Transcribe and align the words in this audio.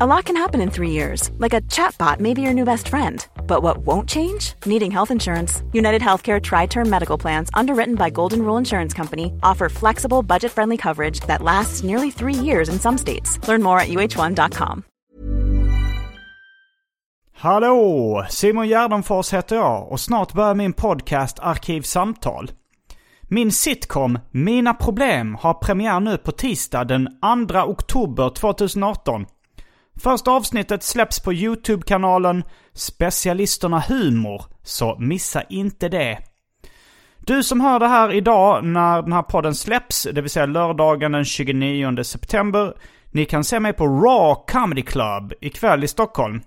A 0.00 0.06
lot 0.06 0.24
can 0.24 0.36
happen 0.36 0.60
in 0.60 0.70
three 0.70 0.90
years, 0.90 1.30
like 1.38 1.56
a 1.56 1.60
chatbot 1.60 2.18
may 2.18 2.34
be 2.34 2.42
your 2.42 2.52
new 2.52 2.64
best 2.64 2.88
friend. 2.88 3.24
But 3.46 3.62
what 3.62 3.86
won't 3.86 4.08
change? 4.08 4.54
Needing 4.66 4.90
health 4.90 5.12
insurance. 5.12 5.62
United 5.72 6.02
Healthcare 6.02 6.40
Tri 6.42 6.66
Term 6.66 6.90
Medical 6.90 7.16
Plans, 7.16 7.48
underwritten 7.54 7.94
by 7.94 8.10
Golden 8.10 8.40
Rule 8.40 8.58
Insurance 8.58 8.96
Company, 8.96 9.32
offer 9.42 9.68
flexible, 9.68 10.22
budget 10.24 10.50
friendly 10.50 10.76
coverage 10.76 11.20
that 11.28 11.42
lasts 11.42 11.84
nearly 11.84 12.10
three 12.10 12.34
years 12.44 12.68
in 12.68 12.80
some 12.80 12.98
states. 12.98 13.38
Learn 13.46 13.62
more 13.62 13.78
at 13.78 13.88
uh1.com. 13.88 14.82
Hallå! 17.36 18.26
Simon 18.28 18.68
Gärdenfors 18.68 19.32
heter 19.32 19.56
jag 19.56 19.92
och 19.92 20.00
snart 20.00 20.32
börjar 20.32 20.54
min 20.54 20.72
podcast 20.72 21.38
Arkivsamtal. 21.38 22.50
Min 23.28 23.52
sitcom 23.52 24.18
Mina 24.30 24.74
Problem 24.74 25.34
har 25.34 25.54
premiär 25.54 26.00
nu 26.00 26.16
på 26.16 26.32
tisdag 26.32 26.84
den 26.84 27.08
2 27.48 27.58
oktober 27.58 28.30
2018. 28.30 29.26
Första 30.00 30.30
avsnittet 30.30 30.82
släpps 30.82 31.20
på 31.20 31.32
YouTube-kanalen 31.32 32.44
Specialisterna 32.72 33.80
Humor, 33.80 34.44
så 34.62 34.96
missa 34.98 35.42
inte 35.42 35.88
det. 35.88 36.18
Du 37.18 37.42
som 37.42 37.60
hör 37.60 37.78
det 37.78 37.88
här 37.88 38.12
idag 38.12 38.64
när 38.64 39.02
den 39.02 39.12
här 39.12 39.22
podden 39.22 39.54
släpps, 39.54 40.08
det 40.12 40.20
vill 40.20 40.30
säga 40.30 40.46
lördagen 40.46 41.12
den 41.12 41.24
29 41.24 42.02
september, 42.02 42.74
ni 43.10 43.24
kan 43.24 43.44
se 43.44 43.60
mig 43.60 43.72
på 43.72 43.86
Raw 43.86 44.44
Comedy 44.52 44.82
Club 44.82 45.32
ikväll 45.40 45.84
i 45.84 45.88
Stockholm. 45.88 46.42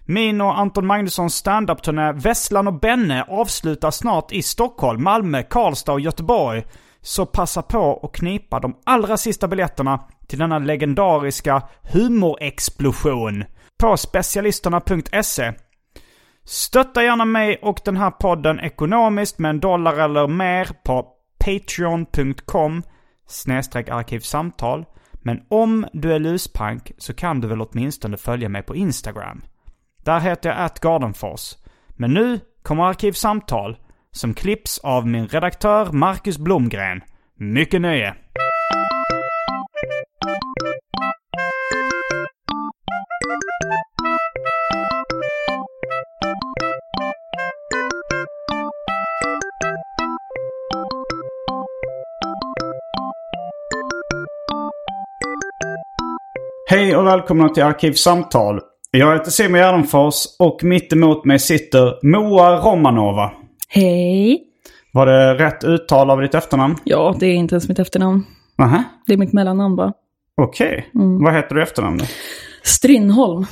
Min 0.00 0.40
och 0.40 0.58
Anton 0.58 0.86
Magnussons 0.86 1.34
standup-turné 1.34 2.12
Vesslan 2.12 2.66
och 2.66 2.80
Benne 2.80 3.24
avslutar 3.28 3.90
snart 3.90 4.32
i 4.32 4.42
Stockholm, 4.42 5.02
Malmö, 5.02 5.42
Karlstad 5.42 5.92
och 5.92 6.00
Göteborg. 6.00 6.64
Så 7.06 7.26
passa 7.26 7.62
på 7.62 8.00
att 8.02 8.12
knipa 8.12 8.60
de 8.60 8.76
allra 8.84 9.16
sista 9.16 9.48
biljetterna 9.48 10.00
till 10.26 10.38
denna 10.38 10.58
legendariska 10.58 11.62
humorexplosion 11.82 13.44
på 13.78 13.96
specialisterna.se. 13.96 15.52
Stötta 16.44 17.02
gärna 17.02 17.24
mig 17.24 17.58
och 17.62 17.80
den 17.84 17.96
här 17.96 18.10
podden 18.10 18.60
ekonomiskt 18.60 19.38
med 19.38 19.48
en 19.48 19.60
dollar 19.60 19.96
eller 19.96 20.28
mer 20.28 20.68
på 20.84 21.08
patreon.com 21.44 22.82
snedstreck 23.28 23.88
arkivsamtal. 23.88 24.84
Men 25.12 25.40
om 25.48 25.86
du 25.92 26.12
är 26.12 26.18
luspank 26.18 26.92
så 26.98 27.14
kan 27.14 27.40
du 27.40 27.48
väl 27.48 27.62
åtminstone 27.62 28.16
följa 28.16 28.48
mig 28.48 28.62
på 28.62 28.76
Instagram. 28.76 29.44
Där 30.04 30.20
heter 30.20 30.48
jag 30.48 30.58
atgardenfors. 30.58 31.54
Men 31.88 32.14
nu 32.14 32.40
kommer 32.62 32.84
Arkivsamtal 32.84 33.76
som 34.16 34.34
klipps 34.34 34.78
av 34.78 35.06
min 35.06 35.28
redaktör 35.28 35.92
Marcus 35.92 36.38
Blomgren. 36.38 37.00
Mycket 37.38 37.80
nöje! 37.80 38.14
Hej 56.70 56.96
och 56.96 57.06
välkomna 57.06 57.48
till 57.48 57.62
Arkivsamtal. 57.62 58.60
Jag 58.90 59.12
heter 59.12 59.30
Simon 59.30 59.60
Gärdenfors 59.60 60.14
och 60.38 60.64
mitt 60.64 60.92
emot 60.92 61.24
mig 61.24 61.38
sitter 61.38 62.06
Moa 62.06 62.56
Romanova. 62.56 63.45
Hej! 63.68 64.42
Var 64.92 65.06
det 65.06 65.34
rätt 65.34 65.64
uttal 65.64 66.10
av 66.10 66.20
ditt 66.20 66.34
efternamn? 66.34 66.76
Ja, 66.84 67.16
det 67.20 67.26
är 67.26 67.34
inte 67.34 67.54
ens 67.54 67.68
mitt 67.68 67.78
efternamn. 67.78 68.24
Nähä, 68.58 68.84
Det 69.06 69.12
är 69.12 69.16
mitt 69.16 69.32
mellannamn 69.32 69.76
bara. 69.76 69.92
okej. 70.42 70.88
Vad 71.24 71.34
heter 71.34 71.54
du 71.54 71.60
i 71.60 71.62
efternamn 71.62 71.98
då? 71.98 72.04
Strindholm. 72.62 73.46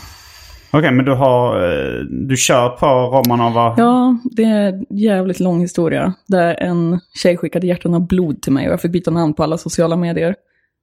Okej, 0.72 0.92
men 0.92 1.04
du 1.04 1.12
har... 1.14 1.62
eh, 1.62 2.00
Du 2.04 2.36
kör 2.36 2.68
på 2.68 2.86
Romanova? 2.86 3.74
Ja, 3.76 4.16
det 4.24 4.42
är 4.44 4.72
en 4.72 4.86
jävligt 4.90 5.40
lång 5.40 5.60
historia. 5.60 6.14
Där 6.26 6.54
en 6.62 7.00
tjej 7.22 7.36
skickade 7.36 7.66
hjärtan 7.66 7.94
av 7.94 8.06
blod 8.06 8.42
till 8.42 8.52
mig 8.52 8.66
och 8.66 8.72
jag 8.72 8.80
fick 8.80 8.92
byta 8.92 9.10
namn 9.10 9.34
på 9.34 9.42
alla 9.42 9.58
sociala 9.58 9.96
medier. 9.96 10.34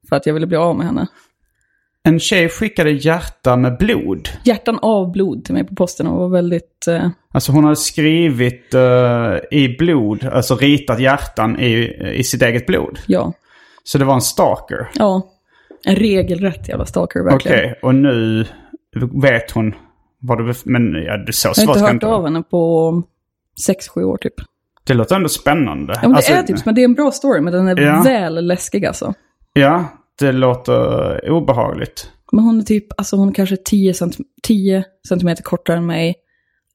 För 0.10 0.16
att 0.16 0.26
jag 0.26 0.34
ville 0.34 0.48
bli 0.48 0.58
av 0.58 0.78
med 0.78 0.86
henne. 0.86 1.08
En 2.04 2.20
tjej 2.20 2.50
skickade 2.50 2.92
hjärta 2.92 3.56
med 3.56 3.78
blod. 3.78 4.30
Hjärtan 4.44 4.80
av 4.82 5.12
blod 5.12 5.46
till 5.46 5.54
mig 5.54 5.64
på 5.68 5.76
posten 5.76 6.08
och 6.08 6.18
var 6.20 6.30
väldigt... 6.30 6.88
Eh, 6.88 7.08
Alltså 7.34 7.52
hon 7.52 7.64
hade 7.64 7.76
skrivit 7.76 8.74
eh, 8.74 9.36
i 9.60 9.76
blod, 9.80 10.24
alltså 10.26 10.56
ritat 10.56 11.00
hjärtan 11.00 11.60
i, 11.60 11.94
i 12.14 12.24
sitt 12.24 12.42
eget 12.42 12.66
blod. 12.66 13.00
ja. 13.08 13.34
Så 13.84 13.98
det 13.98 14.06
var 14.06 14.14
en 14.14 14.22
stalker. 14.22 14.90
Ja. 14.94 15.22
En 15.86 15.96
regelrätt 15.96 16.70
jävla 16.70 16.86
stalker 16.86 17.20
Okej, 17.20 17.32
verkligen. 17.52 17.76
och 17.82 17.96
nu 17.96 18.46
vet 19.22 19.52
hon 19.52 19.76
vad 20.20 20.38
du... 20.38 20.54
Men 20.66 20.94
ja, 20.94 21.18
det 21.18 21.34
så 21.34 21.48
Jag 21.48 21.50
har 21.50 21.54
svårt 21.56 21.76
inte 21.76 21.80
hört 21.86 21.94
inte 21.94 22.08
av 22.08 22.24
henne 22.24 22.44
på 22.44 23.04
sex 23.66 23.88
sju 23.88 24.04
år 24.04 24.18
typ. 24.18 24.34
Det 24.84 24.94
låter 24.94 25.16
ändå 25.16 25.30
spännande. 25.30 25.94
Ja, 25.96 26.00
men 26.02 26.12
det 26.12 26.16
Alltså, 26.18 26.34
är 26.34 26.44
typ, 26.44 26.66
men 26.66 26.76
det 26.76 26.82
är 26.82 26.86
en 26.86 26.94
bra 26.94 27.12
story, 27.12 27.42
men 27.42 27.54
den 27.54 27.68
är 27.68 27.82
Ja. 27.82 28.02
väl 28.04 28.48
läskig 28.48 28.86
alltså. 28.86 29.14
Ja, 29.54 29.86
det 30.22 30.32
låter 30.32 31.30
obehagligt. 31.30 32.10
Men 32.32 32.44
hon 32.44 32.60
är 32.60 32.64
typ, 32.64 32.86
alltså 32.98 33.16
hon 33.16 33.30
är 33.30 33.34
kanske 33.34 33.58
10, 33.58 33.94
cent 33.94 34.18
10 34.44 34.84
centimeter 35.08 35.44
kortare 35.44 35.78
än 35.78 35.86
mig. 35.86 36.16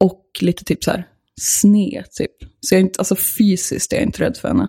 Och 0.01 0.23
lite 0.41 0.65
typ 0.65 0.85
så 0.85 0.91
här 0.91 1.07
sned 1.41 2.05
typ. 2.19 2.31
Så 2.61 2.75
jag 2.75 2.79
är 2.79 2.83
inte, 2.85 2.99
alltså 3.01 3.17
fysiskt 3.39 3.93
är 3.93 3.97
jag 3.97 4.03
inte 4.05 4.23
rädd 4.23 4.37
för 4.37 4.49
henne. 4.49 4.69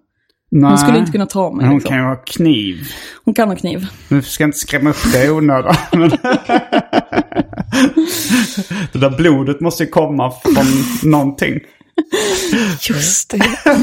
Nej, 0.51 0.69
Hon 0.69 0.77
skulle 0.77 0.97
inte 0.97 1.11
kunna 1.11 1.25
ta 1.25 1.49
mig 1.49 1.55
men 1.57 1.65
hon 1.65 1.75
liksom. 1.75 1.89
kan 1.89 1.97
ju 1.97 2.03
ha 2.03 2.15
kniv. 2.15 2.77
Hon 3.25 3.33
kan 3.33 3.49
ha 3.49 3.55
kniv. 3.55 3.87
Nu 4.09 4.21
ska 4.21 4.43
inte 4.43 4.57
skrämma 4.57 4.89
upp 4.89 5.11
dig 5.11 5.27
i 5.27 5.29
onödan. 5.29 5.75
det 8.93 8.99
där 8.99 9.17
blodet 9.17 9.61
måste 9.61 9.83
ju 9.83 9.89
komma 9.89 10.31
från 10.31 10.65
någonting. 11.11 11.59
Just 12.89 13.29
det. 13.29 13.41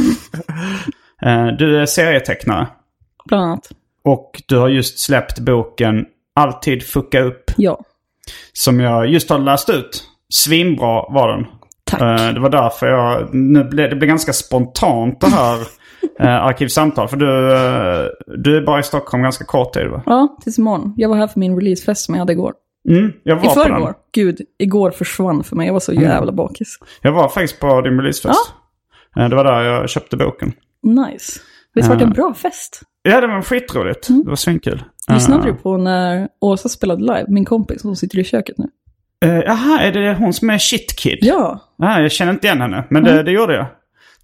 Eh, 1.23 1.47
Du 1.59 1.81
är 1.81 1.87
serietecknare. 1.87 2.67
Bland 3.29 3.45
annat. 3.45 3.71
Och 4.05 4.43
du 4.49 4.57
har 4.59 4.69
just 4.69 4.99
släppt 4.99 5.39
boken 5.39 6.07
Alltid 6.37 6.83
fucka 6.83 7.21
upp. 7.23 7.51
Ja. 7.57 7.81
Som 8.53 8.81
jag 8.81 9.07
just 9.07 9.31
har 9.31 9.39
läst 9.39 9.71
ut. 9.71 10.05
Svinbra 10.33 11.13
var 11.13 11.29
den. 11.37 11.47
Tack. 11.85 12.01
Eh, 12.01 12.35
Det 12.35 12.41
var 12.41 12.49
därför 12.51 12.87
jag... 12.87 13.35
Nu 13.35 13.65
blev, 13.65 13.91
det 13.91 13.97
blev 13.97 14.09
ganska 14.09 14.33
spontant 14.33 15.21
det 15.21 15.27
här 15.27 15.59
eh, 16.21 16.45
arkivsamtal. 16.45 17.09
För 17.09 17.17
du, 17.17 17.53
eh, 17.53 18.07
du 18.37 18.57
är 18.57 18.63
bara 18.67 18.81
i 18.81 18.83
Stockholm 18.83 19.23
ganska 19.23 19.45
kort 19.45 19.73
tid 19.73 19.89
va? 19.89 20.03
Ja, 20.07 20.37
tills 20.43 20.59
imorgon. 20.59 20.95
Jag 20.97 21.09
var 21.09 21.17
här 21.17 21.27
för 21.27 21.41
min 21.41 21.57
releasefest 21.57 22.05
som 22.05 22.15
jag 22.15 22.21
hade 22.21 22.33
igår. 22.33 22.53
Mm, 22.89 23.13
jag 23.23 23.37
var 23.37 23.43
I 23.45 23.47
på 23.49 23.55
förrgår. 23.55 23.85
den. 23.87 23.95
Gud, 24.13 24.41
igår 24.59 24.91
försvann 24.91 25.45
för 25.45 25.57
mig. 25.57 25.67
Jag 25.67 25.73
var 25.73 25.81
så 25.81 25.93
jävla 25.93 26.33
bakis. 26.33 26.79
Jag 27.03 27.13
var 27.13 27.29
faktiskt 27.29 27.61
på 27.61 27.81
din 27.81 27.97
releasefest. 27.97 28.53
Eh, 29.17 29.29
Det 29.29 29.37
var 29.37 29.45
där 29.45 29.63
jag 29.63 29.91
köpte 29.91 30.17
boken. 30.17 30.53
Nice. 30.83 31.41
Visst 31.75 31.89
var 31.89 31.97
det 31.97 32.05
en 32.05 32.13
bra 32.13 32.35
fest? 32.35 32.81
Ja, 33.09 33.21
det 33.21 33.27
var 33.27 33.43
skitroligt. 33.43 34.07
Det 34.09 34.29
var 34.31 34.37
svinkul. 34.37 34.83
Lyssnade 35.13 35.45
du 35.47 35.55
på 35.55 35.77
när 35.77 36.29
Åsa 36.41 36.69
spelade 36.69 37.01
live? 37.03 37.25
Min 37.29 37.45
kompis, 37.45 37.83
hon 37.83 37.97
sitter 37.97 38.19
i 38.19 38.25
köket 38.25 38.59
nu. 38.59 38.67
eh, 39.25 39.39
Jaha, 39.39 39.81
är 39.81 39.93
det 39.93 40.15
hon 40.15 40.33
som 40.33 40.51
är 40.51 40.59
shitkid? 40.59 41.19
Ja. 41.23 41.61
Ah, 41.83 42.01
jag 42.01 42.13
känner 42.13 42.33
inte 42.33 42.47
igen 42.47 42.61
henne, 42.61 42.85
men 42.91 43.05
det, 43.05 43.23
det 43.23 43.31
gjorde 43.31 43.55
jag. 43.55 43.67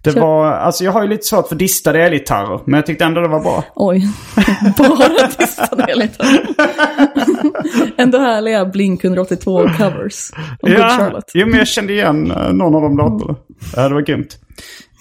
Det 0.03 0.11
Kör. 0.13 0.21
var, 0.21 0.51
alltså 0.51 0.83
jag 0.83 0.91
har 0.91 1.01
ju 1.01 1.07
lite 1.07 1.23
svårt 1.27 1.47
för 1.47 1.55
distade 1.55 2.03
elgitarrer, 2.03 2.59
men 2.65 2.73
jag 2.77 2.85
tyckte 2.85 3.05
ändå 3.05 3.21
det 3.21 3.27
var 3.27 3.39
bra. 3.39 3.63
Oj, 3.75 4.07
bara 4.77 5.87
jag 5.89 5.97
lite. 5.97 6.25
Ändå 7.97 8.17
härliga 8.17 8.65
Blink 8.65 9.03
182 9.03 9.67
covers. 9.77 10.31
Och 10.61 10.69
Good 10.69 10.79
Ja, 10.79 10.89
Charlotte. 10.89 11.31
jo, 11.33 11.47
men 11.47 11.57
jag 11.57 11.67
kände 11.67 11.93
igen 11.93 12.31
eh, 12.31 12.53
någon 12.53 12.75
av 12.75 12.81
de 12.81 12.97
låtarna. 12.97 13.35
Ja, 13.75 13.87
det 13.89 13.93
var 13.93 14.01
grymt. 14.01 14.37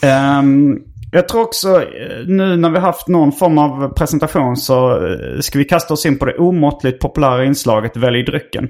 Ehm, 0.03 0.79
jag 1.12 1.29
tror 1.29 1.43
också, 1.43 1.83
eh, 1.83 2.27
nu 2.27 2.57
när 2.57 2.71
vi 2.71 2.79
haft 2.79 3.09
någon 3.09 3.33
form 3.33 3.59
av 3.59 3.95
presentation 3.95 4.57
så 4.57 5.07
eh, 5.07 5.41
ska 5.41 5.59
vi 5.59 5.65
kasta 5.65 5.95
oss 5.95 6.07
in 6.07 6.19
på 6.19 6.25
det 6.25 6.39
omåttligt 6.39 7.01
populära 7.01 7.45
inslaget 7.45 7.97
Välj 7.97 8.23
drycken. 8.23 8.69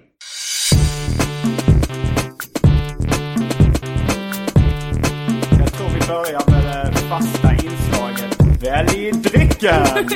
Jag 5.59 5.73
tror 5.73 5.89
vi 5.89 6.01
börjar 6.09 6.51
med 6.51 6.93
det 6.93 6.99
fasta 6.99 7.53
inslaget 7.53 8.63
Välj 8.63 9.13
drycken! 9.13 9.87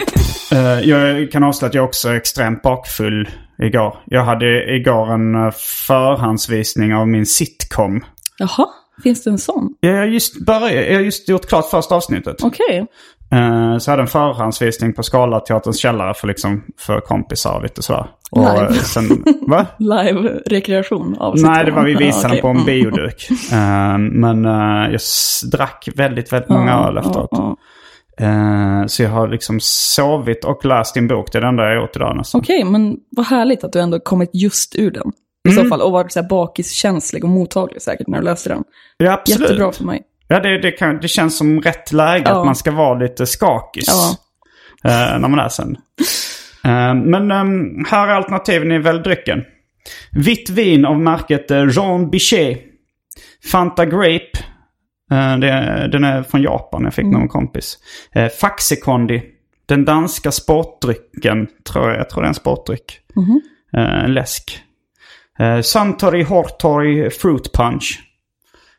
Eh, 0.53 0.81
jag 0.81 1.33
kan 1.33 1.45
avslöja 1.45 1.69
att 1.69 1.75
jag 1.75 1.85
också 1.85 2.09
är 2.09 2.15
extremt 2.15 2.63
bakfull 2.63 3.29
igår. 3.59 3.97
Jag 4.07 4.25
hade 4.25 4.75
igår 4.75 5.13
en 5.13 5.53
förhandsvisning 5.87 6.95
av 6.95 7.09
min 7.09 7.27
sitcom. 7.27 8.05
Jaha, 8.39 8.67
finns 9.03 9.25
det 9.25 9.31
en 9.31 9.39
sån? 9.39 9.69
Jag 9.81 9.97
har 9.99 10.05
just, 10.07 10.47
börjat, 10.47 10.87
jag 10.87 10.95
har 10.95 11.01
just 11.03 11.29
gjort 11.29 11.47
klart 11.47 11.71
första 11.71 11.95
avsnittet. 11.95 12.37
Okej. 12.43 12.87
Eh, 13.33 13.79
så 13.79 13.91
jag 13.91 13.93
hade 13.93 14.03
en 14.03 14.07
förhandsvisning 14.09 14.93
på 14.95 15.03
Skala 15.03 15.41
Teaterns 15.41 15.79
källare 15.81 16.15
för, 16.15 16.27
liksom, 16.29 16.65
för 16.79 17.01
kompisar 17.01 17.57
och 17.57 17.63
lite 17.63 17.83
sådär. 17.83 18.07
Live. 18.37 18.73
sen, 18.75 19.25
va? 19.49 19.67
Live-rekreation 19.79 21.17
av 21.19 21.35
Nej, 21.37 21.65
det 21.65 21.71
var 21.71 21.85
vi 21.85 21.95
visade 21.95 22.29
okej. 22.29 22.41
på 22.43 22.49
en 22.49 22.57
Mm. 22.57 22.67
bioduk. 22.67 23.29
Eh, 23.53 23.99
men 23.99 24.45
eh, 24.45 24.93
jag 24.93 25.01
drack 25.53 25.89
väldigt, 25.95 26.33
väldigt 26.33 26.51
många 26.51 26.73
öl 26.89 26.97
efteråt. 26.99 27.31
Eh, 28.21 28.87
så 28.87 29.03
jag 29.03 29.11
har 29.11 29.29
liksom 29.29 29.59
sovit 29.63 30.45
och 30.45 30.65
läst 30.65 30.95
din 30.95 31.09
bok. 31.09 31.33
Det 31.33 31.39
är 31.39 31.43
det 31.43 31.49
enda 31.49 31.63
jag 31.63 31.71
har 31.77 31.83
gjort 31.83 31.97
idag 31.97 32.17
nästan. 32.17 32.41
Okej, 32.41 32.65
men 32.65 32.97
vad 33.11 33.27
härligt 33.27 33.65
att 33.65 33.73
du 33.73 33.81
ändå 33.81 34.01
kommit 34.01 34.31
just 34.33 34.75
ur 34.79 34.91
den. 34.91 35.13
I 35.49 35.51
Mm. 35.53 35.65
så 35.65 35.69
fall, 35.69 35.81
och 35.81 35.93
varit 35.93 36.13
så 36.13 36.21
här 36.21 36.29
bakiskänslig 36.29 37.25
och 37.25 37.31
mottaglig 37.31 37.83
säkert 37.83 38.07
när 38.07 38.19
du 38.19 38.25
läste 38.25 38.49
den. 38.49 38.65
Ja, 38.97 39.13
absolut. 39.13 39.41
Jättebra 39.51 39.73
för 39.73 39.85
mig. 39.85 40.03
Ja, 40.29 40.41
det, 40.41 40.59
det, 40.59 40.71
kan, 40.71 40.99
det 41.01 41.09
känns 41.09 41.39
som 41.39 41.61
rätt 41.61 41.93
läge 41.93 42.25
Ja. 42.27 42.39
att 42.41 42.47
man 42.47 42.55
ska 42.57 42.71
vara 42.71 42.99
lite 42.99 43.27
skakis 43.27 43.85
Ja. 43.89 44.17
eh, 44.91 45.19
när 45.19 45.29
man 45.29 45.37
läser 45.37 45.63
den. 45.65 45.77
Eh, 46.65 46.95
men 46.95 47.31
um, 47.33 47.85
här 47.91 48.09
är 48.09 48.13
alternativen 48.13 48.73
i 48.73 48.79
väldrycken. 48.79 49.43
Vitt 50.13 50.51
vin 50.51 50.85
av 50.85 50.99
märket 51.01 51.51
eh, 51.51 51.65
Jean 51.71 52.11
Bichet. 52.11 52.61
Fanta 53.53 53.85
Grape. 53.85 54.31
Eh, 55.13 55.37
det, 55.39 55.89
den 55.93 56.05
är 56.05 56.23
från 56.23 56.43
Japan, 56.43 56.85
jag 56.85 56.95
fick 56.95 57.05
Mm. 57.05 57.19
någon 57.21 57.29
kompis. 57.29 57.79
Uh, 58.17 58.29
Faxekondi. 58.29 59.23
Den 59.67 59.85
danska 59.85 60.31
sportdrycken, 60.33 61.47
tror 61.73 61.89
jag, 61.91 61.99
jag 61.99 62.11
tror 62.11 62.23
det 62.23 62.27
är 62.27 62.29
en 62.29 62.35
sportdryck. 62.35 63.01
Eh, 63.77 64.05
en 64.05 64.15
läsk. 64.15 64.61
Uh, 65.41 65.61
Suntory 65.61 66.23
Hortory 66.23 67.11
Fruit 67.11 67.53
Punch. 67.53 68.01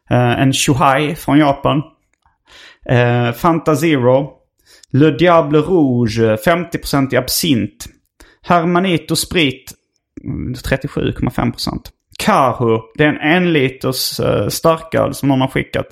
Eh, 0.10 0.42
en 0.42 0.54
Shuhai 0.54 1.16
från 1.16 1.38
Japan. 1.38 1.82
Uh, 2.92 3.32
Fanta 3.32 3.76
Zero. 3.76 4.32
Le 4.92 5.12
Diable 5.12 5.60
Rouge, 5.60 6.38
50% 6.46 7.14
i 7.14 7.18
absint. 7.18 7.86
Hermanito 8.42 9.16
Sprit, 9.16 9.72
mm, 10.24 10.54
37,5%. 10.54 11.90
Kahu, 12.20 12.80
det 12.98 13.04
är 13.04 13.08
en 13.08 13.18
en 13.18 13.54
liters 13.54 14.20
uh, 14.20 14.48
starköl 14.48 15.14
som 15.14 15.30
någon 15.30 15.42
har 15.42 15.48
skickat. 15.48 15.88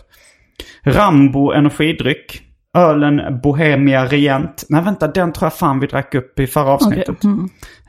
Rambo 0.85 1.51
energidryck. 1.51 2.41
Ölen 2.77 3.39
Bohemia 3.43 4.05
Rient. 4.05 4.65
Nej 4.69 4.83
vänta, 4.83 5.07
den 5.07 5.33
tror 5.33 5.45
jag 5.45 5.53
fan 5.53 5.79
vi 5.79 5.87
drack 5.87 6.15
upp 6.15 6.39
i 6.39 6.47
förra 6.47 6.69
avsnittet. 6.69 7.09
Okej. 7.09 7.29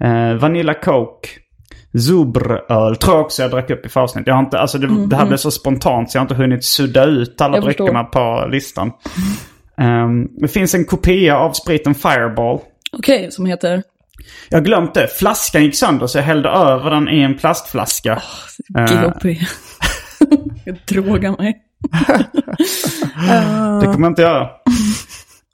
Mm. 0.01 0.31
Eh, 0.31 0.41
Vanilla 0.41 0.75
Coke. 0.75 1.29
Zubröl 1.99 2.97
tror 2.97 3.15
jag 3.17 3.25
också 3.25 3.43
jag 3.43 3.51
drack 3.51 3.71
upp 3.71 3.87
i 3.87 3.89
förra. 3.89 4.23
Jag 4.27 4.35
har 4.35 4.41
inte, 4.43 4.59
alltså 4.59 4.79
det, 4.79 5.07
det 5.07 5.17
här 5.17 5.27
blev 5.27 5.37
så 5.37 5.51
spontant 5.51 6.11
så 6.11 6.17
jag 6.17 6.21
har 6.21 6.25
inte 6.25 6.35
hunnit 6.35 6.65
sudda 6.65 7.05
ut 7.05 7.41
alla 7.41 7.57
Jag 7.57 7.65
förstår. 7.65 7.85
dryckerna 7.85 8.05
på 8.05 8.47
listan. 8.51 8.93
Ehm, 9.79 10.29
det 10.37 10.49
finns 10.49 10.75
en 10.75 10.85
kopia 10.85 11.39
av 11.39 11.53
spriten 11.53 11.95
Fireball. 11.95 12.59
Okej, 12.93 13.31
som 13.31 13.47
heter? 13.47 13.83
Jag 14.49 14.59
har 14.59 14.65
glömt 14.65 14.95
det. 14.95 15.09
Flaskan 15.09 15.63
gick 15.63 15.77
sönder 15.77 16.07
så 16.07 16.19
jag 16.19 16.23
hällde 16.23 16.49
över 16.49 16.91
den 16.91 17.09
i 17.09 17.21
en 17.21 17.39
plastflaska. 17.39 18.23
Eh, 18.79 18.85
GHP. 18.85 19.25
jag 20.65 20.77
drogar 20.89 21.37
mig. 21.39 21.61
Det 23.81 23.87
kommer 23.87 24.01
jag 24.07 24.11
inte 24.11 24.23
göra. 24.23 24.49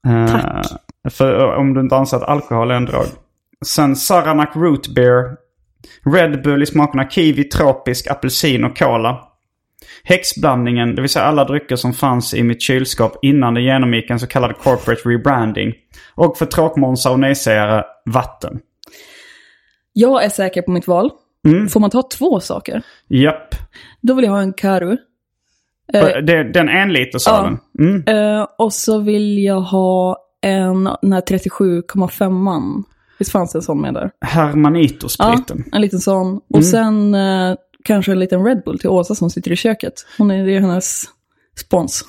Eh, 0.06 0.62
För 1.10 1.38
eh, 1.52 1.58
om 1.58 1.74
du 1.74 1.80
inte 1.80 1.96
anser 1.96 2.16
att 2.16 2.22
alkohol 2.22 2.70
är 2.70 2.74
en 2.74 2.84
drog. 2.84 3.04
Sen 3.66 3.96
Saranac 3.96 4.48
Root 4.56 4.88
Beer. 4.94 5.36
Red 6.14 6.42
Bull 6.42 6.62
i 6.62 6.66
smakerna 6.66 7.10
kiwi, 7.10 7.44
tropisk, 7.44 8.06
apelsin 8.06 8.64
och 8.64 8.78
cola. 8.78 9.26
Häxblandningen, 10.04 10.94
det 10.94 11.02
vill 11.02 11.10
säga 11.10 11.24
alla 11.24 11.44
drycker 11.44 11.76
som 11.76 11.92
fanns 11.92 12.34
i 12.34 12.42
mitt 12.42 12.62
kylskåp 12.62 13.18
innan 13.22 13.54
det 13.54 13.60
genomgick 13.62 14.10
en 14.10 14.20
så 14.20 14.26
kallad 14.26 14.56
corporate 14.58 15.08
rebranding. 15.08 15.74
Och 16.14 16.38
för 16.38 16.46
tråkmånsar 16.46 17.10
och 17.10 17.20
nejsägare, 17.20 17.82
vatten. 18.04 18.60
Jag 19.92 20.24
är 20.24 20.28
säker 20.28 20.62
på 20.62 20.70
mitt 20.70 20.86
val. 20.86 21.10
Mm. 21.48 21.68
Får 21.68 21.80
man 21.80 21.90
ta 21.90 22.02
två 22.02 22.40
saker? 22.40 22.82
Japp. 23.08 23.54
Då 24.00 24.14
vill 24.14 24.24
jag 24.24 24.32
ha 24.32 24.40
en 24.40 24.52
Karu. 24.52 24.96
Eh, 25.92 26.22
Det, 26.22 26.52
den 26.52 26.68
en 26.68 26.92
liter 26.92 27.18
sa 27.18 27.42
den. 27.42 27.58
Mm. 27.78 28.04
eh, 28.06 28.46
och 28.58 28.72
så 28.72 28.98
vill 28.98 29.44
jag 29.44 29.60
ha 29.60 30.16
en, 30.40 30.84
den 31.02 31.12
här 31.12 31.20
37,5an. 31.20 32.84
Visst 33.20 33.32
fanns 33.32 33.52
det 33.52 33.58
en 33.58 33.62
sån 33.62 33.80
med 33.80 33.94
där? 33.94 34.10
Hermanito-spriten. 34.20 35.64
en 35.72 35.80
liten 35.80 35.98
sån. 36.00 36.26
Mm. 36.28 36.40
Och 36.54 36.64
sen 36.64 37.14
eh, 37.14 37.54
kanske 37.84 38.12
en 38.12 38.18
liten 38.18 38.44
Red 38.44 38.62
Bull 38.64 38.78
till 38.78 38.88
Åsa 38.88 39.14
som 39.14 39.30
sitter 39.30 39.52
i 39.52 39.56
köket. 39.56 39.92
Hon 40.18 40.30
är, 40.30 40.46
det 40.46 40.56
är 40.56 40.60
hennes 40.60 41.04
spons. 41.60 42.04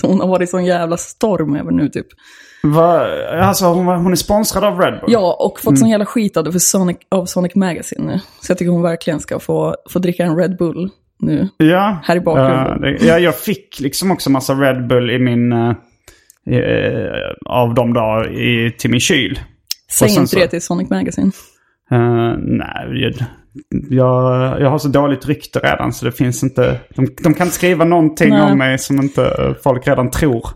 Så 0.00 0.06
hon 0.06 0.20
har 0.20 0.28
varit 0.28 0.48
i 0.48 0.50
sån 0.50 0.64
jävla 0.64 0.96
storm 0.96 1.56
över 1.56 1.70
nu 1.72 1.88
typ. 1.88 2.06
Va, 2.62 3.06
alltså 3.42 3.64
hon, 3.66 3.86
hon 3.86 4.12
är 4.12 4.16
sponsrad 4.16 4.64
av 4.64 4.78
Red 4.80 5.00
Bull? 5.00 5.12
Ja, 5.12 5.36
och 5.40 5.60
fått 5.60 5.66
Mm. 5.70 5.76
sån 5.76 5.88
jävla 5.88 6.06
skit 6.06 6.36
av 6.36 6.44
det 6.44 6.52
för 6.52 6.58
Sonic, 6.58 6.96
av 7.08 7.26
Sonic 7.26 7.54
Magazine 7.54 8.04
nu. 8.06 8.20
Så 8.40 8.50
jag 8.50 8.58
tycker 8.58 8.70
hon 8.72 8.82
verkligen 8.82 9.20
ska 9.20 9.38
få, 9.38 9.76
få 9.90 9.98
dricka 9.98 10.24
en 10.24 10.36
Red 10.36 10.56
Bull 10.56 10.90
nu. 11.20 11.48
Ja. 11.56 11.98
Här 12.04 12.16
i 12.16 12.20
bakgrunden. 12.20 12.96
Ja, 13.00 13.06
ja, 13.06 13.18
jag 13.18 13.36
fick 13.38 13.80
liksom 13.80 14.10
också 14.10 14.30
massa 14.30 14.52
Red 14.54 14.86
Bull 14.88 15.10
i 15.10 15.18
min... 15.18 15.52
eh, 15.52 15.70
eh, 16.50 17.32
av 17.46 17.74
dem 17.74 17.92
då 17.94 18.24
i, 18.30 18.74
till 18.78 18.90
min 18.90 19.00
kyl. 19.00 19.38
Säg 19.94 20.08
inte 20.08 20.26
så- 20.26 20.38
det 20.38 20.48
till 20.48 20.62
Sonic 20.62 20.90
Magazine. 20.90 21.30
Eh, 21.90 22.34
nej, 22.38 23.02
jag, 23.02 23.14
jag, 23.90 24.60
jag 24.60 24.70
har 24.70 24.78
så 24.78 24.88
dåligt 24.88 25.26
rykte 25.26 25.58
redan 25.58 25.92
så 25.92 26.04
det 26.04 26.12
finns 26.12 26.42
inte... 26.42 26.80
De, 26.94 27.06
de 27.22 27.34
kan 27.34 27.46
inte 27.46 27.56
skriva 27.56 27.84
någonting 27.84 28.30
Nej. 28.30 28.42
om 28.42 28.58
mig 28.58 28.78
som 28.78 28.96
inte 29.02 29.54
folk 29.62 29.88
redan 29.88 30.10
tror. 30.10 30.46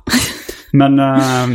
Men... 0.72 0.98
eh, 0.98 1.46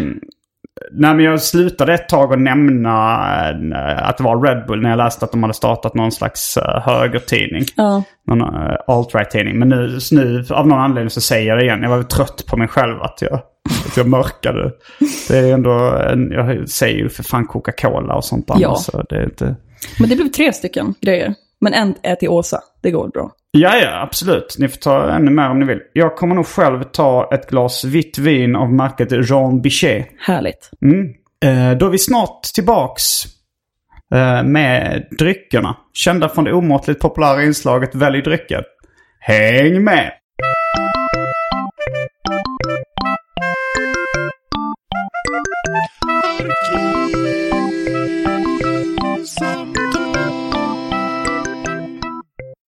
nej, 0.91 1.15
men 1.15 1.19
jag 1.19 1.41
slutade 1.41 1.93
ett 1.93 2.09
tag 2.09 2.33
att 2.33 2.39
nämna 2.39 3.19
eh, 3.49 4.09
att 4.09 4.17
det 4.17 4.23
var 4.23 4.41
Red 4.47 4.67
Bull 4.67 4.81
när 4.81 4.89
jag 4.89 4.97
läste 4.97 5.25
att 5.25 5.31
de 5.31 5.43
hade 5.43 5.53
startat 5.53 5.93
någon 5.93 6.11
slags 6.11 6.57
uh, 6.57 6.79
högertidning. 6.79 7.63
Ja, 7.75 8.03
någon 8.27 8.41
uh, 8.41 8.75
alt-right-tidning. 8.87 9.59
Men 9.59 9.69
nu, 9.69 9.99
nu 10.11 10.45
av 10.49 10.67
någon 10.67 10.79
anledning 10.79 11.09
så 11.09 11.21
säger 11.21 11.47
jag 11.49 11.57
det 11.57 11.63
igen. 11.63 11.83
Jag 11.83 11.89
var 11.89 12.03
trött 12.03 12.45
på 12.47 12.57
mig 12.57 12.67
själv 12.67 13.01
att 13.01 13.21
jag, 13.21 13.39
att 13.85 13.97
jag 13.97 14.07
mörkade. 14.07 14.71
Det 15.27 15.37
är 15.37 15.53
ändå, 15.53 15.71
en, 16.11 16.31
jag 16.31 16.69
säger 16.69 16.97
ju 16.97 17.09
för 17.09 17.23
fan 17.23 17.47
Coca-Cola 17.47 18.15
och 18.15 18.25
sånt 18.25 18.49
annars. 18.49 18.61
Ja. 18.61 18.75
Så 18.75 19.03
det 19.09 19.15
är 19.15 19.23
inte... 19.23 19.55
men 19.99 20.09
det 20.09 20.15
blev 20.15 20.27
tre 20.27 20.53
stycken 20.53 20.93
grejer. 21.01 21.33
Men 21.61 21.73
en 21.73 21.95
är 22.03 22.15
till 22.15 22.29
Åsa, 22.29 22.59
det 22.81 22.91
går 22.91 23.07
bra. 23.07 23.31
Ja, 23.51 23.77
ja, 23.77 24.01
absolut. 24.01 24.55
Ni 24.59 24.67
får 24.67 24.77
ta 24.77 25.09
ännu 25.09 25.31
mer 25.31 25.49
om 25.49 25.59
ni 25.59 25.65
vill. 25.65 25.79
Jag 25.93 26.15
kommer 26.15 26.35
nog 26.35 26.47
själv 26.47 26.83
ta 26.83 27.29
ett 27.33 27.49
glas 27.49 27.83
vitt 27.83 28.17
vin 28.17 28.55
av 28.55 28.73
märket 28.73 29.29
Jean 29.29 29.61
Bichet. 29.61 30.07
Härligt. 30.19 30.71
Mm. 30.81 31.13
Eh, 31.45 31.77
då 31.77 31.85
är 31.85 31.89
vi 31.89 31.97
snart 31.97 32.43
tillbaks 32.43 33.03
eh, 34.13 34.43
med 34.43 35.07
dryckerna. 35.19 35.77
Kända 35.93 36.29
från 36.29 36.43
det 36.43 36.53
omåttligt 36.53 37.01
populära 37.01 37.43
inslaget 37.43 37.95
Välj 37.95 38.21
drycker. 38.21 38.63
Häng 39.19 39.83
med! 39.83 40.11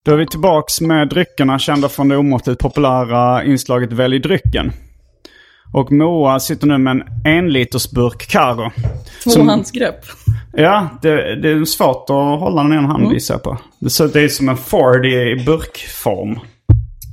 Då 0.04 0.12
är 0.12 0.16
vi 0.16 0.26
tillbaks 0.26 0.80
med 0.80 1.08
dryckerna 1.08 1.58
kända 1.58 1.88
från 1.88 2.08
det 2.08 2.16
omåttligt 2.16 2.60
populära 2.60 3.44
inslaget 3.44 3.92
Välj 3.92 4.18
drycken. 4.18 4.72
Och 5.74 5.92
Moa 5.92 6.40
sitter 6.40 6.66
nu 6.66 6.78
med 6.78 6.90
en 6.90 7.02
enlitersburk 7.38 8.26
Karo. 8.30 8.70
Som- 9.18 9.32
Tvåhandsgrepp. 9.32 9.98
Ja, 10.52 10.88
det, 11.02 11.36
det 11.42 11.50
är 11.50 11.64
svårt 11.64 12.10
att 12.10 12.40
hålla 12.40 12.62
den 12.62 12.72
i 12.72 12.76
en 12.76 12.84
hand 12.84 13.12
visar 13.12 13.34
jag 13.34 13.42
på. 13.42 13.58
Det, 13.80 14.12
det 14.12 14.20
är 14.20 14.28
som 14.28 14.48
en 14.48 14.56
Ford 14.56 15.06
i 15.06 15.42
burkform. 15.46 16.30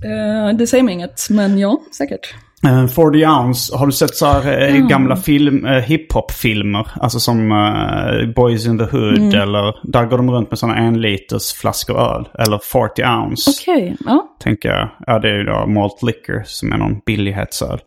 Eh, 0.06 0.58
det 0.58 0.68
säger 0.68 0.84
mig 0.84 0.94
inget, 0.94 1.28
men 1.30 1.58
ja, 1.58 1.82
säkert. 1.98 2.34
Uh, 2.66 2.88
40 2.88 3.26
ounce, 3.26 3.78
har 3.78 3.86
du 3.86 3.92
sett 3.92 4.16
så 4.16 4.26
här 4.26 4.62
eh, 4.62 4.88
gamla 4.88 5.16
film, 5.16 5.66
eh, 5.66 5.72
hiphop-filmer? 5.72 6.88
Alltså 7.02 7.20
som 7.20 7.52
eh, 7.52 8.34
Boys 8.36 8.66
in 8.66 8.78
the 8.78 8.84
Hood 8.84 9.34
eller 9.34 9.76
där 9.84 10.06
går 10.06 10.18
de 10.18 10.32
runt 10.32 10.50
med 10.50 10.60
sådana 10.60 10.78
en 10.78 11.02
liters 11.02 11.54
flaskor 11.54 12.00
öl. 12.00 12.28
Eller 12.40 12.58
40 12.58 13.04
ounce. 13.04 13.52
Okej, 13.52 13.98
ja. 14.06 14.28
tänker 14.40 14.70
jag. 14.70 14.90
Ja, 15.08 15.20
det 15.20 15.30
är 15.30 15.38
ju 15.38 15.44
då 15.44 15.66
malt 15.68 16.04
liquor 16.04 16.44
som 16.46 16.72
är 16.72 16.78
någon 16.78 17.02
billighetsöl. 17.06 17.80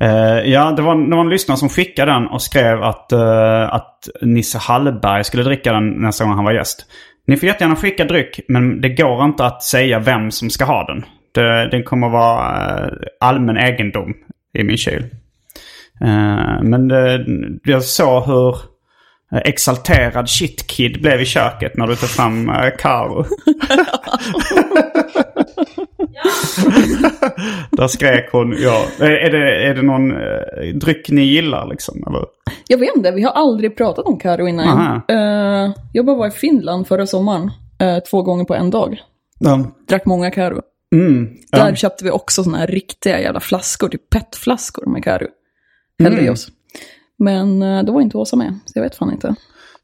Eh, 0.00 0.50
ja, 0.50 0.72
det 0.72 0.82
var, 0.82 1.20
en 1.20 1.28
lyssnare 1.28 1.58
som 1.58 1.68
skickade 1.68 2.12
den 2.12 2.26
och 2.26 2.42
skrev 2.42 2.82
att, 2.82 3.12
eh, 3.12 3.74
att 3.74 4.08
Nisse 4.22 4.58
Hallberg 4.58 5.24
skulle 5.24 5.42
dricka 5.42 5.72
den 5.72 5.90
nästa 5.90 6.24
gång 6.24 6.34
han 6.34 6.44
var 6.44 6.52
gäst. 6.52 6.86
Ni 7.26 7.36
får 7.36 7.46
jättegärna 7.46 7.76
skicka 7.76 8.04
dryck, 8.04 8.40
men 8.48 8.80
det 8.80 8.88
går 8.88 9.24
inte 9.24 9.44
att 9.44 9.62
säga 9.62 9.98
vem 9.98 10.30
som 10.30 10.50
ska 10.50 10.64
ha 10.64 10.86
den. 10.86 11.04
Det, 11.32 11.68
den 11.70 11.82
kommer 11.82 12.08
vara 12.08 12.78
eh, 12.78 12.92
allmän 13.20 13.56
egendom 13.56 14.14
i 14.58 14.64
min 14.64 14.76
kyl. 14.76 15.04
Eh, 16.00 16.62
men 16.62 16.90
jag 17.64 17.84
såg 17.84 18.24
hur 18.24 18.56
eh, 19.32 19.40
exalterad 19.44 20.28
shitkid 20.28 21.02
blev 21.02 21.20
i 21.20 21.24
köket 21.24 21.76
när 21.76 21.86
du 21.86 21.96
tog 21.96 22.08
fram 22.08 22.52
Karo. 22.78 23.24
Där 27.70 27.88
skrek 27.88 28.28
hon 28.32 28.56
ja. 28.58 28.84
Är 29.00 29.30
det, 29.30 29.66
är 29.66 29.74
det 29.74 29.82
någon 29.82 30.14
dryck 30.78 31.10
ni 31.10 31.22
gillar 31.22 31.66
liksom? 31.66 32.04
Eller? 32.06 32.24
Jag 32.68 32.78
vet 32.78 32.96
inte, 32.96 33.10
vi 33.10 33.22
har 33.22 33.32
aldrig 33.32 33.76
pratat 33.76 34.06
om 34.06 34.18
Karo 34.18 34.48
innan. 34.48 35.02
Uh, 35.10 35.72
jag 35.92 36.06
bara 36.06 36.16
var 36.16 36.26
i 36.26 36.30
Finland 36.30 36.88
förra 36.88 37.06
sommaren. 37.06 37.50
Uh, 37.82 37.98
två 38.10 38.22
gånger 38.22 38.44
på 38.44 38.54
en 38.54 38.70
dag. 38.70 39.00
Ja. 39.38 39.64
Drack 39.88 40.06
många 40.06 40.30
Karo. 40.30 40.60
Mm. 40.94 41.24
Där 41.52 41.68
Ja. 41.68 41.74
köpte 41.76 42.04
vi 42.04 42.10
också 42.10 42.44
såna 42.44 42.58
här 42.58 42.66
riktiga 42.66 43.20
jävla 43.20 43.40
flaskor, 43.40 43.88
typ 43.88 44.10
petflaskor 44.10 44.86
med 44.92 45.04
Karo. 45.04 45.26
Hällde 45.98 46.16
Mm. 46.18 46.26
i 46.26 46.30
oss. 46.34 46.48
Men 47.18 47.62
uh, 47.62 47.84
då 47.84 47.92
var 47.92 48.00
inte 48.00 48.16
Åsa 48.16 48.36
med, 48.36 48.58
så 48.66 48.72
jag 48.78 48.82
vet 48.82 48.96
fan 48.96 49.12
inte. 49.12 49.34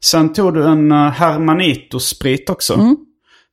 Sen 0.05 0.33
tog 0.33 0.53
du 0.53 0.63
en 0.67 0.91
uh, 0.91 0.97
Hermanito-sprit 1.09 2.49
också. 2.49 2.73
Mm. 2.73 2.97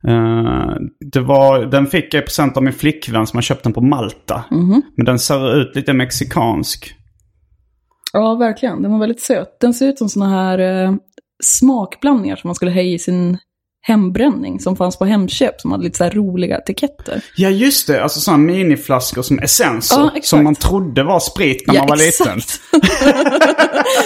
Eh, 0.09 0.75
det 1.13 1.21
var, 1.21 1.67
den 1.67 1.87
fick 1.87 2.15
jag 2.15 2.23
i 2.23 2.25
present 2.25 2.57
av 2.57 2.63
min 2.63 2.73
flickvän 2.73 3.27
som 3.27 3.37
har 3.37 3.43
köpt 3.43 3.63
den 3.65 3.73
på 3.73 3.81
Malta. 3.81 4.45
Mhm. 4.51 4.83
Men 4.97 5.07
den 5.07 5.19
ser 5.19 5.57
ut 5.61 5.77
lite 5.77 5.93
mexikansk. 5.93 6.95
Ja, 8.13 8.35
verkligen. 8.35 8.83
Den 8.83 8.93
var 8.93 8.99
väldigt 8.99 9.21
söt. 9.21 9.61
Den 9.61 9.75
ser 9.75 9.89
ut 9.89 9.99
som 9.99 10.09
såna 10.09 10.29
här 10.29 10.59
eh, 10.59 10.95
smakblandningar 11.43 12.37
som 12.37 12.49
man 12.49 12.55
skulle 12.55 12.71
ha 12.73 12.81
i 12.81 12.99
sin 12.99 13.39
hembränning 13.87 14.61
som 14.61 14.77
fanns 14.77 14.99
på 14.99 15.05
Hemköp 15.05 15.61
som 15.61 15.73
hade 15.73 15.85
lite 15.85 15.99
så 15.99 16.09
roliga 16.09 16.59
etiketter. 16.59 17.25
Ja 17.37 17.49
just 17.49 17.87
det, 17.87 18.03
alltså 18.03 18.21
sådana 18.21 18.43
miniflaskor 18.43 19.23
som 19.23 19.39
essenser. 19.39 19.97
Ja, 19.97 20.07
exakt. 20.09 20.27
som 20.27 20.45
man 20.45 20.55
trodde 20.55 21.03
var 21.03 21.21
sprit 21.21 21.67
när 21.67 21.75
man 21.75 21.87
var 21.87 21.97
liten. 21.97 22.41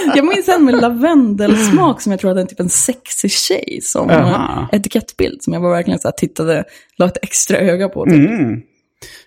jag 0.16 0.26
minns 0.26 0.49
en 0.49 0.64
med 0.64 0.75
lavendelsmak 0.75 2.02
som 2.02 2.12
jag 2.12 2.20
tror 2.20 2.28
hade 2.30 2.40
en 2.40 2.47
typ 2.47 2.61
en 2.61 2.68
sexig 2.68 3.30
tjej 3.30 3.78
som 3.82 4.11
Aha. 4.11 4.68
eh, 4.73 4.78
etikettbild 4.78 5.42
som 5.42 5.52
jag 5.52 5.61
var 5.61 5.70
verkligen 5.70 5.99
så 5.99 6.08
här 6.08 6.12
tittade, 6.12 6.64
la 6.97 7.06
ett 7.06 7.18
extra 7.23 7.58
öga 7.58 7.88
på. 7.88 8.04
Typ. 8.04 8.14
Mm. 8.14 8.61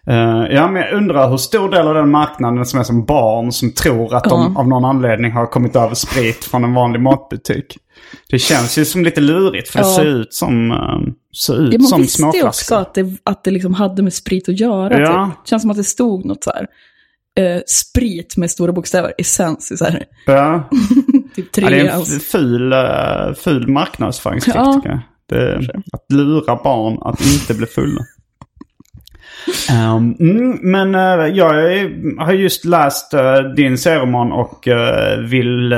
Eh, 0.08 0.56
ja, 0.56 0.72
men 0.72 0.82
jag 0.82 0.94
undrar 0.94 1.30
hur 1.30 1.38
stor 1.38 1.70
del 1.70 1.88
av 1.88 1.94
den 1.94 2.12
marknaden 2.12 2.66
som 2.66 2.80
är 2.80 2.84
som 2.84 3.06
barn 3.06 3.51
som 3.51 3.72
tror 3.74 4.16
att 4.16 4.24
de 4.24 4.58
av 4.58 4.68
någon 4.68 4.86
anledning 4.86 5.32
har 5.32 5.46
kommit 5.46 5.75
över 5.75 5.96
sprit 5.96 6.46
från 6.46 6.63
en 6.63 6.74
vanlig 6.74 7.01
matbutik. 7.01 7.78
Det 8.30 8.40
känns 8.40 8.78
ju 8.78 8.86
som 8.86 9.04
lite 9.04 9.22
lurigt 9.22 9.70
för 9.70 9.80
det 9.80 9.86
Ja. 9.86 9.96
ser 9.96 10.06
ut 10.06 10.34
som, 10.34 10.72
uh, 10.72 10.78
ser 11.46 11.62
ut 11.62 11.74
Ja, 11.74 11.80
man 11.80 11.88
som 11.88 12.01
visste 12.01 12.22
ju 12.22 12.28
också 12.28 12.34
småflaskor. 12.42 12.78
att 12.78 12.94
det, 12.94 13.06
att 13.24 13.44
det 13.44 13.51
liksom 13.51 13.74
hade 13.74 14.04
med 14.04 14.13
sprit 14.13 14.50
att 14.50 14.60
göra. 14.60 15.00
Ja. 15.00 15.32
Typ. 15.38 15.48
känns 15.50 15.62
som 15.62 15.72
att 15.72 15.78
det 15.78 15.84
stod 15.84 16.25
något 16.25 16.44
så 16.44 16.51
här. 16.51 16.68
Eh, 17.40 17.62
sprit 17.68 18.38
med 18.38 18.51
stora 18.51 18.72
bokstäver, 18.72 19.13
essens 19.18 19.72
i 19.72 19.78
så 19.78 19.86
här, 19.86 20.06
Ja. 20.25 20.70
typ 21.36 21.58
Ja, 21.58 21.70
det 21.70 21.80
är 21.80 21.96
en 21.96 22.06
ful, 22.06 22.74
uh, 22.74 23.34
ful 23.38 23.68
marknadsföringstrick 23.68 24.56
Ja. 24.56 24.82
Det, 25.30 25.56
att 25.94 26.06
lura 26.13 26.56
barn 26.63 26.98
att 27.01 27.22
inte 27.22 27.54
bli 27.54 27.66
fulla. 27.66 28.01
Um, 29.71 30.15
mm, 30.19 30.60
men 30.62 30.95
eh, 30.95 31.36
jag 31.38 31.53
har 32.19 32.33
just 32.33 32.65
läst 32.65 33.13
eh, 33.13 33.39
din 33.55 33.77
serieroman 33.77 34.31
och 34.31 34.67
eh, 34.67 35.19
vill 35.19 35.75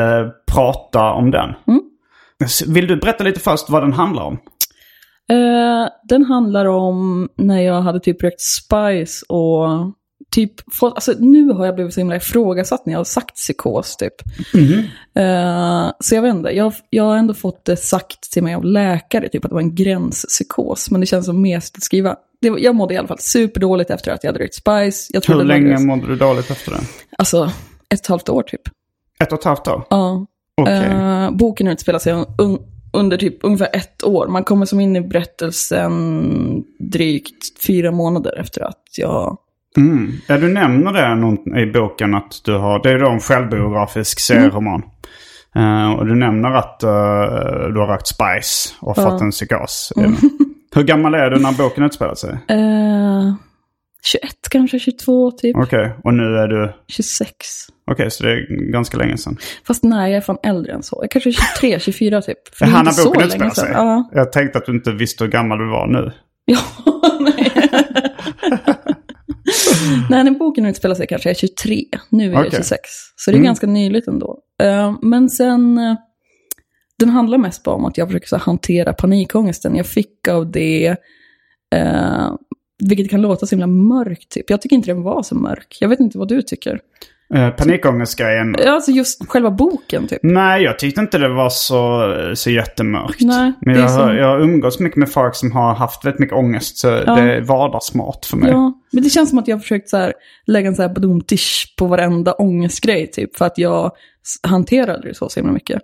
prata 0.53 1.11
om 1.11 1.31
den. 1.31 1.49
Mm. 1.67 1.81
Vill 2.67 2.87
du 2.87 2.95
berätta 2.95 3.23
lite 3.23 3.39
först 3.39 3.69
vad 3.69 3.83
den 3.83 3.93
handlar 3.93 4.23
om? 4.23 4.37
Den 6.03 6.25
handlar 6.25 6.65
om 6.65 7.29
när 7.37 7.61
jag 7.61 7.81
hade 7.81 7.99
typ 7.99 8.23
rökt 8.23 8.41
spice 8.41 9.25
och 9.29 9.93
typ 10.33 10.73
fått, 10.73 10.93
alltså 10.93 11.13
nu 11.19 11.51
har 11.51 11.65
jag 11.65 11.75
blivit 11.75 11.93
så 11.93 11.99
himla 11.99 12.15
ifrågasatt 12.15 12.85
när 12.85 12.93
jag 12.93 12.99
har 12.99 13.03
sagt 13.05 13.35
psykos 13.35 13.97
typ. 13.97 14.13
Eh, 15.15 15.91
så 15.99 16.15
jag 16.15 16.21
vet 16.21 16.35
inte, 16.35 16.49
jag, 16.49 16.73
jag 16.89 17.03
har 17.03 17.17
ändå 17.17 17.33
fått 17.33 17.65
det 17.65 17.77
sagt 17.77 18.31
till 18.31 18.43
mig 18.43 18.55
av 18.55 18.65
läkare, 18.65 19.29
typ 19.29 19.45
att 19.45 19.51
det 19.51 19.55
var 19.55 19.61
en 19.61 19.75
gränspsykos. 19.75 20.91
Men 20.91 21.01
det 21.01 21.07
känns 21.07 21.25
som 21.25 21.41
mer 21.41 21.57
att 21.57 21.83
skriva. 21.83 22.15
Det, 22.43 22.61
jag 22.61 22.75
mådde 22.75 22.93
i 22.93 22.97
alla 22.97 23.07
fall 23.07 23.19
superdåligt 23.19 23.89
efter 23.89 24.11
att 24.11 24.23
jag 24.23 24.31
hade 24.31 24.43
rökt 24.43 24.55
spice. 24.55 25.11
Jag 25.13 25.35
Hur 25.35 25.43
länge 25.43 25.79
mådde 25.79 26.07
du 26.07 26.15
dåligt 26.15 26.51
efter 26.51 26.71
det? 26.71 26.79
Alltså, 27.17 27.43
ett 27.43 27.51
och 27.89 27.93
ett 27.93 28.07
halvt 28.07 28.29
år 28.29 28.43
typ. 28.43 28.61
Ett 29.19 29.31
och 29.31 29.39
ett 29.39 29.45
halvt 29.45 29.67
år? 29.67 29.83
Ja. 29.89 30.25
Okej. 30.61 30.85
Eh, 30.85 31.31
boken 31.31 31.67
utspelar 31.67 31.99
sig 31.99 32.13
un, 32.13 32.57
under 32.93 33.17
typ 33.17 33.37
ungefär 33.43 33.69
ett 33.73 34.03
år. 34.03 34.27
Man 34.27 34.43
kommer 34.43 34.65
som 34.65 34.79
in 34.79 34.95
i 34.95 35.01
berättelsen 35.01 35.93
drygt 36.79 37.65
fyra 37.65 37.91
månader 37.91 38.39
efter 38.39 38.61
att 38.61 38.83
jag... 38.97 39.37
Mm. 39.77 40.11
Ja, 40.27 40.37
du 40.37 40.53
nämner 40.53 40.93
det 40.93 41.15
någon, 41.15 41.57
i 41.57 41.71
boken 41.71 42.15
att 42.15 42.41
du 42.45 42.53
har, 42.57 42.83
det 42.83 42.91
är 42.91 42.99
då 42.99 43.09
en 43.09 43.19
självbiografisk 43.19 44.19
serieroman. 44.19 44.83
Eh, 45.55 45.91
och 45.91 46.05
du 46.05 46.15
nämner 46.15 46.51
att 46.51 46.83
eh, 46.83 46.89
du 47.73 47.79
har 47.79 47.87
rökt 47.87 48.07
spice 48.07 48.75
och 48.81 48.95
fått 48.95 49.21
en 49.21 49.31
psykos. 49.31 49.93
i 49.95 49.99
den. 50.01 50.15
Hur 50.75 50.83
gammal 50.83 51.13
är 51.13 51.29
du 51.29 51.39
när 51.39 51.57
boken 51.57 51.83
utspelar 51.83 52.15
sig? 52.15 52.29
eh, 52.47 53.33
21 54.05 54.31
kanske, 54.51 54.79
22 54.79 55.31
typ. 55.31 55.55
Okej, 55.57 55.93
och 56.03 56.13
nu 56.13 56.23
är 56.23 56.47
du... 56.47 56.73
26. 56.87 57.35
Okej, 57.91 58.11
så 58.11 58.23
det 58.23 58.31
är 58.31 58.71
ganska 58.71 58.97
länge 58.97 59.17
sedan. 59.17 59.37
Fast 59.67 59.83
nej, 59.83 60.11
jag 60.11 60.17
är 60.17 60.21
fan 60.21 60.37
äldre 60.43 60.73
än 60.73 60.83
så. 60.83 60.99
Jag 61.01 61.11
kanske 61.11 61.29
är 61.29 61.33
23, 61.59 61.79
24 61.79 62.21
typ. 62.21 62.55
För 62.55 62.65
Det 62.65 62.71
är 62.71 62.83
när 62.83 63.05
boken 63.05 63.21
utspelar 63.27 63.49
sig. 63.49 63.69
Ja. 63.73 64.09
Jag 64.13 64.31
tänkte 64.31 64.57
att 64.57 64.65
du 64.65 64.71
inte 64.71 64.91
visste 64.91 65.23
hur 65.23 65.31
gammal 65.31 65.57
du 65.57 65.69
var 65.69 65.87
nu. 65.87 66.11
Ja, 66.45 66.59
nej. 67.19 67.51
nej, 70.09 70.23
när 70.23 70.31
boken 70.31 70.65
utspelar 70.65 70.95
sig 70.95 71.07
kanske 71.07 71.29
jag 71.29 71.35
är 71.35 71.39
23. 71.39 71.83
Nu 72.09 72.23
är 72.29 72.31
jag 72.33 72.39
Okej. 72.39 72.51
26. 72.51 72.79
Så 73.15 73.31
det 73.31 73.35
är 73.35 73.37
Mm. 73.37 73.45
ganska 73.45 73.67
nyligt 73.67 74.07
ändå. 74.07 74.39
Eh, 74.63 74.95
men 75.01 75.29
sen, 75.29 75.77
eh, 75.77 75.95
den 77.05 77.09
handlar 77.09 77.37
mest 77.37 77.63
bara 77.63 77.75
om 77.75 77.85
att 77.85 77.97
jag 77.97 78.07
försöker 78.07 78.27
så 78.27 78.35
här, 78.35 78.43
hantera 78.43 78.93
panikångesten 78.93 79.75
jag 79.75 79.85
fick 79.87 80.27
av 80.27 80.51
det. 80.51 80.95
Uh, 81.75 82.35
vilket 82.89 83.09
kan 83.09 83.21
låta 83.21 83.45
så 83.45 83.55
himla 83.55 83.67
mörkt 83.67 84.29
typ. 84.31 84.49
Jag 84.49 84.61
tycker 84.61 84.75
inte 84.75 84.89
den 84.91 85.03
var 85.03 85.23
så 85.23 85.35
mörk. 85.35 85.77
Jag 85.79 85.89
vet 85.89 85.99
inte 85.99 86.17
vad 86.17 86.27
du 86.27 86.41
tycker. 86.41 86.79
Uh, 87.35 87.49
Panikångestgrejen. 87.49 88.55
Ja, 88.65 88.71
Alltså 88.71 88.91
just 88.91 89.27
själva 89.29 89.51
boken 89.51 90.07
typ. 90.07 90.19
Nej, 90.23 90.63
jag 90.63 90.79
tyckte 90.79 91.01
inte 91.01 91.17
det 91.17 91.29
var 91.29 91.49
så, 91.49 92.13
så 92.35 92.49
jättemörkt. 92.49 93.21
Nej, 93.21 93.53
Men 93.61 93.75
jag, 93.75 93.81
har- 93.81 94.07
som- 94.07 94.15
jag 94.17 94.41
umgås 94.41 94.79
mycket 94.79 94.97
med 94.97 95.09
folk 95.11 95.35
som 95.35 95.51
har 95.51 95.73
haft 95.75 96.05
väldigt 96.05 96.19
mycket 96.19 96.35
ångest. 96.37 96.77
Så 96.77 96.87
det 96.89 97.01
är 97.21 97.41
vardagsmat 97.41 98.25
för 98.25 98.37
mig. 98.37 98.51
Ja, 98.51 98.73
men 98.91 99.03
det 99.03 99.09
känns 99.09 99.29
som 99.29 99.39
att 99.39 99.47
jag 99.47 99.55
har 99.55 99.61
försökt 99.61 99.89
så 99.89 99.97
här, 99.97 100.13
lägga 100.47 100.67
en 100.67 100.75
så 100.75 100.81
här 100.81 100.89
badum-tisch 100.89 101.73
på 101.77 101.87
varenda 101.87 102.33
ångestgrej 102.33 103.11
typ. 103.11 103.35
För 103.37 103.45
att 103.45 103.57
jag 103.57 103.91
hanterade 104.47 105.07
det 105.07 105.15
så, 105.15 105.29
så 105.29 105.39
himla 105.39 105.53
mycket. 105.53 105.81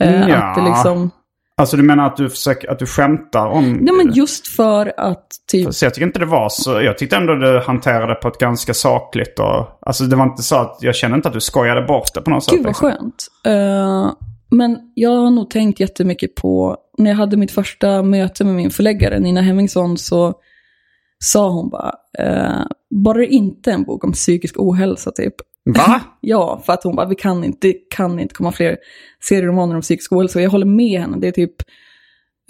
Eh, 0.00 0.28
Ja. 0.28 0.36
Att 0.36 0.54
det 0.54 0.62
liksom, 0.62 1.10
Alltså 1.56 1.76
du 1.76 1.82
menar 1.82 2.06
att 2.06 2.16
du 2.16 2.30
försöker, 2.30 2.70
att 2.70 2.78
du 2.78 2.86
skämtar 2.86 3.46
om... 3.46 3.82
ja 3.86 3.92
men 3.92 4.12
just 4.12 4.48
för 4.48 4.92
att 5.00 5.26
typ, 5.50 5.74
Så 5.74 5.84
jag 5.84 5.94
tycker 5.94 6.06
inte 6.06 6.18
det 6.18 6.26
var 6.26 6.48
så. 6.48 6.82
Jag 6.82 6.98
tyckte 6.98 7.16
ändå 7.16 7.34
du 7.34 7.60
hanterade 7.66 8.06
det 8.06 8.14
på 8.14 8.28
ett 8.28 8.38
ganska 8.38 8.74
sakligt 8.74 9.38
och... 9.38 9.78
Alltså 9.80 10.04
det 10.04 10.16
var 10.16 10.24
inte 10.24 10.42
så 10.42 10.56
att, 10.56 10.78
jag 10.80 10.94
kände 10.94 11.16
inte 11.16 11.28
att 11.28 11.34
du 11.34 11.40
skojade 11.40 11.82
bort 11.82 12.14
det 12.14 12.20
på 12.20 12.30
något 12.30 12.44
sätt. 12.44 12.54
gud 12.54 12.62
vad 12.62 12.70
liksom. 12.70 12.90
skönt. 12.90 13.26
Eh, 13.46 14.12
men 14.50 14.78
jag 14.94 15.10
har 15.10 15.30
nog 15.30 15.50
tänkt 15.50 15.80
jättemycket 15.80 16.34
på, 16.34 16.76
när 16.98 17.10
jag 17.10 17.16
hade 17.16 17.36
mitt 17.36 17.52
första 17.52 18.02
möte 18.02 18.44
med 18.44 18.54
min 18.54 18.70
förläggare 18.70 19.18
Nina 19.18 19.40
Hemmingsson 19.40 19.98
så 19.98 20.34
sa 21.24 21.50
hon 21.50 21.70
bara, 21.70 21.92
eh, 22.18 22.66
bara 23.04 23.18
det 23.18 23.26
inte 23.26 23.72
en 23.72 23.84
bok 23.84 24.04
om 24.04 24.12
psykisk 24.12 24.54
ohälsa 24.58 25.10
typ. 25.10 25.34
Va? 25.64 26.00
Ja, 26.20 26.62
för 26.66 26.72
att 26.72 26.84
hon 26.84 26.96
bara, 26.96 27.06
vi 27.06 27.14
kan 27.14 27.44
inte, 27.44 27.58
det 27.68 27.74
kan 27.90 28.18
inte 28.20 28.34
komma 28.34 28.52
fler 28.52 28.76
serieromaner 29.22 29.74
om 29.74 29.80
psykisk 29.80 30.12
ohälsa. 30.12 30.40
Jag 30.40 30.50
håller 30.50 30.66
med 30.66 31.00
henne, 31.00 31.16
det 31.20 31.28
är 31.28 31.32
typ 31.32 31.54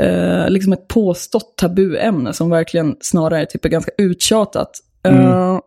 eh, 0.03 0.51
liksom 0.51 0.73
ett 0.73 0.89
påstått 0.89 1.57
tabuämne 1.57 2.33
som 2.33 2.51
verkligen 2.51 2.97
snarare 3.01 3.47
typ 3.47 3.65
är 3.65 3.69
ganska 3.69 3.93
uttjatat. 3.99 4.71
Eh, 5.05 5.59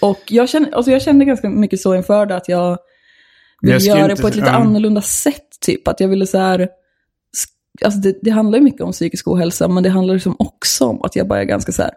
och 0.00 0.20
jag 0.28 0.48
kände, 0.48 0.76
alltså 0.76 0.92
jag 0.92 1.02
kände 1.02 1.24
ganska 1.24 1.48
mycket 1.48 1.80
så 1.80 1.94
inför 1.94 2.26
det 2.26 2.36
att 2.36 2.48
jag 2.48 2.78
vill 3.62 3.86
göra 3.86 4.08
det 4.08 4.16
på 4.16 4.28
ett 4.28 4.36
lite 4.36 4.48
ja. 4.48 4.54
annorlunda 4.54 5.02
sätt. 5.02 5.46
Typ 5.60 5.88
att 5.88 6.00
jag 6.00 6.08
ville 6.08 6.26
så 6.26 6.38
här, 6.38 6.68
alltså 7.84 8.00
det, 8.00 8.18
det 8.22 8.30
handlar 8.30 8.58
ju 8.58 8.64
mycket 8.64 8.80
om 8.80 8.92
psykisk 8.92 9.28
ohälsa, 9.28 9.68
men 9.68 9.82
det 9.82 9.90
handlar 9.90 10.14
liksom 10.14 10.36
också 10.38 10.84
om 10.84 11.02
att 11.02 11.16
jag 11.16 11.28
bara 11.28 11.40
är 11.40 11.44
ganska 11.44 11.72
så 11.72 11.82
här 11.82 11.92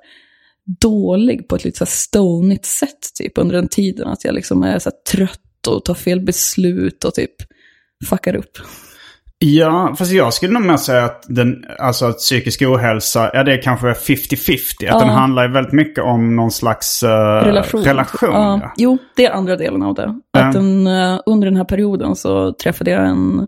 dålig 0.82 1.48
på 1.48 1.55
ett 1.55 1.63
lite 1.63 1.77
så 1.77 1.84
här 1.86 1.89
stonigt 1.91 2.65
sätt 2.65 3.13
typ 3.20 3.38
under 3.38 3.55
den 3.55 3.67
tiden. 3.67 4.08
Att 4.08 4.25
jag 4.25 4.36
liksom 4.36 4.63
är 4.63 4.79
så 4.79 4.91
trött 5.12 5.67
och 5.67 5.86
tar 5.86 5.93
fel 5.93 6.22
beslut 6.22 7.03
och 7.03 7.13
typ 7.13 7.34
fuckar 8.10 8.36
upp. 8.36 8.58
Ja, 9.46 9.96
fast 9.98 10.12
jag 10.12 10.34
skulle 10.34 10.53
nog 10.53 10.62
mer 10.65 10.77
säga 10.77 11.05
att 11.05 11.25
den, 11.27 11.65
alltså 11.79 12.05
att 12.05 12.17
psykisk 12.17 12.62
ohälsa, 12.62 13.32
ja 13.34 13.43
det 13.43 13.53
är 13.53 13.62
kanske 13.62 13.88
50-50. 13.88 14.55
Att 14.74 14.82
Ja. 14.82 15.00
den 15.00 15.10
handlar 15.10 15.48
väldigt 15.48 15.74
mycket 15.74 16.03
om 16.03 16.36
någon 16.36 16.51
slags 16.51 17.03
eh, 17.03 17.46
relation. 17.46 17.84
relation 17.84 18.29
ja. 18.32 18.60
ja. 18.62 18.74
Jo, 18.77 18.98
det 19.15 19.25
är 19.25 19.32
andra 19.32 19.55
delen 19.55 19.84
av 19.84 19.93
det. 19.96 20.20
Att 20.34 20.53
den, 20.53 20.88
eh, 20.88 21.20
under 21.25 21.48
den 21.48 21.58
här 21.58 21.65
perioden 21.65 22.15
så 22.15 22.53
träffade 22.53 22.91
jag 22.91 23.05
en 23.05 23.48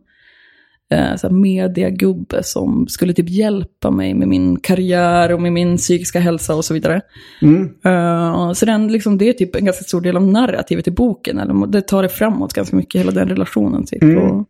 uh, 0.93 0.99
här 0.99 1.29
mediagubbe 1.29 2.43
som 2.43 2.87
skulle 2.87 3.13
typ 3.13 3.29
hjälpa 3.29 3.91
mig 3.91 4.13
med 4.13 4.27
min 4.27 4.59
karriär 4.59 5.33
och 5.33 5.41
med 5.41 5.53
min 5.53 5.77
psykiska 5.77 6.19
hälsa 6.19 6.55
och 6.55 6.65
så 6.65 6.73
vidare. 6.73 7.01
Mm. 7.41 7.69
Eh, 7.85 8.51
så 8.53 8.65
den, 8.65 8.87
liksom, 8.87 9.17
det 9.17 9.29
är 9.29 9.33
typ 9.33 9.55
en 9.55 9.65
ganska 9.65 9.83
stor 9.83 10.01
del 10.01 10.17
av 10.17 10.23
narrativet 10.27 10.87
i 10.87 10.91
boken. 10.91 11.39
Eller, 11.39 11.67
det 11.67 11.81
tar 11.81 12.03
det 12.03 12.09
framåt 12.09 12.53
ganska 12.53 12.75
mycket, 12.75 13.01
hela 13.01 13.11
den 13.11 13.29
relationen. 13.29 13.85
Typ. 13.85 14.03
Mm. 14.03 14.17
Och, 14.17 14.47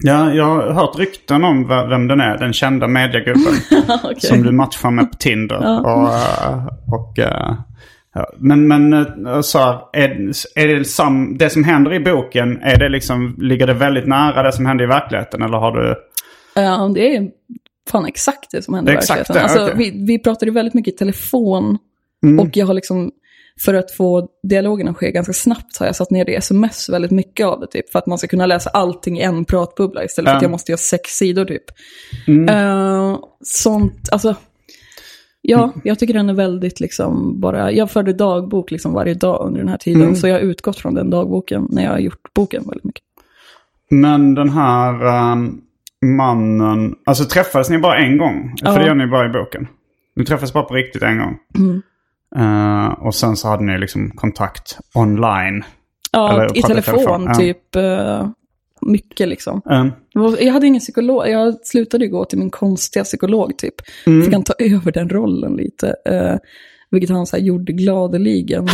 Ja, 0.00 0.32
jag 0.32 0.44
har 0.44 0.72
hört 0.72 0.98
rykten 0.98 1.44
om 1.44 1.68
vem 1.68 2.08
den 2.08 2.20
är. 2.20 2.38
Den 2.38 2.52
kända 2.52 2.88
mediegubben. 2.88 3.54
Okej. 4.04 4.20
Som 4.20 4.42
du 4.42 4.52
matchar 4.52 4.90
med 4.90 5.10
på 5.10 5.16
Tinder. 5.16 5.60
Ja. 5.62 5.80
Och, 5.80 6.14
eh, 6.14 6.66
och, 6.94 7.18
eh, 7.18 7.54
ja. 8.18 8.32
Men, 8.38 8.68
men 8.68 8.92
eh, 9.26 9.40
så 9.40 9.58
här, 9.58 9.78
är, 9.92 10.30
är 10.54 10.68
det, 10.68 10.84
sam, 10.84 11.38
det 11.38 11.50
som 11.50 11.64
händer 11.64 11.92
i 11.94 12.00
boken, 12.00 12.58
är 12.62 12.78
det 12.78 12.88
liksom, 12.88 13.34
ligger 13.38 13.66
det 13.66 13.74
väldigt 13.74 14.06
nära 14.06 14.42
det 14.42 14.52
som 14.52 14.66
händer 14.66 14.84
i 14.84 14.88
verkligheten? 14.88 15.42
Eller 15.42 15.58
har 15.58 15.72
du... 15.72 15.94
Ja, 16.54 16.90
det 16.94 17.16
är 17.16 17.28
fan 17.90 18.06
exakt 18.06 18.50
det 18.50 18.62
som 18.62 18.74
händer 18.74 18.92
Det 18.92 18.96
i 18.96 18.96
verkligheten. 18.96 19.34
det, 19.36 19.42
Alltså, 19.42 19.62
okej. 19.64 19.74
vi, 19.76 20.04
vi 20.06 20.18
pratade 20.18 20.50
väldigt 20.52 20.74
mycket 20.74 20.94
i 20.94 20.96
telefon. 20.96 21.78
Mm. 22.22 22.40
Och 22.40 22.56
jag 22.56 22.66
har 22.66 22.74
liksom, 22.74 23.10
för 23.64 23.74
att 23.74 23.90
få 23.90 24.28
dialogen 24.48 24.88
att 24.88 24.96
ske 24.96 25.10
ganska 25.10 25.32
snabbt, 25.32 25.78
har 25.78 25.86
jag 25.86 25.96
satt 25.96 26.10
ner 26.10 26.24
det 26.24 26.32
i 26.32 26.34
sms 26.34 26.88
väldigt 26.88 27.10
mycket 27.10 27.46
av 27.46 27.60
det. 27.60 27.66
Typ, 27.66 27.90
för 27.92 27.98
att 27.98 28.06
man 28.06 28.18
ska 28.18 28.26
kunna 28.26 28.46
läsa 28.46 28.70
allting 28.70 29.18
i 29.18 29.22
en 29.22 29.44
pratbubbla 29.44 30.04
istället 30.04 30.28
för 30.28 30.32
Ja. 30.32 30.36
att 30.36 30.42
jag 30.42 30.50
måste 30.50 30.72
göra 30.72 30.78
sex 30.78 31.10
sidor 31.10 31.44
typ. 31.44 31.64
Mm. 32.26 32.48
Eh, 32.48 33.18
sånt, 33.44 34.08
alltså. 34.12 34.36
Ja, 35.50 35.72
jag 35.84 35.98
tycker 35.98 36.14
den 36.14 36.28
är 36.28 36.34
väldigt 36.34 36.80
liksom 36.80 37.40
bara, 37.40 37.72
jag 37.72 37.90
förde 37.90 38.12
dagbok 38.12 38.70
liksom 38.70 38.92
varje 38.92 39.14
dag 39.14 39.46
under 39.46 39.60
den 39.60 39.68
här 39.68 39.76
tiden. 39.76 40.02
Mm. 40.02 40.16
Så 40.16 40.28
jag 40.28 40.34
har 40.34 40.40
utgått 40.40 40.78
från 40.78 40.94
den 40.94 41.10
dagboken 41.10 41.66
när 41.70 41.84
jag 41.84 41.90
har 41.90 41.98
gjort 41.98 42.34
boken 42.34 42.62
väldigt 42.66 42.84
mycket. 42.84 43.02
Men 43.90 44.34
den 44.34 44.48
här 44.48 45.06
ehm, 45.06 45.60
mannen, 46.04 46.94
alltså 47.06 47.24
träffades 47.24 47.70
ni 47.70 47.78
bara 47.78 47.96
en 47.98 48.18
gång? 48.18 48.54
Ja. 48.56 48.72
För 48.72 48.80
det 48.80 48.86
gör 48.86 48.94
ni 48.94 49.06
bara 49.06 49.26
i 49.26 49.28
boken. 49.28 49.66
Ni 50.16 50.24
träffades 50.24 50.52
bara 50.52 50.64
på 50.64 50.74
riktigt 50.74 51.02
en 51.02 51.18
gång. 51.18 51.38
Mm. 51.58 51.82
Eh, 52.36 52.92
och 52.92 53.14
sen 53.14 53.36
så 53.36 53.48
hade 53.48 53.64
ni 53.64 53.78
liksom 53.78 54.10
kontakt 54.10 54.78
online. 54.94 55.64
Ja, 56.12 56.46
i 56.54 56.62
telefon, 56.62 56.94
telefon, 56.94 57.34
typ. 57.34 57.76
eh, 57.76 58.28
mycket 58.80 59.28
liksom. 59.28 59.62
Var- 60.14 60.42
Jag 60.42 60.52
hade 60.52 60.66
ingen 60.66 60.80
psykolog, 60.80 61.28
jag 61.28 61.66
slutade 61.66 62.04
ju 62.04 62.10
gå 62.10 62.24
till 62.24 62.38
min 62.38 62.50
konstiga 62.50 63.04
psykolog 63.04 63.58
typ. 63.58 63.74
Mm. 64.06 64.22
Fick 64.24 64.32
han 64.34 64.42
ta 64.42 64.54
över 64.58 64.92
den 64.92 65.08
rollen 65.08 65.56
lite. 65.56 65.94
eh, 66.04 66.36
vilket 66.90 67.10
han 67.10 67.26
så 67.26 67.36
här 67.36 67.42
gjorde 67.44 67.72
gladeligen. 67.72 68.68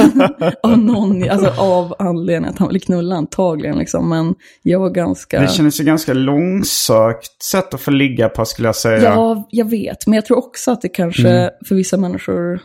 av 0.62 0.78
någon, 0.78 1.28
alltså 1.30 1.52
av 1.62 1.94
anledningen 1.98 2.44
att 2.44 2.58
han 2.58 2.68
ville 2.68 2.80
knulla 2.80 3.14
antagligen 3.16 3.78
liksom. 3.78 4.08
Men 4.08 4.34
jag 4.62 4.78
var 4.80 4.90
ganska... 4.90 5.40
Det 5.40 5.48
kändes 5.50 5.80
ju 5.80 5.84
ganska 5.84 6.12
långsökt 6.14 7.42
sätt 7.42 7.74
att 7.74 7.80
få 7.80 7.90
ligga 7.90 8.28
på 8.28 8.44
skulle 8.44 8.68
jag 8.68 8.76
säga. 8.76 9.02
Ja, 9.02 9.48
jag 9.50 9.70
vet. 9.70 10.06
Men 10.06 10.14
jag 10.14 10.26
tror 10.26 10.38
också 10.38 10.70
att 10.70 10.82
det 10.82 10.88
kanske 10.88 11.28
Mm. 11.30 11.50
för 11.68 11.74
vissa 11.74 11.96
människor 11.96 12.60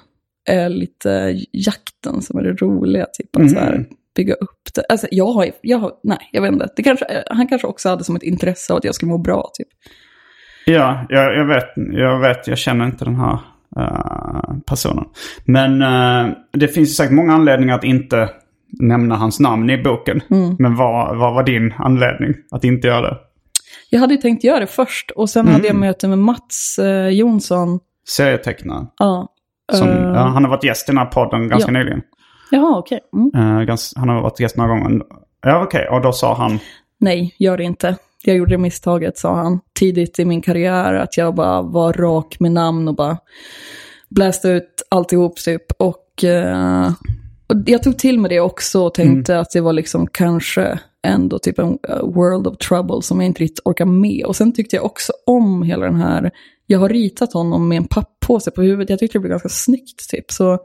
är 0.50 0.70
lite 0.70 1.36
jakten 1.52 2.22
som 2.22 2.40
är 2.40 2.44
det 2.44 2.54
roliga. 2.54 3.06
Typ 3.14 3.36
att 3.36 3.40
Mm. 3.40 3.50
så 3.50 3.60
här, 3.60 3.86
bygga 4.16 4.34
upp 4.34 4.74
det. 4.76 4.84
Alltså 4.90 5.08
jag 5.12 5.28
har, 5.28 5.52
jag 5.62 5.78
har, 5.78 5.92
nej 6.04 6.30
jag 6.32 6.42
vet 6.42 6.52
inte. 6.52 6.70
Det 6.76 6.84
kanske, 6.84 7.24
han 7.30 7.48
kanske 7.48 7.68
också 7.68 7.90
hade 7.90 8.04
som 8.04 8.16
ett 8.16 8.24
intresse 8.24 8.74
av 8.74 8.78
att 8.78 8.84
jag 8.84 8.96
skulle 8.96 9.12
må 9.12 9.18
bra 9.18 9.52
typ. 9.54 9.68
Ja, 10.66 11.06
jag, 11.10 11.38
jag, 11.38 11.46
vet, 11.46 11.74
jag 11.92 12.20
vet, 12.20 12.48
jag 12.48 12.58
känner 12.58 12.86
inte 12.86 13.06
den 13.06 13.16
här 13.16 13.40
eh, 13.80 14.56
personen. 14.68 15.06
Men 15.46 15.82
eh, 15.82 16.34
det 16.54 16.68
finns 16.68 16.90
ju 16.90 16.94
säkert 16.94 17.14
många 17.14 17.34
anledningar 17.34 17.76
att 17.76 17.84
inte 17.84 18.30
nämna 18.80 19.16
hans 19.16 19.40
namn 19.40 19.70
i 19.70 19.84
boken. 19.84 20.22
Mm. 20.32 20.56
Men 20.60 20.76
vad, 20.76 21.18
vad 21.18 21.34
var 21.34 21.44
din 21.44 21.74
anledning 21.78 22.34
att 22.52 22.64
inte 22.64 22.88
göra 22.88 23.02
det? 23.02 23.18
Jag 23.90 24.00
hade 24.00 24.14
ju 24.14 24.22
tänkt 24.22 24.44
göra 24.44 24.60
det 24.60 24.68
först 24.68 25.12
och 25.12 25.30
sen 25.30 25.42
Mm. 25.42 25.54
hade 25.54 25.68
jag 25.68 25.76
möte 25.76 26.08
med 26.08 26.20
Mats 26.20 26.80
eh, 26.80 27.10
Jonsson. 27.10 27.80
Serietecknaren. 28.10 28.88
Ja. 28.98 29.28
Som, 29.74 29.88
ja, 29.88 30.20
han 30.20 30.44
har 30.44 30.52
varit 30.52 30.64
gäst 30.64 30.90
i 30.90 30.92
den 30.92 30.98
här 30.98 31.06
podden 31.06 31.50
ganska 31.50 31.72
ja. 31.72 31.80
nyligen. 31.80 32.02
Jaha, 32.56 32.78
okej. 32.78 33.00
Mm. 33.14 33.32
Eh, 33.70 33.78
han 33.96 34.10
har 34.10 34.22
varit 34.22 34.40
gäst 34.40 34.58
några 34.58 34.70
gånger. 34.70 35.02
Ja, 35.42 35.64
okej. 35.64 35.88
Och 35.90 36.02
då 36.02 36.12
sa 36.12 36.34
han... 36.34 36.60
Nej, 37.00 37.36
gör 37.40 37.58
det 37.58 37.64
inte. 37.64 37.96
Jag 38.24 38.36
gjorde 38.36 38.58
misstaget, 38.58 39.18
sa 39.18 39.36
han, 39.36 39.60
tidigt 39.80 40.20
i 40.20 40.26
min 40.26 40.42
karriär. 40.42 40.94
Att 40.94 41.18
jag 41.18 41.36
bara 41.36 41.62
var 41.62 41.94
rak 41.94 42.40
med 42.40 42.52
namn 42.52 42.88
och 42.88 42.96
bara 42.96 43.18
bläste 44.10 44.50
ut 44.50 44.88
alltihop 44.90 45.38
typ. 45.38 45.62
Och, 45.80 46.24
eh, 46.24 46.92
och 47.48 47.56
jag 47.66 47.84
tog 47.84 47.98
till 47.98 48.20
mig 48.20 48.30
det 48.30 48.40
också 48.40 48.86
och 48.86 48.94
tänkte 48.94 49.40
att 49.40 49.52
det 49.52 49.62
var 49.62 49.74
liksom 49.74 50.08
kanske 50.08 50.80
ändå 51.08 51.40
typ 51.40 51.60
en 51.60 51.78
eh, 51.90 52.02
world 52.02 52.48
of 52.48 52.58
trouble 52.58 53.02
som 53.02 53.20
jag 53.20 53.26
inte 53.26 53.44
riktigt 53.44 53.66
orkar 53.66 53.86
med. 53.86 54.26
Och 54.26 54.36
sen 54.36 54.54
tyckte 54.54 54.76
jag 54.76 54.86
också 54.86 55.14
om 55.26 55.64
hela 55.64 55.86
den 55.86 55.96
här, 55.96 56.32
jag 56.66 56.80
har 56.80 56.90
ritat 56.90 57.34
honom 57.34 57.68
med 57.68 57.78
en 57.78 57.88
papppåse 57.88 58.52
på 58.52 58.62
huvudet. 58.62 58.90
Jag 58.90 59.00
tyckte 59.00 59.18
det 59.18 59.22
blev 59.22 59.32
ganska 59.32 59.50
snyggt 59.50 60.10
typ. 60.10 60.32
Så 60.32 60.60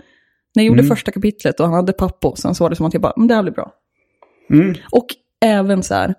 när 0.54 0.64
jag 0.64 0.68
gjorde 0.68 0.82
första 0.88 1.12
kapitlet 1.12 1.60
och 1.60 1.66
han 1.66 1.74
hade 1.74 1.92
papppåsen 1.92 2.54
så 2.54 2.64
var 2.64 2.70
det 2.70 2.76
som 2.76 2.86
att 2.86 2.94
jag 2.94 3.02
bara, 3.02 3.12
men 3.16 3.28
det 3.28 3.34
här 3.34 3.42
blir 3.42 3.52
bra. 3.52 3.72
Mm, 4.52 4.74
Och 4.90 5.06
även 5.40 5.82
så 5.82 5.94
här, 5.94 6.14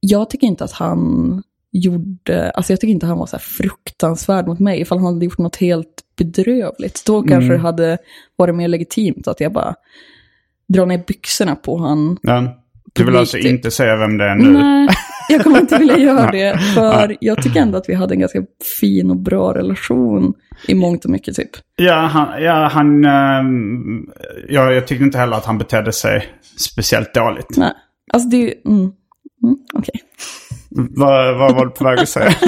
jag 0.00 0.30
tycker 0.30 0.46
inte 0.46 0.64
att 0.64 0.72
han 0.72 1.42
gjorde, 1.72 2.50
alltså 2.50 2.72
jag 2.72 2.80
tycker 2.80 2.92
inte 2.92 3.06
han 3.06 3.18
var 3.18 3.26
så 3.26 3.36
här 3.36 3.40
fruktansvärd 3.42 4.46
mot 4.46 4.58
mig. 4.58 4.80
Ifall 4.80 4.98
han 4.98 5.14
hade 5.14 5.24
gjort 5.24 5.38
något 5.38 5.56
helt 5.56 6.02
bedrövligt, 6.18 7.02
då 7.06 7.22
kanske 7.22 7.52
det 7.52 7.58
hade 7.58 7.98
varit 8.36 8.54
mer 8.54 8.68
legitimt 8.68 9.28
att 9.28 9.40
jag 9.40 9.52
bara 9.52 9.74
drar 10.68 10.86
ner 10.86 11.02
byxorna 11.06 11.56
på 11.56 11.78
han. 11.78 12.18
ja. 12.22 12.64
Du 12.92 13.04
vill 13.04 13.16
alltså 13.16 13.38
inte 13.38 13.70
säga 13.70 13.96
vem 13.96 14.18
det 14.18 14.24
är 14.24 14.34
nu? 14.34 14.50
Nej, 14.50 14.88
jag 15.28 15.44
kommer 15.44 15.60
inte 15.60 15.78
vilja 15.78 15.98
göra 15.98 16.30
det. 16.30 16.58
För 16.74 17.16
jag 17.20 17.42
tycker 17.42 17.60
ändå 17.60 17.78
att 17.78 17.88
vi 17.88 17.94
hade 17.94 18.14
en 18.14 18.20
ganska 18.20 18.42
fin 18.80 19.10
och 19.10 19.16
bra 19.16 19.54
relation 19.54 20.34
i 20.68 20.74
mångt 20.74 21.04
och 21.04 21.10
mycket 21.10 21.36
typ. 21.36 21.50
Ja, 21.76 21.94
han... 21.94 22.42
Ja, 22.42 22.68
han 22.72 23.04
ehm, 23.04 24.10
ja, 24.48 24.72
jag 24.72 24.86
tyckte 24.86 25.04
inte 25.04 25.18
heller 25.18 25.36
att 25.36 25.44
han 25.44 25.58
betedde 25.58 25.92
sig 25.92 26.26
speciellt 26.56 27.14
dåligt. 27.14 27.56
Nej, 27.56 27.72
alltså 28.12 28.28
det 28.28 28.36
är 28.36 28.40
ju, 28.40 28.54
mm, 28.66 28.80
mm, 29.42 29.58
okej. 29.74 30.00
Vad, 30.70 31.38
vad 31.38 31.54
var 31.54 31.64
du 31.66 31.70
på 31.70 31.84
väg 31.84 31.98
att 31.98 32.08
säga? 32.08 32.32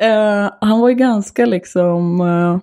Eh, 0.00 0.50
han 0.60 0.80
var 0.80 0.88
ju 0.88 0.94
ganska 0.94 1.46
liksom... 1.46 2.20
eh, 2.20 2.58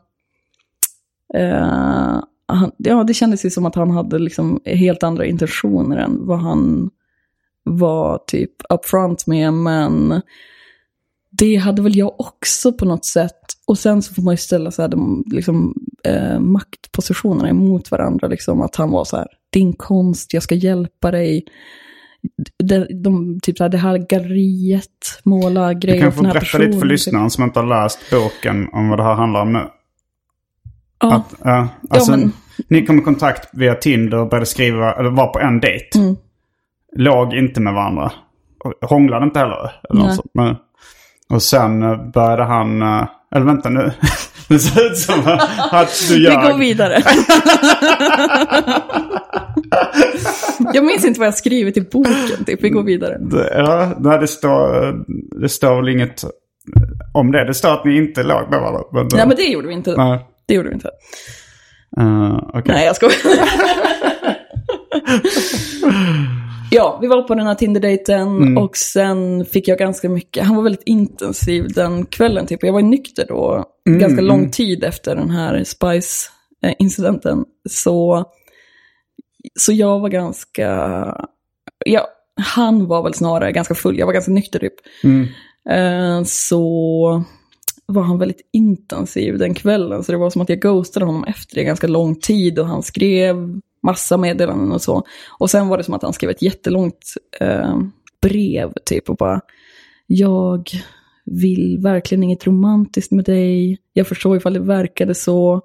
eh, 1.41 2.20
han, 2.48 2.72
ja, 2.78 3.04
det 3.04 3.13
kändes 3.13 3.46
ju 3.46 3.50
som 3.50 3.65
att 3.65 3.76
han 3.76 3.91
hade 3.91 4.20
liksom 4.20 4.62
helt 4.65 5.04
andra 5.04 5.26
intentioner 5.26 5.98
än 5.98 6.28
vad 6.28 6.39
han 6.39 6.89
var 7.65 8.19
typ 8.28 8.51
upfront 8.69 9.28
med. 9.28 9.54
Men 9.54 10.21
det 11.32 11.56
hade 11.56 11.82
väl 11.82 11.95
jag 11.97 12.19
också 12.19 12.73
på 12.73 12.86
något 12.86 13.06
sätt. 13.06 13.32
Och 13.67 13.78
sen 13.78 14.01
så 14.01 14.13
får 14.13 14.21
man 14.21 14.34
ju 14.34 14.38
ställa 14.38 14.71
så 14.71 14.82
här, 14.82 14.89
de, 14.89 15.23
liksom, 15.32 15.73
eh, 16.04 16.39
maktpositionerna 16.39 17.49
emot 17.49 17.91
varandra. 17.91 18.28
Liksom, 18.28 18.62
att 18.62 18.75
han 18.75 18.91
var 18.91 19.06
så 19.06 19.17
här, 19.17 19.28
din 19.49 19.73
konst, 19.73 20.34
jag 20.34 20.43
ska 20.43 20.56
hjälpa 20.56 21.12
dig. 21.12 21.43
De, 22.63 22.86
de, 23.04 23.39
typ 23.39 23.58
så 23.58 23.63
här, 23.63 23.69
det 23.69 23.78
här 23.78 23.97
galleriet, 23.97 25.21
måla 25.23 25.73
Du 25.73 25.80
grejer 25.80 26.01
kan 26.01 26.12
för 26.12 26.17
få 26.17 26.23
berätta 26.23 26.39
personen. 26.39 26.65
lite 26.67 26.80
för 26.80 26.86
typ. 26.86 26.91
lyssnaren 26.91 27.30
som 27.30 27.43
inte 27.43 27.60
har 27.60 27.84
läst 27.84 27.99
boken 28.12 28.67
om 28.73 28.89
vad 28.89 28.99
det 28.99 29.04
här 29.04 29.13
handlar 29.13 29.41
om 29.41 29.54
nu. 29.54 29.60
Ja, 30.99 31.15
Att, 31.15 31.36
ja, 31.43 31.67
alltså, 31.89 32.12
men- 32.12 32.32
Ni 32.67 32.86
kom 32.86 32.99
i 32.99 33.01
kontakt 33.01 33.49
via 33.54 33.75
Tinder 33.75 34.17
och 34.17 34.30
började 34.30 34.45
skriva, 34.45 34.93
eller 34.93 35.10
var 35.10 35.28
på 35.28 35.39
en 35.39 35.60
dejt. 35.60 35.99
Mm. 35.99 36.15
Låg 36.95 37.34
inte 37.34 37.62
med 37.62 37.73
varandra. 37.73 38.12
Hånglade 38.81 39.25
inte 39.25 39.39
heller. 39.39 39.71
Eller 39.89 40.01
något 40.01 40.15
sånt. 40.15 40.31
Men, 40.34 40.55
och 41.29 41.41
sen 41.41 41.84
eh, 41.84 42.12
började 42.13 42.43
han, 42.43 42.81
eh, 42.81 43.08
eller 43.36 43.45
vänta 43.45 43.69
nu. 43.69 43.91
det 44.47 44.60
ser 44.60 44.91
ut 44.91 44.97
som 44.97 45.39
att 45.71 46.08
du 46.10 46.15
vi 46.15 46.23
gör. 46.23 46.51
går 46.51 46.58
vidare. 46.58 47.01
jag 50.73 50.86
minns 50.86 51.05
inte 51.05 51.19
vad 51.19 51.27
jag 51.27 51.36
skrivit 51.36 51.77
i 51.77 51.81
boken, 51.81 52.45
typ. 52.45 52.63
Vi 52.63 52.69
går 52.69 52.84
vidare. 52.84 53.17
Ja, 53.55 54.17
det 54.17 54.27
står, 54.27 54.95
det 55.41 55.49
står 55.49 55.75
väl 55.75 55.89
inget 55.89 56.23
om 57.13 57.31
det. 57.31 57.45
Det 57.45 57.53
står 57.53 57.73
att 57.73 57.86
ni 57.86 57.97
inte 57.97 58.23
låg 58.23 58.49
med 58.49 58.60
varandra. 58.60 58.84
Men, 58.93 59.08
Nej, 59.13 59.27
men 59.27 59.38
det 59.38 59.43
gjorde 59.43 59.67
vi 59.67 59.73
inte. 59.73 59.93
Nej. 59.97 60.25
Det 60.47 60.53
gjorde 60.53 60.69
vi 60.69 60.75
inte. 60.75 60.89
Eh, 61.97 62.38
okej. 62.47 62.75
Nej, 62.75 62.86
jag 62.86 62.95
skojar. 62.95 63.15
ja, 66.76 66.98
vi 67.02 67.08
var 67.08 67.22
på 67.22 67.36
den 67.36 67.48
här 67.48 67.56
Tinder-dejten 67.56 68.28
Mm. 68.28 68.58
och 68.58 68.78
sen 68.78 69.46
fick 69.46 69.68
jag 69.68 69.78
ganska 69.78 70.10
mycket, 70.10 70.44
han 70.44 70.56
var 70.56 70.64
väldigt 70.64 70.84
intensiv 70.86 71.68
den 71.74 72.06
kvällen 72.06 72.48
typ. 72.48 72.64
Jag 72.64 72.74
var 72.74 72.82
nykter 72.82 73.26
då, 73.28 73.72
Mm, 73.88 74.00
ganska 74.00 74.22
lång 74.22 74.40
mm. 74.40 74.52
tid 74.52 74.84
efter 74.84 75.16
den 75.16 75.30
här 75.30 75.64
Spice-incidenten. 75.64 77.46
Så, 77.70 78.26
så 79.60 79.72
jag 79.72 80.00
var 80.00 80.10
ganska, 80.10 80.68
ja, 81.86 82.08
han 82.56 82.88
var 82.88 83.04
väl 83.04 83.14
snarare 83.14 83.52
ganska 83.52 83.76
full, 83.76 84.00
jag 84.00 84.06
var 84.06 84.14
ganska 84.14 84.32
nykter 84.32 84.60
typ. 84.60 84.74
Mm. 85.04 85.28
Eh, 85.70 86.24
så 86.24 87.24
var 87.86 88.04
han 88.04 88.20
väldigt 88.20 88.50
intensiv 88.54 89.38
den 89.38 89.54
kvällen. 89.54 90.04
Så 90.04 90.12
det 90.12 90.18
var 90.18 90.30
som 90.30 90.42
att 90.42 90.50
jag 90.50 90.60
ghostade 90.60 91.06
honom 91.06 91.24
efter 91.24 91.56
det 91.56 91.64
ganska 91.64 91.88
lång 91.88 92.16
tid 92.16 92.60
och 92.60 92.68
han 92.68 92.84
skrev 92.84 93.60
massa 93.86 94.17
meddelanden 94.17 94.71
och 94.71 94.82
så. 94.82 95.04
Och 95.39 95.50
sen 95.50 95.67
var 95.67 95.78
det 95.78 95.84
som 95.84 95.93
att 95.93 96.04
han 96.04 96.13
skrev 96.13 96.30
ett 96.30 96.41
jättelångt 96.41 97.13
eh, 97.39 97.80
brev 98.21 98.74
typ 98.86 99.10
och 99.10 99.17
bara 99.17 99.41
Jag 100.08 100.69
vill 101.26 101.80
verkligen 101.84 102.24
inget 102.24 102.48
romantiskt 102.48 103.12
med 103.12 103.26
dig. 103.26 103.78
Jag 103.93 104.08
förstår 104.08 104.38
ifall 104.38 104.54
det 104.54 104.60
verkade 104.60 105.15
så. 105.15 105.62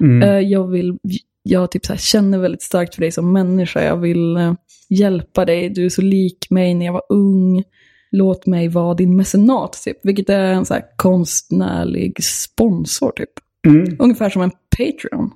Mm. 0.00 0.22
Eh, 0.22 0.38
jag 0.38 0.68
vill, 0.68 0.98
jag 1.42 1.70
typ 1.70 1.86
så 1.86 1.96
känner 1.96 2.38
väldigt 2.38 2.62
starkt 2.62 2.94
för 2.94 3.02
dig 3.02 3.12
som 3.12 3.32
människa. 3.32 3.84
Jag 3.84 3.96
vill 3.96 4.36
eh, 4.36 4.54
hjälpa 4.88 5.44
dig. 5.44 5.68
Du 5.70 5.84
är 5.84 5.88
så 5.88 6.02
lik 6.02 6.46
mig 6.50 6.74
när 6.74 6.86
jag 6.86 6.92
var 6.92 7.04
ung. 7.08 7.62
låt 8.10 8.46
mig 8.46 8.68
vara 8.68 8.94
din 8.94 9.16
mecenat, 9.16 9.82
typ. 9.84 9.98
Vilket 10.02 10.30
är 10.30 10.52
en 10.52 10.64
så 10.64 10.74
konstnärlig 10.96 12.24
sponsor, 12.24 13.12
typ. 13.16 13.30
Mm. 13.66 13.96
Ungefär 13.98 14.30
som 14.30 14.42
en 14.42 14.50
Patreon. 14.76 15.30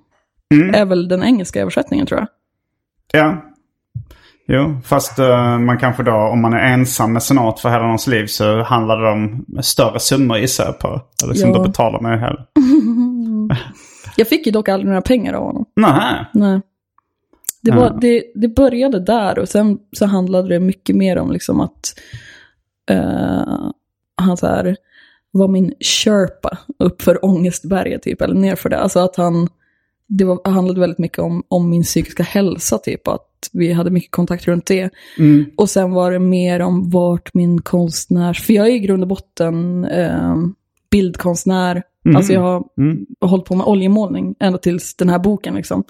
Mm. 0.55 0.75
Är 0.75 0.85
väl 0.85 1.09
den 1.09 1.23
engelska 1.23 1.61
översättningen, 1.61 2.07
tror 2.07 2.21
jag. 2.21 2.29
Ja. 3.13 3.45
Jo, 4.51 4.81
fast 4.85 5.19
eh, 5.19 5.59
man 5.59 5.79
kanske 5.79 6.03
då, 6.03 6.13
om 6.15 6.43
man 6.43 6.53
är 6.53 6.73
ensam 6.73 7.13
med 7.13 7.23
senat 7.23 7.61
för 7.61 7.71
hela 7.71 7.85
ens 7.87 8.07
liv 8.07 8.27
så 8.27 8.63
handlar 8.63 9.01
det 9.03 9.11
om 9.11 9.45
större 9.63 10.01
summor 10.01 10.39
gissar 10.39 10.65
jag 10.65 10.79
på. 10.79 11.01
Eller 11.25 11.35
som 11.35 11.51
Ja. 11.51 11.57
då 11.57 11.63
betalar 11.63 12.01
man 12.01 12.13
ju 12.13 12.19
hellre. 12.19 12.45
Jag 14.17 14.29
fick 14.29 14.47
ju 14.47 14.53
dock 14.53 14.69
aldrig 14.69 14.89
några 14.89 15.03
pengar 15.03 15.33
av 15.33 15.45
honom. 15.45 15.65
Nej. 15.77 16.25
Nej. 16.33 16.61
Det, 17.63 17.71
var, 17.71 17.85
Ja. 17.85 17.99
det, 18.01 18.23
det 18.35 18.49
började 18.49 19.01
där 19.01 19.39
och 19.39 19.49
sen 19.49 19.79
så 19.93 20.07
handlade 20.07 20.49
det 20.49 20.61
mycket 20.61 20.97
mer 20.97 21.19
om 21.19 21.33
liksom 21.33 21.61
att 21.61 21.95
eh, 22.91 23.71
han 24.17 24.37
så 24.37 24.47
här 24.47 24.77
var 25.31 25.49
min 25.49 25.73
Sherpa 25.81 26.59
uppför 26.79 27.25
Ångestberget 27.25 28.03
typ, 28.03 28.21
eller 28.21 28.35
nerför 28.35 28.69
det. 28.69 28.79
Alltså 28.79 28.99
att 29.01 29.17
han, 29.17 29.49
det 30.09 30.25
var, 30.25 30.51
handlade 30.51 30.81
väldigt 30.81 30.99
mycket 30.99 31.19
om, 31.19 31.43
om 31.49 31.71
min 31.71 31.83
psykiska 31.83 32.23
hälsa 32.23 32.79
typ, 32.79 33.09
att 33.09 33.25
vi 33.53 33.73
hade 33.73 33.91
mycket 33.91 34.11
kontakt 34.11 34.47
runt 34.49 34.67
det. 34.67 34.91
Mm. 35.19 35.45
Och 35.57 35.71
sen 35.71 35.91
var 35.91 36.13
det 36.13 36.19
mer 36.19 36.61
om 36.61 36.91
vart 36.91 37.35
min 37.35 37.61
konstnärs, 37.61 38.43
för 38.43 38.53
jag 38.53 38.67
är 38.69 38.73
i 38.73 38.79
grund 38.79 39.03
och 39.03 39.09
botten 39.09 39.85
eh, 39.85 40.37
bildkonstnär. 40.91 41.83
Mm. 42.05 42.17
Alltså 42.17 42.33
jag 42.33 42.41
har 42.41 42.65
Mm. 42.79 43.07
hållit 43.21 43.45
på 43.45 43.55
med 43.55 43.67
oljemålning 43.67 44.35
ända 44.41 44.59
tills 44.59 44.95
den 44.95 45.09
här 45.09 45.19
boken 45.19 45.55
liksom. 45.55 45.85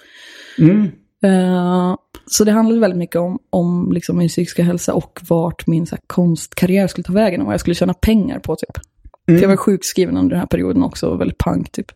Mm. 0.59 0.83
Eh, 1.23 1.97
så 2.27 2.45
det 2.45 2.53
handlade 2.53 2.81
väldigt 2.81 2.99
mycket 2.99 3.17
om, 3.17 3.39
om 3.51 3.93
liksom 3.93 4.19
min 4.19 4.29
psykiska 4.29 4.63
hälsa 4.63 4.95
och 4.95 5.21
vart 5.29 5.67
min 5.67 5.87
så 5.87 5.95
här, 5.95 6.03
konstkarriär 6.07 6.87
skulle 6.87 7.05
ta 7.05 7.13
vägen 7.13 7.41
och 7.41 7.47
vad 7.47 7.53
jag 7.53 7.61
skulle 7.61 7.75
tjäna 7.75 7.95
pengar 7.95 8.39
på 8.39 8.57
typ. 8.57 8.85
Mm. 9.29 9.41
Jag 9.43 9.49
var 9.49 9.57
sjukskriven 9.57 10.17
under 10.17 10.31
den 10.31 10.39
här 10.39 10.47
perioden 10.47 10.83
också 10.83 11.17
väldigt 11.17 11.39
pank 11.39 11.73
typ. 11.73 11.93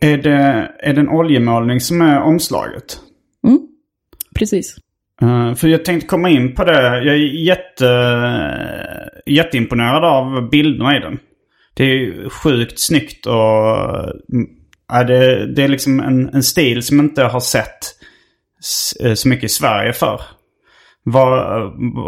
Är, 0.00 0.16
det, 0.18 0.70
är 0.80 0.92
det 0.92 1.00
en 1.00 1.08
oljemålning 1.08 1.80
som 1.80 2.00
är 2.02 2.20
omslaget? 2.22 3.00
Mm. 3.46 3.58
Precis. 4.34 4.76
Eh, 5.22 5.54
för 5.54 5.68
jag 5.68 5.84
tänkte 5.84 6.06
komma 6.08 6.28
in 6.30 6.54
på 6.54 6.64
det. 6.64 6.82
Jag 7.04 7.14
är 7.14 7.44
jätte, 7.46 7.86
jätteimponerad 9.26 10.04
av 10.04 10.50
bilderna 10.50 10.96
i 10.96 11.00
den. 11.00 11.18
Det 11.74 11.84
är 11.84 12.28
sjukt 12.28 12.78
snyggt 12.80 13.26
och 13.26 13.76
mm, 14.32 14.46
ja, 14.88 15.04
det, 15.04 15.46
det 15.54 15.62
är 15.62 15.68
liksom 15.68 16.00
en, 16.00 16.28
en 16.28 16.42
stil 16.42 16.82
som 16.82 16.96
jag 16.96 17.06
inte 17.06 17.22
har 17.24 17.40
sett 17.40 17.78
eh, 19.04 19.14
så 19.14 19.28
mycket 19.28 19.44
i 19.44 19.48
Sverige 19.48 19.92
för. 19.92 20.20
Vad 21.02 21.28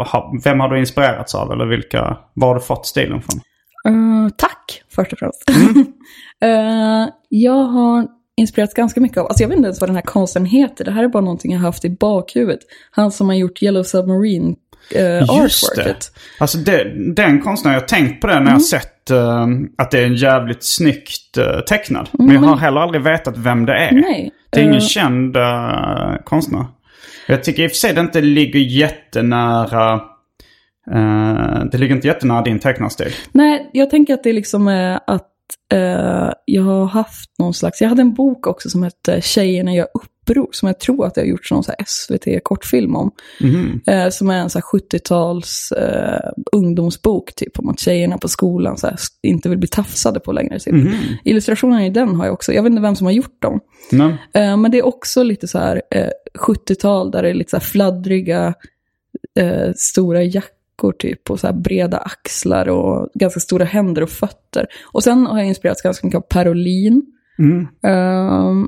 har- 0.07 0.43
vem 0.43 0.59
har 0.59 0.69
du 0.69 0.79
inspirerats 0.79 1.35
av 1.35 1.51
eller 1.51 1.65
vilka, 1.65 2.17
var 2.33 2.47
har 2.47 2.55
du 2.55 2.61
fått 2.61 2.85
stilen 2.85 3.21
från? 3.21 3.39
Eh, 3.87 4.29
tack, 4.37 4.83
först 4.95 5.13
och 5.13 5.19
främst. 5.19 5.49
Mm. 5.49 5.85
Eh, 6.43 7.07
jag 7.35 7.63
har 7.63 8.07
inspirerats 8.37 8.73
ganska 8.73 9.01
mycket 9.01 9.17
av, 9.17 9.27
alltså 9.27 9.43
jag 9.43 9.49
vet 9.49 9.57
inte 9.57 9.67
ens 9.67 9.81
vad 9.81 9.89
den 9.89 9.95
här 9.95 10.03
konsten 10.03 10.45
heter, 10.45 10.85
det 10.85 10.91
här 10.91 11.03
är 11.03 11.07
bara 11.07 11.23
någonting 11.23 11.51
jag 11.51 11.59
har 11.59 11.65
haft 11.65 11.85
i 11.85 11.89
bakhuvudet. 11.89 12.59
Han 12.91 13.11
som 13.11 13.29
har 13.29 13.35
gjort 13.35 13.63
Yellow 13.63 13.83
Submarine 13.83 14.55
uh, 14.95 15.41
Just 15.41 15.75
det. 15.75 15.95
Alltså 16.39 16.57
det, 16.57 16.93
den 17.15 17.41
konstnären, 17.41 17.73
jag 17.73 17.81
har 17.81 17.87
tänkt 17.87 18.21
på 18.21 18.27
det 18.27 18.39
när 18.39 18.45
jag 18.45 18.51
har 18.51 18.59
sett 18.59 19.11
eh, 19.11 19.47
att 19.77 19.91
det 19.91 19.99
är 19.99 20.05
en 20.05 20.15
jävligt 20.15 20.63
snyggt 20.63 21.37
uh, 21.37 21.59
tecknad. 21.59 22.09
Men 22.11 22.29
jag 22.29 22.41
har 22.41 22.57
heller 22.57 22.81
aldrig 22.81 23.03
vetat 23.03 23.37
vem 23.37 23.65
det 23.65 23.73
är. 23.73 23.91
Nej. 23.91 24.31
Det 24.49 24.59
är 24.59 24.63
ingen 24.63 24.75
eh, 24.75 24.81
känd 24.81 25.37
uh, 25.37 26.15
konstnär. 26.23 26.65
Jag 27.27 27.43
tycker 27.43 27.63
i 27.63 27.67
och 27.67 27.71
för 27.71 27.77
sig 27.77 27.93
det 27.93 28.01
inte 28.01 28.21
ligger 28.21 28.59
jättenära... 28.59 29.93
Uh, 30.95 31.65
det 31.71 31.77
ligger 31.77 31.95
inte 31.95 32.07
jättenära 32.07 32.41
din 32.41 32.59
tecknarstil. 32.59 33.11
Nej, 33.31 33.69
jag 33.73 33.89
tänker 33.89 34.13
att 34.13 34.23
det 34.23 34.33
liksom 34.33 34.67
är 34.67 34.99
att 35.07 35.29
eh, 35.73 36.31
jag 36.45 36.63
har 36.63 36.85
haft 36.85 37.39
någon 37.39 37.53
slags, 37.53 37.81
jag 37.81 37.89
hade 37.89 38.01
en 38.01 38.13
bok 38.13 38.47
också 38.47 38.69
som 38.69 38.83
hette 38.83 39.21
Tjejerna 39.21 39.73
gör 39.73 39.87
uppror, 39.93 40.47
som 40.51 40.67
jag 40.67 40.79
tror 40.79 41.05
att 41.05 41.17
jag 41.17 41.23
har 41.23 41.27
gjort 41.27 41.51
någon 41.51 41.63
SVT-kortfilm 41.85 42.95
om. 42.95 43.11
Mhm. 43.41 43.81
Eh, 43.87 44.09
som 44.09 44.29
är 44.29 44.37
en 44.37 44.49
så 44.49 44.59
här 44.59 44.79
70-tals 44.79 45.71
eh, 45.71 46.31
ungdomsbok, 46.51 47.35
typ 47.35 47.59
om 47.59 47.69
att 47.69 47.79
tjejerna 47.79 48.17
på 48.17 48.27
skolan 48.27 48.77
så 48.77 48.87
här, 48.87 48.97
inte 49.21 49.49
vill 49.49 49.57
bli 49.57 49.67
tafsade 49.67 50.19
på 50.19 50.31
längre. 50.31 50.59
Typ. 50.59 50.73
Mhm. 50.73 50.93
Illustrationerna 51.23 51.85
i 51.85 51.89
den 51.89 52.15
har 52.15 52.25
jag 52.25 52.33
också, 52.33 52.53
jag 52.53 52.63
vet 52.63 52.69
inte 52.69 52.81
vem 52.81 52.95
som 52.95 53.05
har 53.05 53.13
gjort 53.13 53.41
dem. 53.41 53.59
Men, 53.91 54.13
Eh, 54.33 54.57
men 54.57 54.71
det 54.71 54.77
är 54.77 54.85
också 54.85 55.23
lite 55.23 55.47
så 55.47 55.59
här 55.59 55.81
eh, 55.91 56.09
70-tal 56.39 57.11
där 57.11 57.23
det 57.23 57.29
är 57.29 57.33
lite 57.33 57.49
så 57.49 57.57
här 57.57 57.63
fladdriga 57.63 58.53
eh, 59.39 59.71
stora 59.75 60.23
jackor 60.23 60.62
typ 60.91 61.31
och 61.31 61.39
så 61.39 61.53
breda 61.53 61.97
axlar 61.97 62.69
och 62.69 63.09
ganska 63.13 63.39
stora 63.39 63.65
händer 63.65 64.01
och 64.01 64.09
fötter. 64.09 64.67
Och 64.93 65.03
sen 65.03 65.25
har 65.25 65.37
jag 65.37 65.47
inspirerats 65.47 65.81
ganska 65.81 66.07
mycket 66.07 66.17
av 66.17 66.21
Parolin. 66.29 67.01
mm. 67.39 67.59
eh, 67.85 68.67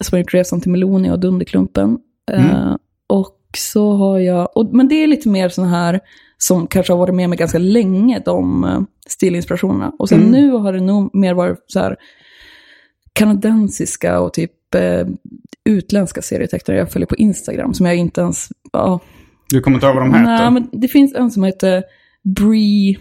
som 0.00 0.16
har 0.16 0.18
gjort 0.18 0.34
Resan 0.34 0.60
till 0.60 0.70
Meloni 0.70 1.10
och 1.10 1.20
Dunderklumpen. 1.20 1.98
Eh, 2.32 2.76
Och 3.06 3.40
så 3.56 3.92
har 3.92 4.18
jag, 4.18 4.56
och, 4.56 4.74
men 4.74 4.88
det 4.88 4.94
är 4.94 5.06
lite 5.06 5.28
mer 5.28 5.48
sådana 5.48 5.72
här 5.76 6.00
som 6.38 6.66
kanske 6.66 6.92
har 6.92 6.98
varit 6.98 7.14
med 7.14 7.28
mig 7.28 7.38
ganska 7.38 7.58
länge, 7.58 8.22
de 8.24 8.64
eh, 8.64 8.80
stilinspirationerna. 9.08 9.92
Och 9.98 10.08
sen 10.08 10.18
Mm. 10.20 10.30
nu 10.30 10.50
har 10.50 10.72
det 10.72 10.80
nog 10.80 11.14
mer 11.14 11.34
varit 11.34 11.64
så 11.66 11.78
här 11.80 11.96
kanadensiska 13.12 14.20
och 14.20 14.32
typ 14.32 14.74
eh, 14.74 15.06
utländska 15.64 16.22
serietecknare 16.22 16.78
jag 16.78 16.92
följer 16.92 17.06
på 17.06 17.16
Instagram 17.16 17.74
som 17.74 17.86
jag 17.86 17.96
inte 17.96 18.20
ens, 18.20 18.48
ja, 18.72 19.00
Du 19.50 19.60
kommer 19.60 19.76
inte 19.76 19.86
ihåg 19.86 19.94
vad 19.96 20.04
de 20.04 20.14
heter? 20.14 20.24
nej 20.26 20.50
men 20.50 20.68
det 20.72 20.88
finns 20.88 21.14
en 21.14 21.30
som 21.30 21.44
heter 21.44 21.82
Bree, 22.22 22.98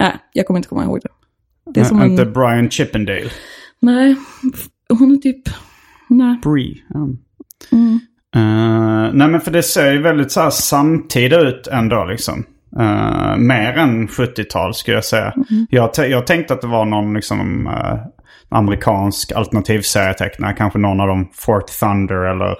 nej 0.00 0.16
jag 0.32 0.46
kommer 0.46 0.58
inte 0.58 0.68
komma 0.68 0.84
ihåg 0.84 1.00
det. 1.02 1.08
Det 1.72 1.80
är 1.80 1.84
som 1.84 1.96
Nej, 1.96 2.06
en, 2.06 2.10
Inte 2.12 2.24
Brian 2.24 2.70
Chippendale. 2.70 3.30
nej, 3.80 4.16
hon 4.88 5.12
är 5.12 5.16
typ, 5.16 5.42
nej. 6.08 6.38
Brie. 6.44 6.82
ja. 6.88 7.08
Mm. 7.72 8.00
Eh, 8.36 9.12
nej 9.14 9.28
men 9.28 9.40
för 9.40 9.50
det 9.50 9.62
ser 9.62 9.92
ju 9.92 10.02
väldigt 10.02 10.32
så 10.32 10.40
här 10.40 10.50
samtida 10.50 11.40
ut 11.40 11.66
ändå 11.66 12.04
liksom. 12.04 12.44
Uh, 12.80 13.36
mer 13.36 13.72
än 13.72 14.08
70-tal 14.08 14.74
skulle 14.74 14.96
jag 14.96 15.04
säga. 15.04 15.34
Jag, 15.68 15.94
t- 15.94 16.06
jag 16.06 16.26
tänkte 16.26 16.54
att 16.54 16.60
det 16.60 16.66
var 16.66 16.84
någon 16.84 17.14
liksom 17.14 17.66
eh, 17.66 17.98
amerikansk 18.48 19.32
alternativ 19.32 19.80
serietecknare. 19.80 20.52
Kanske 20.52 20.78
någon 20.78 21.00
av 21.00 21.08
dem 21.08 21.28
Fort 21.34 21.66
Thunder 21.80 22.30
eller 22.30 22.56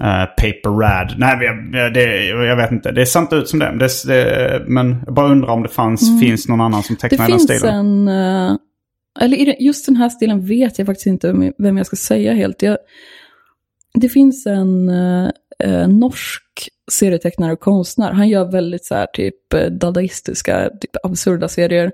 eh, 0.00 0.24
Paper 0.24 0.70
Rad. 0.80 1.14
Nej, 1.18 1.38
jag, 1.72 1.94
det, 1.94 2.24
jag 2.26 2.56
vet 2.56 2.72
inte. 2.72 2.92
Det 2.92 3.06
ser 3.06 3.20
inte 3.20 3.36
ut 3.36 3.48
som 3.48 3.58
det. 3.58 3.76
det, 3.78 3.88
det 4.06 4.64
men 4.66 5.02
jag 5.06 5.14
bara 5.14 5.26
undrar 5.32 5.48
om 5.48 5.62
det 5.62 5.68
fanns, 5.68 6.20
finns 6.20 6.48
någon 6.48 6.60
annan 6.60 6.82
som 6.82 6.94
Det 6.94 7.00
tecknar 7.08 7.18
den 7.28 7.38
finns 7.38 7.42
stilen. 7.58 7.74
en, 7.74 8.08
eh, 8.08 8.56
eller 9.20 9.36
i 9.36 9.44
det- 9.44 9.56
just 9.60 9.86
den 9.86 9.96
här 9.96 10.08
stilen 10.08 10.46
vet 10.46 10.78
jag 10.78 10.86
faktiskt 10.86 11.06
inte 11.06 11.52
vem- 11.58 11.76
jag 11.76 11.86
ska 11.86 11.96
säga 11.96 12.32
helt. 12.32 12.62
Jag, 12.62 12.78
det 13.94 14.08
finns 14.08 14.46
en 14.46 14.88
eh, 14.88 15.88
norsk 15.88 16.42
serietecknare 16.90 17.52
och 17.52 17.60
konstnär. 17.60 18.12
Han 18.12 18.28
gör 18.28 18.50
väldigt 18.52 18.84
så 18.84 18.94
här 18.94 19.06
typ 19.12 19.34
dadaistiska, 19.70 20.70
typ 20.80 20.96
absurda 21.02 21.48
serier. 21.48 21.92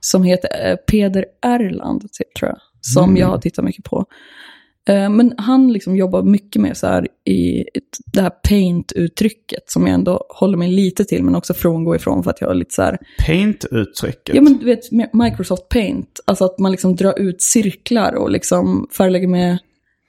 som 0.00 0.22
heter 0.22 0.76
Peder 0.76 1.24
Erland, 1.42 2.00
typ, 2.12 2.34
tror 2.38 2.48
jag. 2.48 2.58
Som 2.80 3.04
Mm. 3.04 3.16
jag 3.16 3.26
har 3.26 3.38
tittat 3.38 3.64
mycket 3.64 3.84
på. 3.84 4.04
Eh, 4.88 5.10
Men 5.10 5.34
han 5.38 5.72
liksom 5.72 5.96
jobbar 5.96 6.22
mycket 6.22 6.62
med 6.62 6.76
så 6.76 6.86
här 6.86 7.08
i 7.24 7.64
det 8.12 8.22
här 8.22 8.30
paint-uttrycket 8.30 9.70
som 9.70 9.86
jag 9.86 9.94
ändå 9.94 10.26
håller 10.28 10.58
mig 10.58 10.68
lite 10.68 11.04
till 11.04 11.22
men 11.22 11.34
också 11.34 11.54
frångår 11.54 11.96
ifrån 11.96 12.22
för 12.22 12.30
att 12.30 12.40
jag 12.40 12.50
är 12.50 12.54
lite 12.54 12.74
så 12.74 12.82
här 12.82 12.98
Paint-uttrycket. 13.26 14.34
Ja 14.34 14.42
men 14.42 14.58
du 14.58 14.64
vet 14.64 14.92
Microsoft 15.12 15.68
Paint, 15.68 16.20
alltså 16.24 16.44
att 16.44 16.58
man 16.58 16.70
liksom 16.70 16.96
drar 16.96 17.18
ut 17.18 17.42
cirklar 17.42 18.14
och 18.14 18.30
liksom 18.30 18.88
färglägger 18.96 19.28
med, 19.28 19.58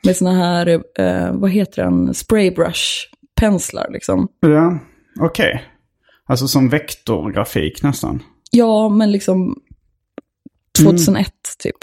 med 0.03 0.15
såna 0.15 0.34
här, 0.34 0.67
eh, 0.99 1.34
vad 1.34 1.51
heter 1.51 1.84
den, 1.84 2.13
spraybrush-penslar 2.13 3.91
liksom. 3.91 4.27
Ja, 4.39 4.79
okej. 5.19 5.63
Alltså 6.25 6.47
som 6.47 6.69
vektorgrafik 6.69 7.84
nästan. 7.84 8.23
Ja, 8.51 8.89
men 8.89 9.12
liksom 9.12 9.62
2001 10.84 11.34
typ. 11.60 11.77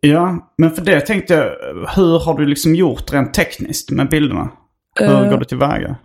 Ja, 0.00 0.52
men 0.58 0.70
för 0.70 0.82
det 0.84 1.00
tänkte 1.00 1.34
jag, 1.34 1.44
hur 1.96 2.18
har 2.24 2.38
du 2.38 2.46
liksom 2.46 2.74
gjort 2.74 3.12
rent 3.12 3.34
tekniskt 3.34 3.90
med 3.90 4.08
bilderna? 4.08 4.48
Hur 5.00 5.10
Eh. 5.24 5.30
går 5.30 5.38
du 5.38 5.44
tillväga? 5.44 5.96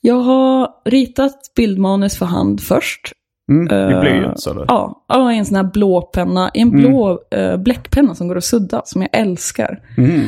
Jag 0.00 0.14
har 0.20 0.68
ritat 0.84 1.32
bildmanus 1.56 2.18
för 2.18 2.26
hand 2.26 2.60
först. 2.60 3.12
Mm, 3.50 3.90
I 3.90 3.92
eh, 3.92 4.00
blyerts 4.00 4.46
eller? 4.46 4.64
Ja, 4.68 5.04
ja, 5.08 5.32
i 5.32 5.38
en 5.38 5.44
sån 5.46 5.56
här 5.56 5.64
blå 5.72 6.02
penna, 6.02 6.50
i 6.54 6.60
en 6.60 6.70
blå 6.70 7.18
eh, 7.30 7.56
bläckpenna 7.56 8.14
som 8.14 8.28
går 8.28 8.36
att 8.36 8.44
sudda, 8.44 8.82
som 8.84 9.02
jag 9.02 9.10
älskar. 9.20 9.78
Mm. 9.96 10.20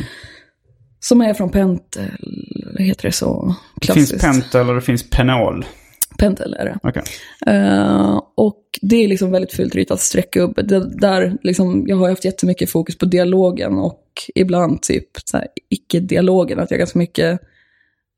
Som 1.00 1.20
är 1.20 1.35
från 1.35 1.50
Pentel, 1.50 2.11
heter 2.78 3.02
det 3.02 3.12
så 3.12 3.54
Det 3.74 3.87
klassiskt? 3.87 4.11
finns 4.11 4.22
Pentel 4.22 4.68
och 4.68 4.74
det 4.74 4.80
finns 4.80 5.11
Penol. 5.11 5.64
Pentel 6.22 6.54
är 6.58 6.64
det. 6.64 6.78
Okej. 6.82 7.02
Eh, 7.46 8.20
och 8.35 8.62
det 8.82 8.96
är 8.96 9.08
liksom 9.08 9.30
väldigt 9.30 9.52
fult 9.52 9.74
ritat 9.74 10.00
streckgubbe. 10.00 10.62
Det, 10.62 11.00
där 11.00 11.38
liksom, 11.42 11.85
jag 11.87 11.96
har 11.96 12.08
haft 12.08 12.24
jättemycket 12.24 12.70
fokus 12.70 12.98
på 12.98 13.06
dialogen 13.06 13.78
och 13.78 14.04
ibland 14.35 14.82
typ 14.82 15.08
icke-dialogen. 15.70 16.58
Att 16.61 16.70
jag 16.70 16.76
har 16.76 16.78
ganska 16.78 16.98
mycket 16.98 17.40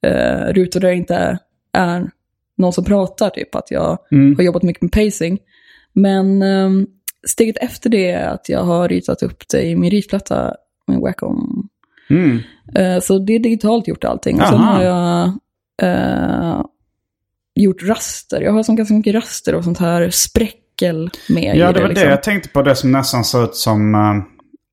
uh, 0.06 0.52
rutor 0.52 0.80
där 0.80 0.88
det 0.88 0.94
inte 0.94 1.14
är, 1.14 1.38
är 1.72 2.10
någon 2.56 2.72
som 2.72 2.84
pratar, 2.84 3.30
typ 3.30 3.54
att 3.54 3.70
jag 3.70 3.98
Mm. 4.12 4.36
har 4.36 4.42
jobbat 4.42 4.62
mycket 4.62 4.82
med 4.82 4.92
pacing. 4.92 5.38
Men 5.92 6.42
ehm, 6.42 6.86
steget 7.26 7.56
efter 7.56 7.90
det 7.90 8.10
är 8.10 8.28
att 8.28 8.48
jag 8.48 8.60
har 8.60 8.88
ritat 8.88 9.22
upp 9.22 9.48
det 9.48 9.62
i 9.62 9.76
min 9.76 9.90
ritplatta 9.90 10.54
med 10.86 11.00
Wacom. 11.00 11.68
Mm. 12.10 12.38
Eh, 12.74 13.00
så 13.00 13.18
det 13.18 13.32
är 13.34 13.38
digitalt 13.38 13.88
gjort 13.88 14.04
allting. 14.04 14.40
Och 14.40 14.46
sen 14.46 14.58
har 14.58 14.82
jag 14.82 15.24
eh, 15.82 16.64
gjort 17.54 17.82
raster. 17.82 18.40
Jag 18.40 18.52
har 18.52 18.62
som 18.62 18.76
ganska 18.76 18.94
mycket 18.94 19.14
raster 19.14 19.54
och 19.54 19.64
sånt 19.64 19.78
här 19.78 20.10
spräckel 20.10 21.10
med 21.28 21.56
Ja, 21.56 21.72
det 21.72 21.80
var 21.80 21.88
liksom. 21.88 22.04
det 22.06 22.10
jag 22.10 22.22
tänkte 22.22 22.48
på. 22.48 22.62
Det 22.62 22.76
som 22.76 22.92
nästan 22.92 23.24
ser 23.24 23.44
ut 23.44 23.54
som 23.54 23.94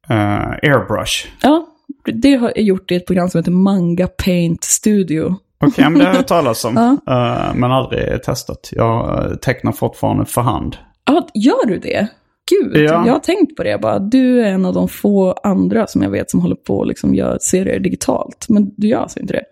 eh, 0.09 0.47
airbrush. 0.71 1.27
Ja, 1.41 1.67
det 2.13 2.35
har 2.35 2.51
jag 2.55 2.63
gjort 2.65 2.91
i 2.91 2.95
ett 2.95 3.05
program 3.07 3.29
som 3.29 3.39
heter 3.39 3.51
Manga 3.51 4.07
Paint 4.07 4.63
Studio. 4.63 5.35
Okej, 5.63 5.83
men 5.89 5.99
det 5.99 6.05
har 6.05 6.15
jag 6.15 6.27
talas 6.27 6.65
om. 6.65 6.97
Ja. 7.05 7.13
Eh, 7.13 7.55
men 7.55 7.71
aldrig 7.71 8.23
testat. 8.23 8.69
Jag 8.71 9.37
tecknar 9.41 9.71
fortfarande 9.71 10.25
för 10.25 10.41
hand. 10.41 10.75
Ja, 11.05 11.27
gör 11.33 11.65
du 11.65 11.77
det? 11.77 12.07
Gud, 12.51 12.77
Ja. 12.77 13.03
jag 13.05 13.13
har 13.13 13.19
tänkt 13.19 13.55
på 13.57 13.63
det. 13.63 13.77
Bara, 13.81 13.99
du 13.99 14.41
är 14.45 14.49
en 14.49 14.65
av 14.65 14.73
de 14.73 14.87
få 14.89 15.31
andra 15.43 15.87
som 15.87 16.01
jag 16.01 16.09
vet 16.09 16.31
som 16.31 16.39
håller 16.39 16.55
på 16.55 16.81
att 16.81 16.87
liksom 16.87 17.15
göra 17.15 17.39
serier 17.39 17.79
digitalt. 17.79 18.45
Men 18.49 18.71
du 18.77 18.87
gör 18.87 18.99
alltså 18.99 19.19
inte 19.19 19.33
det? 19.33 19.43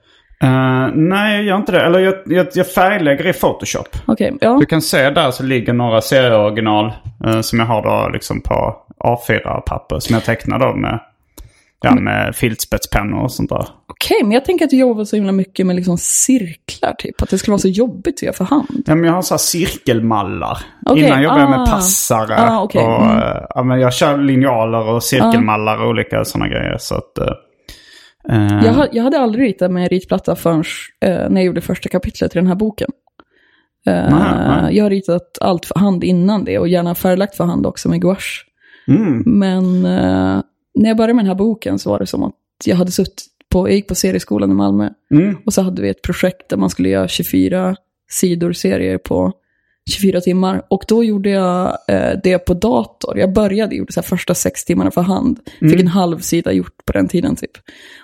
Eh, 0.43 0.89
nej, 0.93 1.35
jag 1.35 1.43
gör 1.43 1.55
inte 1.57 1.71
det. 1.71 1.81
Eller 1.81 1.99
jag, 1.99 2.15
jag, 2.25 2.47
jag 2.53 2.71
färglägger 2.71 3.27
i 3.27 3.33
Photoshop. 3.33 3.87
Okej, 4.05 4.37
ja. 4.41 4.57
Du 4.59 4.65
kan 4.65 4.81
se 4.81 5.09
där 5.09 5.31
så 5.31 5.43
ligger 5.43 5.73
några 5.73 6.01
serieoriginal 6.01 6.91
eh, 7.25 7.41
som 7.41 7.59
jag 7.59 7.65
har 7.65 7.83
då 7.83 8.09
liksom 8.13 8.41
på 8.41 8.75
A4-papper 9.03 9.99
som 9.99 10.13
jag 10.13 10.23
tecknar 10.23 10.59
då 10.59 10.75
med, 10.75 10.99
ja, 11.81 11.95
med 11.95 12.35
filtspetspennor 12.35 13.23
och 13.23 13.31
sånt 13.31 13.49
där. 13.49 13.67
Okej, 13.87 14.17
men 14.23 14.31
jag 14.31 14.45
tänker 14.45 14.65
att 14.65 14.71
du 14.71 14.77
jobbar 14.77 15.05
så 15.05 15.15
himla 15.15 15.31
mycket 15.31 15.65
med 15.65 15.75
liksom 15.75 15.97
cirklar, 15.97 16.93
typ. 16.97 17.21
Att 17.21 17.29
det 17.29 17.37
skulle 17.37 17.51
vara 17.51 17.59
så 17.59 17.67
jobbigt 17.67 18.15
att 18.15 18.21
göra 18.21 18.33
för 18.33 18.45
hand. 18.45 18.83
Ja, 18.85 18.95
men 18.95 19.03
jag 19.03 19.13
har 19.13 19.21
så 19.21 19.33
här 19.33 19.39
cirkelmallar. 19.39 20.57
Okej, 20.85 21.03
Innan 21.03 21.21
jobbade 21.21 21.41
jag 21.41 21.49
med 21.49 21.59
ah. 21.59 21.65
passare. 21.65 22.35
Ah, 22.37 22.61
okej, 22.61 22.83
och, 22.83 23.01
mm. 23.01 23.17
eh, 23.17 23.43
ja, 23.49 23.63
men 23.63 23.79
jag 23.79 23.93
kör 23.93 24.17
linjaler 24.17 24.87
och 24.87 25.03
cirkelmallar 25.03 25.81
och 25.81 25.89
olika 25.89 26.25
sådana 26.25 26.47
grejer. 26.47 26.77
Så 26.79 26.95
att, 26.95 27.19
Jag, 28.65 28.73
ha- 28.73 28.87
jag 28.91 29.03
hade 29.03 29.19
aldrig 29.19 29.45
ritat 29.45 29.71
med 29.71 29.89
ritplatta 29.91 30.35
förrän 30.35 30.63
eh, 31.01 31.09
när 31.29 31.35
jag 31.35 31.43
gjorde 31.43 31.61
första 31.61 31.89
kapitlet 31.89 32.35
i 32.35 32.39
den 32.39 32.47
här 32.47 32.55
boken. 32.55 32.89
Eh, 33.87 34.09
nej. 34.09 34.75
Jag 34.77 34.85
har 34.85 34.89
ritat 34.89 35.37
allt 35.41 35.65
för 35.65 35.79
hand 35.79 36.03
innan 36.03 36.43
det 36.45 36.59
och 36.59 36.67
gärna 36.67 36.95
färglagt 36.95 37.35
för 37.35 37.43
hand 37.43 37.65
också 37.65 37.89
med 37.89 38.01
gouache. 38.01 38.45
mm, 38.87 39.23
Men 39.25 39.85
eh, 39.85 40.41
när 40.75 40.87
jag 40.89 40.97
började 40.97 41.13
med 41.13 41.25
den 41.25 41.29
här 41.29 41.35
boken 41.35 41.79
så 41.79 41.89
var 41.89 41.99
det 41.99 42.05
som 42.07 42.23
att 42.23 42.33
jag 42.65 42.75
hade 42.75 42.91
suttit 42.91 43.23
på, 43.49 43.67
jag 43.69 43.75
gick 43.75 43.87
på 43.87 43.95
serieskolan 43.95 44.51
i 44.51 44.53
Malmö. 44.53 44.89
mm, 45.11 45.37
Och 45.45 45.53
så 45.53 45.61
hade 45.61 45.81
vi 45.81 45.89
ett 45.89 46.01
projekt 46.01 46.49
där 46.49 46.57
man 46.57 46.69
skulle 46.69 46.89
göra 46.89 47.07
24 47.07 47.75
sidor 48.11 48.53
serier 48.53 48.97
på 48.97 49.33
24 49.91 50.21
timmar. 50.21 50.61
Och 50.69 50.83
då 50.87 51.03
gjorde 51.03 51.29
jag 51.29 51.77
eh, 51.87 52.11
det 52.23 52.39
på 52.39 52.53
dator. 52.53 53.17
Jag 53.17 53.33
började, 53.33 53.75
gjorde 53.75 53.93
så 53.93 54.01
första 54.01 54.33
sex 54.35 54.65
timmarna 54.65 54.91
för 54.91 55.01
hand. 55.01 55.39
Fick 55.59 55.79
en 55.79 55.87
halv 55.87 56.19
sida 56.19 56.51
gjort 56.51 56.85
på 56.85 56.91
den 56.93 57.07
tiden 57.07 57.35
typ. 57.35 57.51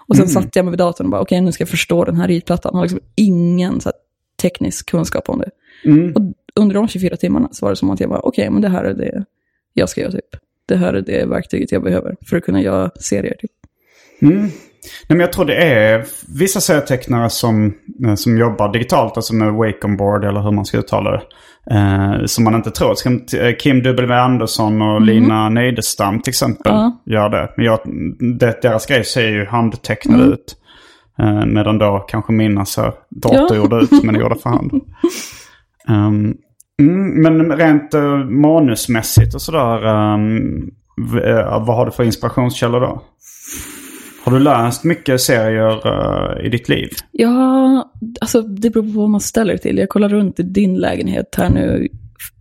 Och 0.08 0.18
sen 0.18 0.28
satte 0.28 0.60
jag 0.60 0.66
mig 0.66 0.72
vid 0.72 0.80
datorn 0.80 1.08
och 1.08 1.12
bara, 1.12 1.22
okej 1.22 1.42
nu 1.42 1.52
ska 1.52 1.62
jag 1.62 1.70
förstå 1.70 2.06
den 2.06 2.16
här 2.16 2.28
ritplattan. 2.28 2.70
Jag 2.74 2.78
har 2.78 2.86
liksom 2.86 3.00
ingen 3.16 3.82
så 3.82 3.90
här, 3.90 3.96
teknisk 4.42 4.90
kunskap 4.90 5.30
om 5.30 5.40
det. 5.40 5.50
mm. 5.90 6.14
Och 6.16 6.22
under 6.56 6.76
de 6.76 6.88
24 6.88 7.18
timmarna 7.18 7.50
så 7.52 7.66
var 7.66 7.70
det 7.72 7.76
som 7.76 7.90
att 7.90 8.00
jag 8.00 8.10
bara, 8.10 8.20
okej 8.20 8.50
men 8.50 8.62
det 8.62 8.70
här 8.70 8.84
är 8.84 8.94
det 8.94 9.26
jag 9.74 9.90
ska 9.90 10.02
göra 10.02 10.12
typ. 10.12 10.36
Det 10.68 10.76
här 10.76 10.94
är 10.94 11.02
det 11.02 11.26
verktyget 11.26 11.72
jag 11.72 11.84
behöver 11.84 12.16
för 12.30 12.38
att 12.38 12.44
kunna 12.44 12.62
göra 12.62 12.92
serier 13.00 13.36
typ. 13.40 13.52
Mm. 14.22 14.42
Nej, 15.08 15.18
men 15.18 15.20
jag 15.20 15.34
tror 15.34 15.46
det 15.46 15.56
är 15.56 16.06
vissa 16.40 16.62
serietecknare 16.62 17.30
som, 17.30 17.74
eh, 18.06 18.16
som 18.16 18.38
jobbar 18.38 18.74
digitalt, 18.74 19.18
alltså 19.18 19.36
med 19.36 19.54
Wake 19.54 19.88
on 19.88 19.98
board 19.98 20.26
eller 20.26 20.42
hur 20.42 20.52
man 20.52 20.66
ska 20.66 20.78
uttala 20.78 21.12
det. 21.12 21.22
Eh, 21.72 22.26
som 22.26 22.44
man 22.44 22.56
inte 22.56 22.72
tror. 22.72 22.96
Eh, 23.42 23.56
Kim 23.60 23.84
W. 23.84 24.14
Andersson 24.16 24.82
och 24.82 25.02
Lina 25.02 25.50
Neidestam 25.50 26.22
till 26.22 26.32
exempel 26.32 26.72
Ja. 26.72 27.02
gör 27.06 27.30
det. 27.30 27.50
Men 27.58 27.66
jag, 27.66 27.80
det, 28.40 28.62
deras 28.62 28.86
grej 28.86 29.04
ser 29.04 29.28
ju 29.28 29.46
handtecknade 29.46 30.24
ut. 30.24 30.56
Eh, 31.20 31.46
medan 31.46 31.78
då 31.78 32.06
kanske 32.08 32.34
mina 32.34 32.66
ser 32.66 32.94
datorgjorda 33.10 33.80
ut, 33.80 34.04
men 34.04 34.20
gjorda 34.20 34.36
för 34.36 34.50
hand. 34.50 34.72
Um, 35.88 36.38
mm, 36.80 37.22
men 37.22 37.58
rent 37.58 37.96
uh, 37.96 38.18
manusmässigt 38.26 39.36
och 39.36 39.42
sådär, 39.42 39.86
um, 40.14 40.72
vad 41.66 41.76
har 41.76 41.86
du 41.86 41.92
för 41.92 42.04
inspirationskällor 42.04 42.80
då? 42.80 43.02
Har 44.26 44.32
du 44.32 44.40
läst 44.40 44.84
mycket 44.84 45.22
serier 45.22 45.88
eh, 45.88 46.46
i 46.46 46.50
ditt 46.50 46.70
liv? 46.70 46.90
Ja, 47.12 47.94
alltså 48.22 48.42
det 48.42 48.70
beror 48.70 48.84
på 48.84 49.00
vad 49.00 49.10
man 49.10 49.22
ställer 49.22 49.54
det 49.54 49.60
till. 49.60 49.78
Jag 49.78 49.90
kollar 49.90 50.10
runt 50.10 50.40
i 50.40 50.44
din 50.44 50.76
lägenhet 50.76 51.36
här 51.38 51.50
nu. 51.50 51.88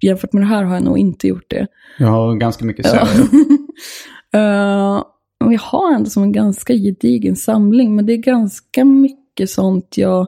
Jämfört 0.03 0.33
med 0.33 0.43
det 0.43 0.47
här 0.47 0.63
har 0.65 0.75
jag 0.75 0.85
nog 0.85 0.99
inte 0.99 1.29
gjort 1.29 1.45
det. 1.49 1.67
Jag 1.99 2.07
har 2.07 2.35
ganska 2.35 2.65
mycket 2.65 2.87
serier. 2.87 3.29
Men 5.45 5.53
jag 5.53 5.61
har 5.61 5.95
ändå 5.95 6.11
som 6.11 6.23
en 6.23 6.33
ganska 6.33 6.73
gedigen 6.73 7.37
samling, 7.37 7.97
men 7.97 8.07
det 8.07 8.13
är 8.13 8.17
ganska 8.17 8.85
mycket 8.85 9.51
sånt 9.51 9.99
jag 9.99 10.27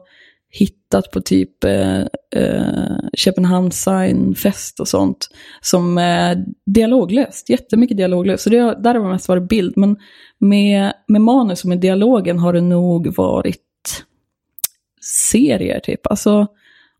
hittat 0.57 1.11
på 1.11 1.21
typ 1.21 1.63
eh, 1.63 1.99
eh, 2.35 2.97
Köpenhamn 3.13 3.71
Sign 3.71 4.35
Fest 4.35 4.79
och 4.79 4.87
sånt. 4.87 5.27
Som 5.61 5.97
är 5.97 6.45
dialoglöst, 6.65 7.49
jättemycket 7.49 7.97
dialoglöst. 7.97 8.43
Så 8.43 8.49
det, 8.49 8.57
där 8.57 8.93
har 8.93 9.03
det 9.03 9.09
mest 9.09 9.27
varit 9.27 9.49
bild, 9.49 9.73
men 9.77 9.97
med, 10.39 10.93
med 11.07 11.21
manus 11.21 11.63
och 11.63 11.69
med 11.69 11.79
dialogen 11.79 12.39
har 12.39 12.53
det 12.53 12.61
nog 12.61 13.15
varit 13.15 13.63
serier 15.31 15.79
typ. 15.79 16.07
Alltså, 16.07 16.47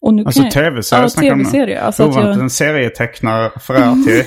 och 0.02 0.14
nu 0.14 0.24
Alltså 0.26 0.44
tv-serier 0.54 1.04
Ja, 1.04 1.10
snackar 1.10 1.30
tv-serier. 1.30 1.82
Alltså 1.82 2.04
Ovanligt 2.04 2.36
jag... 2.36 2.40
en 2.40 2.50
serietecknare 2.50 3.50
refererar 3.50 3.94
till, 4.06 4.24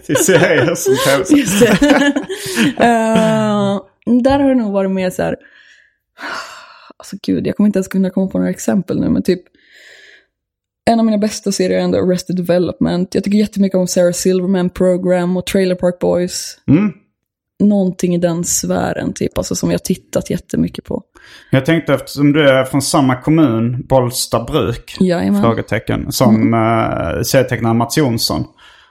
till 0.06 0.16
serier 0.16 0.74
som 0.74 0.96
tv 0.96 1.40
Just 1.40 1.60
det. 1.60 2.12
Eh, 2.84 3.80
där 4.22 4.38
har 4.38 4.48
det 4.48 4.54
nog 4.54 4.72
varit 4.72 4.90
mer 4.90 5.10
så 5.10 5.22
här... 5.22 5.36
Alltså 6.98 7.16
gud, 7.22 7.46
jag 7.46 7.56
kommer 7.56 7.66
inte 7.66 7.78
ens 7.78 7.88
kunna 7.88 8.10
komma 8.10 8.26
på 8.26 8.38
några 8.38 8.50
exempel 8.50 9.00
nu, 9.00 9.08
men 9.08 9.22
typ... 9.22 9.42
En 10.90 10.98
av 10.98 11.04
mina 11.04 11.18
bästa 11.18 11.52
serier 11.52 11.78
är 11.78 11.82
ändå 11.82 11.98
Arrested 11.98 12.36
Development. 12.36 13.14
Jag 13.14 13.24
tycker 13.24 13.38
jättemycket 13.38 13.78
om 13.78 13.86
Sarah 13.86 14.12
Silverman 14.12 14.70
Program 14.70 15.36
och 15.36 15.46
Trailer 15.46 15.74
Park 15.74 15.98
Boys. 15.98 16.58
Mm. 16.68 16.92
Någonting 17.60 18.14
i 18.14 18.18
den 18.18 18.44
sfären, 18.44 19.12
typ, 19.12 19.38
alltså 19.38 19.54
som 19.54 19.70
jag 19.70 19.84
tittat 19.84 20.30
jättemycket 20.30 20.84
på. 20.84 21.02
Jag 21.50 21.66
tänkte 21.66 21.94
eftersom 21.94 22.32
du 22.32 22.48
är 22.48 22.64
från 22.64 22.82
samma 22.82 23.16
kommun, 23.16 23.86
Bollstabruk, 23.88 24.96
Jajamän. 25.00 25.42
frågetecken, 25.42 26.12
som 26.12 26.54
mm. 26.54 27.24
serietecknaren 27.24 27.76
Mats 27.76 27.98
Jonsson. 27.98 28.44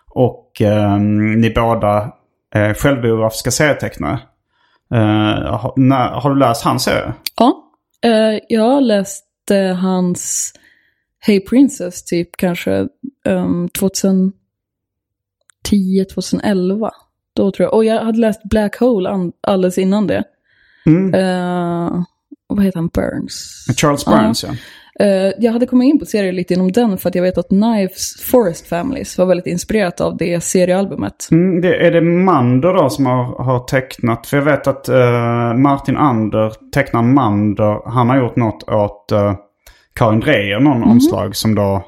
Och 0.10 0.62
eh, 0.62 1.00
ni 1.38 1.50
båda 1.50 2.14
är 2.56 2.74
självbiografiska 2.74 3.52
serietecknare. 3.52 4.20
Eh, 4.94 5.58
har, 5.58 5.74
när, 5.76 6.10
har 6.10 6.30
du 6.30 6.40
läst 6.40 6.64
hans 6.64 6.84
serie? 6.84 7.14
Ja, 7.38 7.67
eh, 8.06 8.40
jag 8.50 8.64
har 8.64 8.82
läst 8.82 9.26
eh, 9.52 9.76
hans 9.76 10.54
Hey 11.20 11.40
Princess 11.40 12.04
typ 12.04 12.38
kanske 12.38 12.88
um, 13.26 13.70
2010, 13.70 14.32
2011. 16.14 16.92
Då 17.34 17.52
tror 17.52 17.66
jag. 17.66 17.74
Och 17.74 17.86
jag 17.86 18.04
hade 18.04 18.20
läst 18.20 18.44
Black 18.44 18.80
Hole 18.80 19.32
alldeles 19.42 19.78
innan 19.78 20.08
det. 20.08 20.24
Mm. 20.86 21.14
Eh, 21.14 22.04
vad 22.48 22.64
heter 22.64 22.80
han? 22.80 22.88
Burns. 22.88 23.66
Charles 23.78 24.06
Burns, 24.06 24.44
ja. 24.44 24.50
Eh, 25.00 25.32
jag 25.38 25.52
hade 25.52 25.66
kommit 25.66 25.86
in 25.94 26.00
på 26.00 26.06
serier 26.06 26.32
lite 26.32 26.54
inom 26.54 26.72
den 26.72 26.98
för 26.98 27.10
att 27.10 27.16
jag 27.16 27.24
vet 27.24 27.38
att 27.38 27.48
Knives 27.48 28.22
Forest 28.32 28.68
Families 28.68 29.18
var 29.18 29.26
väldigt 29.26 29.48
inspirerat 29.48 30.02
av 30.02 30.18
det 30.18 30.44
seriealbumet. 30.44 31.28
Mm, 31.32 31.62
det, 31.62 31.76
är 31.88 31.92
det 31.92 32.02
Mander 32.02 32.74
då 32.74 32.90
som 32.90 33.06
har, 33.06 33.24
har 33.44 33.60
tecknat? 33.60 34.28
För 34.28 34.38
jag 34.38 34.44
vet 34.44 34.68
att 34.68 34.90
eh, 34.90 35.54
Martin 35.54 35.98
Ander, 35.98 36.54
tecknaren 36.74 37.14
Mander, 37.14 37.90
han 37.90 38.10
har 38.10 38.18
gjort 38.18 38.36
något 38.36 38.64
åt 38.70 39.10
uh, 39.14 39.34
Karin 39.96 40.20
Dreyer, 40.20 40.60
någon 40.60 40.80
Mhm. 40.80 40.90
omslag 40.90 41.36
som 41.36 41.56
då... 41.56 41.84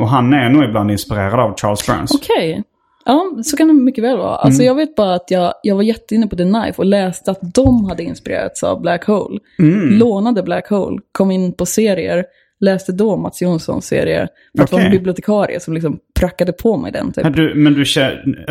och 0.00 0.08
han 0.08 0.32
är 0.32 0.50
nog 0.50 0.64
ibland 0.64 0.90
inspirerad 0.90 1.40
av 1.40 1.54
Charles 1.56 1.86
Burns. 1.86 2.14
Okej. 2.14 2.62
Ja, 3.04 3.30
så 3.44 3.56
kan 3.56 3.68
det 3.68 3.74
mycket 3.74 4.04
väl 4.04 4.18
vara. 4.18 4.36
Alltså 4.36 4.62
jag 4.62 4.74
vet 4.74 4.94
bara 4.94 5.14
att 5.14 5.30
jag, 5.30 5.54
jag 5.62 5.76
var 5.76 5.82
jätteinne 5.82 6.26
på 6.26 6.36
The 6.36 6.44
Knife 6.44 6.74
och 6.76 6.84
läste 6.84 7.30
att 7.30 7.54
de 7.54 7.84
hade 7.84 8.02
inspirerats 8.02 8.62
av 8.62 8.80
Black 8.80 9.04
Hole. 9.04 9.38
Lånade 9.98 10.42
Black 10.42 10.68
Hole, 10.68 10.98
kom 11.12 11.30
in 11.30 11.52
på 11.52 11.66
serier, 11.66 12.24
läste 12.60 12.92
då 12.92 13.16
Mats 13.16 13.42
Jonssons 13.42 13.86
serie. 13.86 14.28
För 14.56 14.64
att 14.64 14.70
det 14.70 14.76
var 14.76 14.82
en 14.82 14.90
bibliotekarie 14.90 15.60
som 15.60 15.74
liksom 15.74 15.98
prackade 16.20 16.52
på 16.52 16.76
mig 16.76 16.92
den 16.92 17.12
typ. 17.12 17.36
Du, 17.36 17.54
men 17.54 17.74
du 17.74 17.84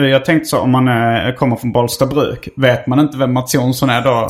jag 0.09 0.25
tänkte 0.25 0.49
så 0.49 0.59
om 0.59 0.71
man 0.71 0.87
är, 0.87 1.35
kommer 1.35 1.55
från 1.55 1.71
Bollstabruk. 1.71 2.49
Vet 2.57 2.87
man 2.87 2.99
inte 2.99 3.17
vem 3.17 3.33
Mats 3.33 3.55
Jonsson 3.55 3.89
är 3.89 4.01
då? 4.01 4.27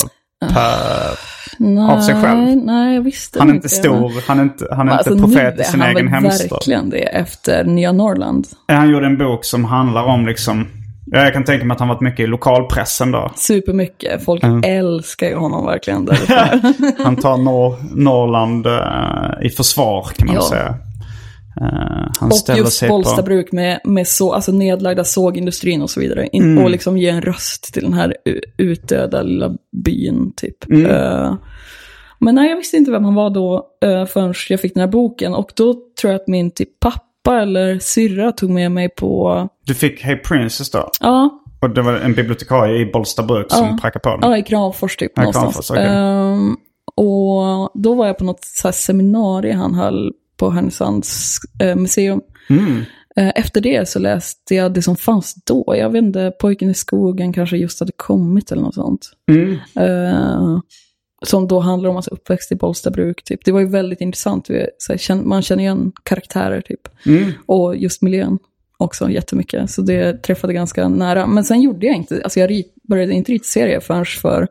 Per, 0.48 1.31
Nej, 1.58 1.90
av 1.96 2.00
sig 2.00 2.14
själv? 2.14 2.56
Nej, 2.64 2.94
jag 2.94 3.02
visste 3.02 3.38
han 3.38 3.50
är 3.50 3.54
inte 3.54 3.68
stor, 3.68 4.12
han 4.28 4.38
är 4.38 4.42
inte, 4.42 4.66
han 4.70 4.88
är 4.88 4.92
Alltså, 4.92 5.10
inte 5.12 5.22
profet 5.22 5.60
i 5.60 5.64
sin 5.64 5.80
han 5.80 5.90
egen 5.96 6.08
hemstad. 6.08 6.50
verkligen 6.50 6.90
det 6.90 7.02
efter 7.02 7.64
Nya 7.64 7.92
Norrland. 7.92 8.46
Han 8.68 8.90
gjorde 8.90 9.06
en 9.06 9.18
bok 9.18 9.44
som 9.44 9.64
handlar 9.64 10.04
om 10.04 10.26
liksom 10.26 10.66
Ja, 11.06 11.18
jag 11.24 11.32
kan 11.32 11.44
tänka 11.44 11.64
mig 11.64 11.74
att 11.74 11.80
han 11.80 11.88
varit 11.88 12.00
mycket 12.00 12.20
i 12.20 12.26
lokalpressen 12.26 13.10
då. 13.12 13.30
Supermycket. 13.36 14.24
Folk 14.24 14.42
Mm. 14.44 14.62
älskar 14.66 15.26
ju 15.28 15.34
honom 15.36 15.66
verkligen. 15.66 16.08
Han 17.04 17.16
tar 17.16 17.36
Nor- 17.36 17.76
Norrland 17.94 18.66
eh, 18.66 19.46
i 19.46 19.50
försvar 19.50 20.06
kan 20.16 20.26
man 20.26 20.36
Ja. 20.36 20.42
säga. 20.42 20.74
Eh, 21.60 22.10
han 22.20 22.30
Och 22.48 22.56
just 22.56 22.80
på... 22.80 22.88
Bollstabruk 22.88 23.52
med, 23.52 23.80
med 23.84 24.08
så, 24.08 24.32
alltså 24.32 24.52
nedlagda 24.52 25.04
sågindustrin 25.04 25.82
och 25.82 25.90
så 25.90 26.00
vidare. 26.00 26.28
In, 26.32 26.42
Mm. 26.42 26.64
Och 26.64 26.70
liksom 26.70 26.98
ge 26.98 27.08
en 27.08 27.22
röst 27.22 27.74
till 27.74 27.82
den 27.82 27.92
här 27.92 28.14
utdöda 28.58 29.22
lilla 29.22 29.50
byn 29.84 30.32
typ. 30.36 30.70
Mm. 30.70 30.86
Eh, 30.90 31.34
men 32.18 32.34
nej, 32.34 32.48
jag 32.50 32.56
visste 32.56 32.76
inte 32.76 32.90
vem 32.90 33.04
han 33.04 33.14
var 33.14 33.30
då 33.30 33.66
uh, 33.84 34.04
förrän 34.06 34.34
jag 34.48 34.60
fick 34.60 34.74
den 34.74 34.80
här 34.80 34.88
boken. 34.88 35.34
Och 35.34 35.52
då 35.56 35.74
tror 36.00 36.12
jag 36.12 36.20
att 36.20 36.28
min 36.28 36.50
typ 36.50 36.80
pappa 36.80 37.40
eller 37.42 37.78
syrra 37.78 38.32
tog 38.32 38.50
med 38.50 38.72
mig 38.72 38.88
på, 38.88 39.48
Du 39.66 39.74
fick 39.74 40.00
Hey 40.02 40.16
Princess 40.16 40.70
då? 40.70 40.90
ja, 41.00 41.42
Och 41.60 41.70
det 41.70 41.82
var 41.82 41.92
en 41.92 42.14
bibliotekarie 42.14 42.80
i 42.88 42.92
Bollstabruk 42.92 43.46
som 43.52 43.66
Ja. 43.66 43.78
prackade 43.80 44.02
på 44.02 44.08
den? 44.16 44.30
ja 44.30 44.36
i 44.38 44.42
Kramfors 44.42 44.96
typ 44.96 45.12
Ja, 45.14 45.22
någonstans. 45.22 45.54
Kramfors, 45.54 45.70
okej. 45.70 45.86
Ehm, 45.86 46.56
och 46.94 47.70
då 47.74 47.94
var 47.94 48.06
jag 48.06 48.18
på 48.18 48.24
något 48.24 48.44
så 48.44 48.72
seminarium 48.72 49.58
han 49.60 49.74
höll 49.74 50.12
på 50.42 50.50
Härnösands 50.50 51.38
eh, 51.60 51.76
museum. 51.76 52.20
Mm. 52.50 52.82
Eh, 53.16 53.32
Efter 53.34 53.60
det 53.60 53.88
så 53.88 53.98
läste 53.98 54.54
jag 54.54 54.74
det 54.74 54.82
som 54.82 54.96
fanns 54.96 55.34
då. 55.44 55.74
Jag 55.78 55.90
vet 55.90 56.02
inte, 56.02 56.32
Pojken 56.40 56.70
i 56.70 56.74
skogen 56.74 57.32
kanske 57.32 57.56
just 57.56 57.80
hade 57.80 57.92
kommit 57.96 58.52
eller 58.52 58.62
något 58.62 58.74
sånt. 58.74 59.10
Mm. 59.30 59.58
Eh, 59.74 60.58
som 61.24 61.48
då 61.48 61.60
handlar 61.60 61.90
om 61.90 61.96
alltså 61.96 62.10
uppväxt 62.10 62.52
i 62.52 62.54
Bollstabruk. 62.54 63.24
Typ. 63.24 63.44
Det 63.44 63.52
var 63.52 63.60
ju 63.60 63.66
väldigt 63.66 64.00
intressant. 64.00 64.48
Man 65.24 65.42
känner 65.42 65.62
igen 65.62 65.92
karaktärer 66.02 66.60
typ. 66.60 67.06
Mm. 67.06 67.32
Och 67.46 67.76
just 67.76 68.02
miljön 68.02 68.38
också 68.78 69.10
jättemycket. 69.10 69.70
Så 69.70 69.82
det 69.82 70.22
träffade 70.22 70.52
ganska 70.52 70.88
nära. 70.88 71.26
Men 71.26 71.44
sen 71.44 71.62
gjorde 71.62 71.86
jag 71.86 71.96
inte, 71.96 72.20
alltså 72.24 72.40
jag 72.40 72.62
började 72.88 73.12
inte 73.12 73.32
rita 73.32 73.44
serier 73.44 73.80
förrän 73.80 74.04
för 74.04 74.48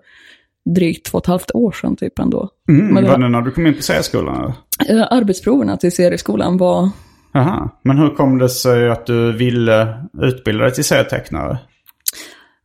drygt 0.75 1.05
två 1.05 1.17
och 1.17 1.23
ett 1.23 1.27
halvt 1.27 1.51
år 1.55 1.71
sedan 1.71 1.95
typ 1.95 2.19
ändå. 2.19 2.49
Mm. 2.69 2.87
Men 2.93 3.05
var 3.05 3.17
det 3.17 3.29
när 3.29 3.41
du 3.41 3.51
kom 3.51 3.67
in 3.67 3.73
på 3.75 3.81
serieskolan? 3.81 4.53
Eh, 4.89 5.07
arbetsproverna 5.11 5.77
till 5.77 5.91
serieskolan 5.91 6.57
var 6.57 6.89
Aha. 7.33 7.79
Men 7.83 7.97
hur 7.97 8.09
kom 8.09 8.37
det 8.37 8.49
sig 8.49 8.89
att 8.89 9.05
du 9.05 9.31
ville 9.31 10.03
utbilda 10.21 10.63
dig 10.63 10.73
till 10.73 10.83
serietecknare? 10.83 11.57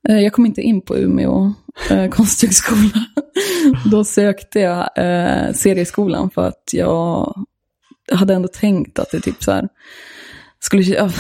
Eh, 0.09 0.19
Jag 0.19 0.33
kom 0.33 0.47
inte 0.47 0.61
in 0.63 0.81
på 0.81 0.97
Umeå 0.97 1.53
eh, 1.91 2.09
konsthögskola. 2.11 3.07
Då 3.91 4.05
sökte 4.05 4.61
jag 4.61 4.89
eh, 4.97 5.53
serieskolan 5.53 6.31
för 6.31 6.49
att 6.49 6.71
jag 6.73 7.35
hade 8.13 8.35
ändå 8.35 8.49
tänkt 8.49 8.99
att 8.99 9.11
det 9.11 9.21
typ 9.21 9.43
så 9.43 9.53
här 9.53 9.69
skulle... 10.61 11.11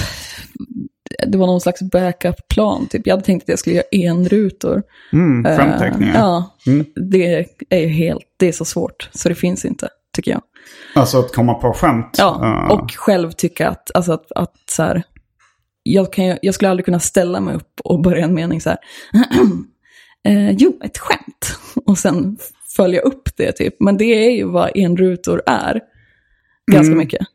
det 1.27 1.39
var 1.39 1.47
någon 1.47 1.61
slags 1.61 1.83
backup-plan. 1.83 2.87
Typ. 2.91 3.07
Jag 3.07 3.13
hade 3.15 3.25
tänkt 3.25 3.43
att 3.43 3.49
jag 3.49 3.59
skulle 3.59 3.77
göra 3.77 3.87
enrutor. 3.93 4.83
Mm, 5.13 5.47
Eh, 5.47 5.57
skämtteckningar. 5.59 6.15
Ja, 6.15 6.57
Mm. 6.67 6.87
det 7.11 7.47
är 7.71 7.79
ju 7.79 7.87
helt... 7.89 8.23
Det 8.37 8.49
är 8.49 8.53
så 8.53 8.65
svårt, 8.65 9.11
så 9.13 9.29
det 9.29 9.35
finns 9.35 9.65
inte, 9.65 9.89
tycker 10.17 10.31
jag. 10.31 10.41
Alltså 10.95 11.19
att 11.19 11.33
komma 11.35 11.55
på 11.55 11.73
skämt. 11.73 12.15
Ja, 12.19 12.41
Eh, 12.71 12.73
och 12.77 12.91
själv 12.93 13.31
tycka 13.31 13.69
att, 13.69 13.91
alltså 13.95 14.13
att, 14.13 14.33
att 14.33 14.55
så 14.71 14.83
här, 14.83 15.03
jag, 15.83 16.13
kan, 16.13 16.39
jag 16.43 16.55
skulle 16.55 16.71
aldrig 16.71 16.85
kunna 16.85 17.01
ställa 17.01 17.41
mig 17.41 17.55
upp 17.55 17.81
och 17.85 18.01
börja 18.03 18.25
en 18.25 18.35
mening 18.35 18.61
så 18.61 18.69
här, 18.69 18.79
eh, 20.29 20.51
jo, 20.51 20.81
ett 20.85 20.99
skämt. 20.99 21.59
Och 21.87 21.99
sen 21.99 22.37
följa 22.77 23.01
upp 23.01 23.29
det 23.37 23.53
typ. 23.53 23.75
Men 23.81 23.97
det 23.97 24.05
är 24.27 24.31
ju 24.31 24.45
vad 24.45 24.71
enrutor 24.75 25.43
är. 25.47 25.81
Ganska 26.73 26.87
Mm. 26.93 26.99
mycket. 26.99 27.27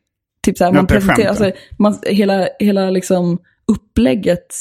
Typ 0.43 0.57
så 0.57 0.63
här, 0.65 0.71
man 0.71 0.87
presenterar, 0.87 1.29
alltså, 1.29 1.51
man, 1.79 1.99
hela, 2.05 2.47
hela 2.59 2.89
liksom 2.89 3.37
upplägget 3.71 4.55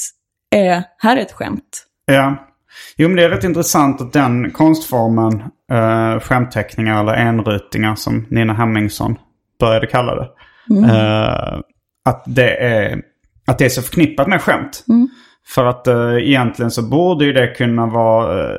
är, 0.55 0.83
här 0.97 1.17
är 1.17 1.21
ett 1.21 1.31
skämt. 1.31 1.85
Ja. 2.05 2.47
Jo, 2.97 3.07
men 3.07 3.17
det 3.17 3.23
är 3.23 3.29
rätt 3.29 3.43
intressant 3.43 4.01
att 4.01 4.13
den 4.13 4.51
konstformen, 4.51 5.33
uh, 5.73 6.19
skämtteckningar 6.19 7.01
eller 7.01 7.13
enrutingar 7.13 7.95
som 7.95 8.25
Nina 8.29 8.53
Hemmingsson 8.53 9.15
började 9.59 9.87
kalla 9.87 10.15
det. 10.15 10.29
Mm. 10.69 10.89
eh, 10.89 11.59
att, 12.05 12.23
det 12.25 12.57
är, 12.57 13.01
att 13.47 13.57
det 13.57 13.65
är 13.65 13.69
så 13.69 13.81
förknippat 13.81 14.27
med 14.27 14.41
skämt. 14.41 14.85
Mm. 14.89 15.09
För 15.55 15.65
att 15.65 15.87
uh, 15.87 16.27
egentligen 16.27 16.71
så 16.71 16.81
borde 16.81 17.25
ju 17.25 17.33
det 17.33 17.47
kunna 17.47 17.87
vara 17.87 18.43
eh, 18.43 18.55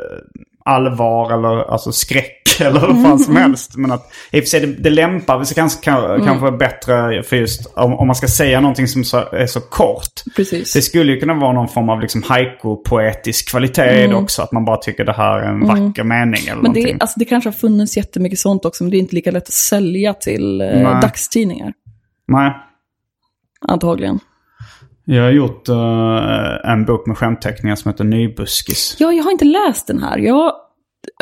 allvar 0.64 1.32
eller 1.34 1.72
alltså 1.72 1.92
skräck 1.92 2.38
eller 2.60 2.80
vad 2.80 2.88
fan 2.90 3.04
Mm, 3.04 3.18
som 3.18 3.36
helst. 3.44 3.76
Men 3.76 3.92
att 3.92 4.12
i 4.30 4.38
och 4.40 4.42
för 4.44 4.48
sig 4.48 4.60
det, 4.60 4.66
det 4.66 4.90
lämpar 4.90 5.44
sig 5.44 5.54
kanske, 5.54 5.84
kan, 5.84 6.04
Mm. 6.04 6.26
kanske 6.26 6.42
vara 6.42 6.56
bättre 6.56 7.22
för 7.22 7.36
just 7.36 7.72
om, 7.76 7.94
om 7.94 8.06
man 8.06 8.16
ska 8.16 8.26
säga 8.28 8.60
någonting 8.60 8.88
som 8.88 9.04
så, 9.04 9.16
är 9.32 9.46
så 9.46 9.60
kort. 9.60 10.22
Precis. 10.36 10.72
Det 10.72 10.82
skulle 10.82 11.12
ju 11.12 11.20
kunna 11.20 11.34
vara 11.34 11.52
någon 11.52 11.68
form 11.68 11.88
av 11.88 12.00
liksom 12.00 12.22
haiku-poetisk 12.22 13.50
kvalitet 13.50 14.06
det 14.06 14.14
också. 14.14 14.42
Att 14.42 14.52
man 14.52 14.64
bara 14.64 14.76
tycker 14.76 15.04
det 15.04 15.12
här 15.12 15.38
är 15.38 15.48
en 15.48 15.60
vacker 15.66 16.04
mening 16.04 16.42
eller 16.42 16.52
Mm. 16.52 16.62
Men 16.62 16.72
det, 16.72 16.96
alltså, 17.00 17.18
det 17.18 17.24
kanske 17.24 17.48
har 17.48 17.54
funnits 17.54 17.96
jättemycket 17.96 18.38
sånt 18.38 18.64
också, 18.64 18.84
men 18.84 18.90
det 18.90 18.96
är 18.96 18.98
inte 18.98 19.14
lika 19.14 19.30
lätt 19.30 19.42
att 19.42 19.52
sälja 19.52 20.14
till 20.14 20.60
eh, 20.60 21.00
dagstidningar. 21.00 21.72
Nej. 22.28 22.52
Antagligen. 23.68 24.20
Jag 25.04 25.22
har 25.22 25.30
gjort 25.30 25.68
eh, 25.68 26.70
en 26.72 26.84
bok 26.84 27.06
med 27.06 27.18
skämtteckningar 27.18 27.76
som 27.76 27.90
heter 27.90 28.04
Nybuskis. 28.04 28.96
Ja, 28.98 29.12
jag 29.12 29.24
har 29.24 29.30
inte 29.30 29.44
läst 29.44 29.86
den 29.86 30.02
här. 30.02 30.18
Jag, 30.18 30.52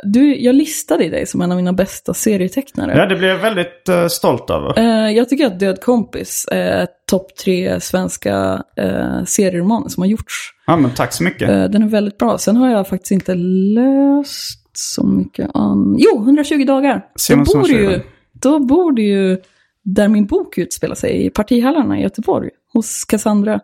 du, 0.03 0.37
jag 0.37 0.55
listade 0.55 1.09
dig 1.09 1.27
som 1.27 1.41
en 1.41 1.53
av 1.53 1.57
mina 1.57 1.73
bästa 1.73 2.15
serietecknare. 2.15 2.97
Ja, 2.97 3.07
det 3.07 3.17
blir 3.17 3.29
jag 3.29 3.39
väldigt 3.39 3.89
eh, 3.89 4.07
stolt 4.07 4.51
över. 4.51 4.79
Eh, 4.79 5.11
jag 5.11 5.29
tycker 5.29 5.47
att 5.47 5.61
Död 5.61 5.81
kompis 5.81 6.49
är 6.51 6.87
topp 7.11 7.37
tre 7.37 7.81
svenska 7.81 8.65
uh, 8.81 9.25
serieromaner 9.25 9.89
som 9.89 10.03
har 10.03 10.09
gjorts. 10.09 10.35
Ja, 10.67 10.77
men 10.77 10.91
tack 10.91 11.13
så 11.13 11.23
mycket. 11.23 11.49
Den 11.49 11.83
är 11.83 11.89
väldigt 11.89 12.19
bra. 12.19 12.39
Sen 12.39 12.57
har 12.57 12.71
jag 12.71 12.89
faktiskt 12.89 13.13
inte 13.13 13.35
läst 13.35 14.61
så 14.73 15.07
mycket 15.07 15.51
an... 15.55 15.97
Jo, 15.99 16.23
120 16.23 16.65
dagar. 16.65 17.07
Då 17.29 17.45
bor, 17.45 17.69
ju, 17.69 18.01
då 18.33 18.59
bor 18.59 18.93
det 18.93 19.03
ju 19.03 19.39
där 19.83 20.09
min 20.09 20.27
bok 20.27 20.59
utspelar 20.59 20.95
sig, 20.95 21.27
i 21.27 21.31
partihallarna 21.31 21.99
i 21.99 22.03
Göteborg. 22.03 22.51
Hos 22.73 23.05
Cassandra. 23.05 23.61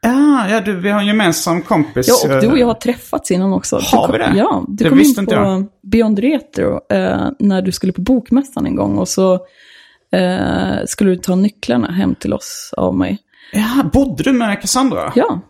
Ja, 0.00 0.48
ja 0.50 0.60
du, 0.60 0.80
vi 0.80 0.90
har 0.90 1.00
en 1.00 1.06
gemensam 1.06 1.62
kompis. 1.62 2.08
Ja, 2.08 2.34
och 2.34 2.40
du 2.40 2.46
och 2.46 2.52
jag 2.52 2.60
eh, 2.60 2.66
har 2.66 2.74
träffats 2.74 3.30
innan 3.30 3.52
också. 3.52 3.80
Har 3.92 4.12
vi 4.12 4.18
det? 4.18 4.32
Ja, 4.36 4.64
du 4.68 4.84
Det 4.84 4.90
kom 4.90 5.00
in 5.00 5.26
på 5.26 5.32
jag. 5.32 5.66
Beyond 5.82 6.18
Retro 6.18 6.80
eh, 6.92 7.28
när 7.38 7.62
du 7.62 7.72
skulle 7.72 7.92
på 7.92 8.00
Bokmässan 8.00 8.66
en 8.66 8.76
gång. 8.76 8.98
Och 8.98 9.08
så 9.08 9.34
eh, 10.12 10.84
skulle 10.86 11.10
du 11.10 11.16
ta 11.16 11.34
nycklarna 11.34 11.90
hem 11.90 12.14
till 12.14 12.32
oss 12.32 12.74
av 12.76 12.94
mig. 12.96 13.18
Ja, 13.52 13.90
bodde 13.92 14.22
du 14.22 14.32
med 14.32 14.60
Cassandra? 14.60 15.12
Ja, 15.14 15.40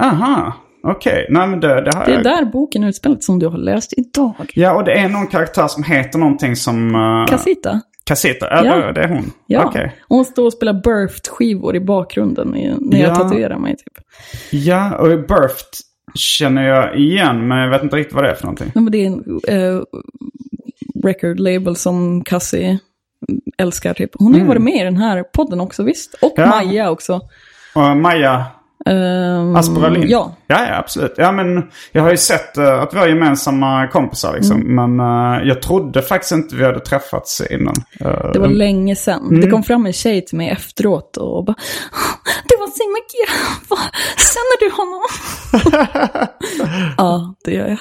Aha, 0.00 0.52
okej. 0.82 1.26
Nej, 1.30 1.48
men 1.48 1.60
det, 1.60 1.68
det 1.68 1.96
har 1.96 2.04
det 2.04 2.12
är 2.12 2.14
jag... 2.14 2.24
där 2.24 2.44
boken 2.44 2.84
är 2.84 2.88
utspelad 2.88 3.24
som 3.24 3.38
du 3.38 3.46
har 3.46 3.58
läst 3.58 3.92
idag. 3.96 4.52
Ja, 4.54 4.74
och 4.74 4.84
det 4.84 4.92
är 4.92 5.08
någon 5.08 5.26
karaktär 5.26 5.68
som 5.68 5.82
heter 5.82 6.18
någonting 6.18 6.56
som... 6.56 6.94
Uh, 6.94 7.26
Casita. 7.26 7.80
Casita. 8.04 8.46
Ja, 8.50 8.64
Ja. 8.64 8.92
det- 8.92 9.00
är 9.02 9.08
hon. 9.08 9.32
Ja, 9.46 9.64
Okej. 9.64 9.96
hon 10.08 10.24
står 10.24 10.46
och 10.46 10.52
spelar 10.52 10.72
Birthed-skivor 10.72 11.76
i 11.76 11.80
bakgrunden 11.80 12.48
när 12.80 13.00
jag 13.00 13.10
Ja. 13.10 13.14
tatuerar 13.14 13.58
mig. 13.58 13.76
Typ. 13.76 14.04
Ja, 14.50 14.96
och 14.96 15.08
Birthed 15.08 15.48
känner 16.14 16.62
jag 16.68 16.96
igen, 16.98 17.48
men 17.48 17.58
jag 17.58 17.70
vet 17.70 17.82
inte 17.82 17.96
riktigt 17.96 18.14
vad 18.14 18.24
det 18.24 18.30
är 18.30 18.34
för 18.34 18.44
någonting. 18.44 18.72
Nej, 18.74 18.82
men 18.84 18.92
det 18.92 18.98
är 18.98 19.06
en 19.06 19.40
eh, 19.48 19.82
record 21.04 21.40
label 21.40 21.76
som 21.76 22.24
Cassie 22.24 22.78
älskar. 23.58 23.94
Typ. 23.94 24.10
Hon 24.14 24.32
har 24.32 24.40
ju 24.40 24.46
varit 24.46 24.62
med 24.62 24.74
i 24.80 24.84
den 24.84 24.96
här 24.96 25.22
podden 25.22 25.60
också, 25.60 25.82
visst? 25.82 26.14
Och 26.22 26.38
Mm. 26.38 26.50
Ja. 26.50 26.56
Maja 26.56 26.90
också. 26.90 27.20
Och 27.74 27.96
Maja 27.96 28.44
Um, 28.86 29.56
Asperalin? 29.56 30.04
Ja, 30.08 30.36
Ja, 30.46 30.66
ja, 30.68 30.76
absolut. 30.76 31.14
Ja, 31.16 31.32
men 31.32 31.62
jag 31.92 32.02
har 32.02 32.10
ju 32.10 32.16
sett 32.16 32.58
eh, 32.58 32.82
att 32.82 32.94
vi 32.94 32.98
har 32.98 33.06
gemensamma 33.08 33.86
kompisar 33.88 34.34
liksom. 34.34 34.60
Mm. 34.60 34.94
Men 34.94 35.00
eh, 35.40 35.48
jag 35.48 35.62
trodde 35.62 36.02
faktiskt 36.02 36.32
inte 36.32 36.56
vi 36.56 36.64
hade 36.64 36.80
träffats 36.80 37.42
innan. 37.50 37.74
Eh, 38.00 38.32
det 38.32 38.38
var 38.38 38.48
länge 38.48 38.96
sedan. 38.96 39.22
Mm. 39.28 39.40
Det 39.40 39.50
kom 39.50 39.62
fram 39.62 39.86
en 39.86 39.92
tjej 39.92 40.24
till 40.24 40.38
mig 40.38 40.48
efteråt 40.50 41.16
och 41.16 41.44
bara 41.44 41.56
Det 42.48 42.56
var 42.60 42.66
Simon 42.66 43.02
G. 43.12 43.32
Känner 44.16 44.60
du 44.60 44.70
honom? 44.76 45.02
ja, 46.98 47.34
det 47.44 47.50
gör 47.50 47.68
jag. 47.68 47.78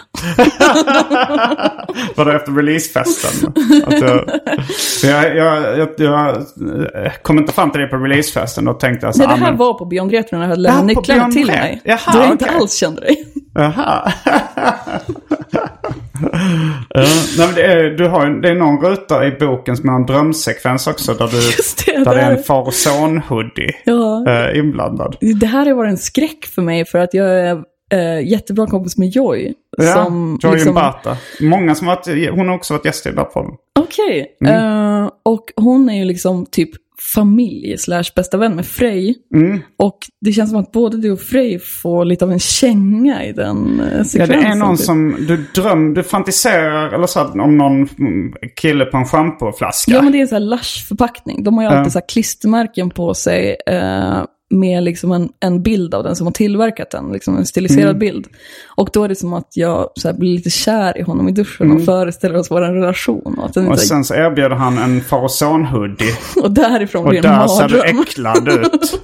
Var 2.15 2.26
det 2.26 2.36
efter 2.36 2.52
releasefesten? 2.52 3.54
att 3.86 3.99
jag, 5.04 5.36
jag, 5.38 5.38
jag, 5.78 5.89
jag, 5.97 6.45
jag 6.93 7.24
kom 7.24 7.38
inte 7.38 7.53
fram 7.53 7.72
till 7.72 7.82
det 7.82 7.88
på 7.88 7.97
releasefesten. 7.97 8.66
Då 8.66 8.74
tänkte 8.74 9.05
jag 9.05 9.16
så 9.16 9.20
Nej, 9.20 9.28
det 9.28 9.34
ah, 9.34 9.38
här 9.38 9.51
men- 9.51 9.57
var 9.57 9.74
på 9.74 9.86
Retro 9.86 10.38
när 10.38 10.43
jag 10.43 10.49
hade 10.49 10.70
Ja, 10.70 10.76
lämnat 10.76 10.93
på 10.95 11.01
nycklarna 11.01 11.32
till 11.32 11.47
mig. 11.47 11.82
Jaha, 11.84 12.32
okej. 12.34 12.47
Alls 12.56 12.76
kände 12.76 13.01
dig. 13.01 13.26
Jaha. 13.54 14.12
Nej, 16.95 17.08
men 17.38 17.56
det, 17.56 17.64
är, 17.64 17.84
du 17.97 18.08
har, 18.08 18.41
det 18.41 18.49
är 18.49 18.56
någon 18.56 18.82
ruta 18.86 19.28
i 19.28 19.32
boken 19.32 19.78
som 19.78 19.89
är 19.89 19.93
en 19.93 20.06
drömsekvens 20.06 20.88
också. 20.88 21.14
Där, 21.14 21.28
du, 21.28 21.38
det, 21.86 22.04
där 22.04 22.16
det 22.16 22.22
är 22.22 22.32
en 22.32 22.43
far 22.43 22.62
och 22.62 22.74
son-hoodie 22.74 23.72
Ja, 23.86 24.26
eh, 24.28 24.58
inblandad. 24.60 25.18
det 25.39 25.45
här 25.45 25.66
har 25.66 25.74
varit 25.74 25.91
en 25.91 25.97
skräck 25.97 26.45
för 26.45 26.62
mig 26.62 26.86
för 26.86 26.99
att 26.99 27.14
jag 27.14 27.39
är 27.39 27.64
äh, 27.93 28.28
jättebra 28.28 28.68
kompis 28.68 28.97
med 28.97 29.10
Joy. 29.10 29.54
Ja, 29.78 29.93
som, 30.06 30.39
Joy 30.43 30.54
liksom- 30.54 30.72
Mbata. 30.72 31.18
Många 31.41 31.76
som 31.76 31.88
varit, 31.88 32.32
hon 32.32 32.47
har 32.47 32.56
också 32.56 32.74
varit 32.74 32.86
gäst 32.86 33.06
i 33.06 33.12
den. 33.12 33.26
Okej. 33.80 34.38
Mm. 34.45 35.04
Eh, 35.04 35.10
och 35.26 35.45
hon 35.56 35.89
är 35.89 35.97
ju 35.97 36.06
liksom 36.06 36.45
typ 36.45 36.70
familj 37.16 37.78
slash 37.78 38.04
bästa 38.16 38.38
vän 38.38 38.56
med 38.56 38.66
Frey. 38.66 39.16
Mm. 39.36 39.60
Och 39.78 39.98
det 40.22 40.32
känns 40.32 40.50
som 40.50 40.60
att 40.60 40.72
både 40.72 40.98
du 40.98 41.12
och 41.12 41.20
Frey 41.20 41.60
får 41.60 42.06
lite 42.06 42.26
av 42.26 42.32
en 42.32 42.39
känga 42.39 43.26
i 43.26 43.32
den 43.32 43.80
eh, 43.80 43.98
Ja, 43.98 44.04
sekvensen. 44.04 44.41
det 44.41 44.48
är 44.48 44.56
någon 44.56 44.78
typ. 44.78 44.86
som 44.86 45.16
du 45.28 45.46
dröm, 45.56 45.94
du 45.94 46.04
fantiserar 46.04 46.91
eller 46.91 47.08
så 47.08 47.20
här, 47.20 47.41
om 47.41 47.58
någon 47.58 47.88
mm, 48.00 48.34
kille 48.62 48.86
på 48.86 48.98
en 48.98 49.06
schampoflaska. 49.06 49.91
Ja, 49.91 50.02
men 50.02 50.12
det 50.12 50.18
är 50.18 50.22
en 50.22 50.28
sån 50.28 50.41
här 50.41 50.50
Lush-förpackning. 50.50 51.44
De 51.44 51.58
har 51.58 51.64
ju 51.64 51.70
alltid 51.70 51.91
så 51.94 52.00
här 52.00 52.08
klistermärken 52.10 52.89
på 52.89 53.14
sig 53.14 53.58
eh, 53.68 54.24
med 54.54 54.84
liksom 54.84 55.12
en, 55.12 55.30
en 55.39 55.64
bild 55.64 55.93
av 55.93 56.04
den 56.04 56.16
som 56.16 56.28
har 56.28 56.32
tillverkat 56.32 56.89
den. 56.91 57.12
Liksom 57.12 57.38
en 57.38 57.45
stiliserad 57.45 57.84
Mm. 57.89 57.99
bild. 57.99 58.28
Och 58.76 58.89
då 58.93 59.04
är 59.04 59.08
det 59.10 59.16
som 59.16 59.34
att 59.34 59.47
jag 59.54 59.89
så 59.95 60.14
blir 60.14 60.36
lite 60.36 60.49
kär 60.49 60.97
i 60.97 61.01
honom 61.01 61.28
i 61.30 61.32
duschen 61.32 61.72
och 61.72 61.86
föreställer 61.86 62.36
oss 62.39 62.51
vår 62.51 62.62
relation. 62.62 63.39
Och, 63.39 63.58
Mm. 63.58 63.70
Och 63.72 63.78
här, 63.78 63.84
sen 63.86 64.04
så 64.06 64.14
erbjuder 64.14 64.49
han 64.56 64.78
en 64.78 65.01
far 65.01 65.24
och 65.24 65.30
son-hoodie. 65.32 66.14
och 66.43 66.51
därifrån 66.51 67.04
Och 67.04 67.10
blir 67.10 67.22
det 67.22 67.28
en 67.28 67.39
där 67.39 67.47
ser 67.47 67.68
du 67.68 67.78
mardröm. 67.78 67.99
äcklad 68.01 68.47
ut. 68.49 69.01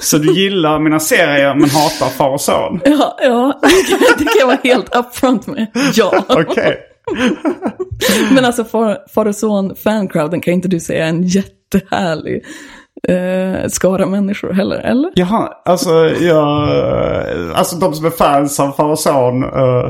så 0.00 0.18
du 0.18 0.32
gillar 0.34 0.78
mina 0.78 1.00
serier 1.00 1.54
men 1.54 1.70
hatar 1.70 2.08
far 2.08 2.30
och 2.30 2.40
son? 2.40 2.80
Ja, 2.84 3.16
ja 3.22 3.60
det 4.18 4.24
kan 4.24 4.32
jag 4.38 4.46
vara 4.46 4.58
helt 4.64 4.96
upfront 4.96 5.46
med. 5.46 5.66
Ja. 5.94 6.24
Okej. 6.28 6.78
Men 8.34 8.44
alltså 8.44 8.64
far, 8.64 8.98
far 9.14 9.26
och 9.26 9.36
son 9.36 9.76
fancrowden 9.76 10.40
kan 10.40 10.54
inte 10.54 10.68
du 10.68 10.80
säga 10.80 11.06
en 11.06 11.22
jättehärlig 11.74 12.44
eh, 13.08 13.68
skara 13.68 14.06
människor 14.06 14.52
heller, 14.52 14.78
eller? 14.78 15.10
Jaha, 15.14 15.52
alltså 15.64 15.90
jag... 16.08 16.68
Alltså 17.54 17.76
de 17.76 17.94
som 17.94 18.06
är 18.06 18.10
fans 18.10 18.60
av 18.60 18.72
far 18.72 18.88
och 18.88 18.98
son. 18.98 19.44
eh, 19.44 19.86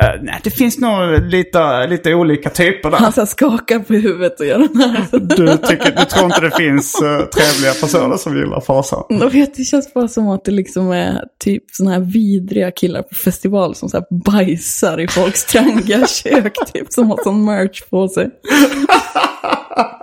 eh, 0.00 0.20
nej, 0.22 0.40
det 0.44 0.50
finns 0.50 0.78
nog 0.78 1.22
lite, 1.22 1.86
lite 1.86 2.14
olika 2.14 2.50
typer 2.50 2.90
där. 2.90 2.98
Han 2.98 3.12
så 3.12 3.20
här 3.20 3.26
skakar 3.26 3.78
på 3.78 3.94
huvudet 3.94 4.40
och 4.40 4.46
gör 4.46 4.58
den 4.58 4.76
här. 4.76 5.06
Du, 5.12 5.56
tycker, 5.56 5.96
du 5.96 6.04
tror 6.04 6.24
inte 6.24 6.40
det 6.40 6.56
finns 6.56 7.02
uh, 7.02 7.24
trevliga 7.24 7.72
personer 7.72 8.16
som 8.16 8.36
gillar 8.36 8.60
far 8.60 8.78
och 8.78 8.84
son? 8.84 9.04
Jag 9.08 9.30
vet, 9.30 9.54
det 9.54 9.64
känns 9.64 9.94
bara 9.94 10.08
som 10.08 10.28
att 10.28 10.44
det 10.44 10.52
liksom 10.52 10.90
är 10.90 11.24
typ 11.44 11.64
såna 11.72 11.90
här 11.90 12.00
vidriga 12.00 12.70
killar 12.70 13.02
på 13.02 13.14
festival 13.14 13.74
som 13.74 13.88
så 13.88 13.96
här 13.96 14.06
bajsar 14.24 15.00
i 15.00 15.08
folks 15.08 15.44
trangiga 15.44 16.06
kök, 16.06 16.54
typ 16.72 16.92
som 16.92 17.10
har 17.10 17.22
sån 17.24 17.44
merch 17.44 17.82
på 17.90 18.08
sig. 18.08 18.30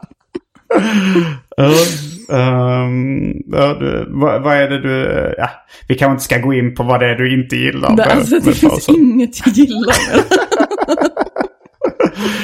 Ehm, 2.29 3.33
ja, 3.51 3.73
du, 3.79 4.05
vad, 4.09 4.41
vad 4.43 4.55
är 4.57 4.69
det 4.69 4.81
du... 4.81 5.35
Ja, 5.37 5.49
vi 5.87 5.95
kanske 5.95 6.11
inte 6.11 6.23
ska 6.23 6.37
gå 6.37 6.53
in 6.53 6.75
på 6.75 6.83
vad 6.83 6.99
det 6.99 7.09
är 7.09 7.15
du 7.15 7.33
inte 7.41 7.55
gillar. 7.55 7.89
Det, 7.89 7.95
med- 7.95 8.07
alltså, 8.07 8.39
det 8.39 8.53
finns 8.53 8.89
inget 8.89 9.45
jag 9.45 9.53
gillar. 9.55 9.95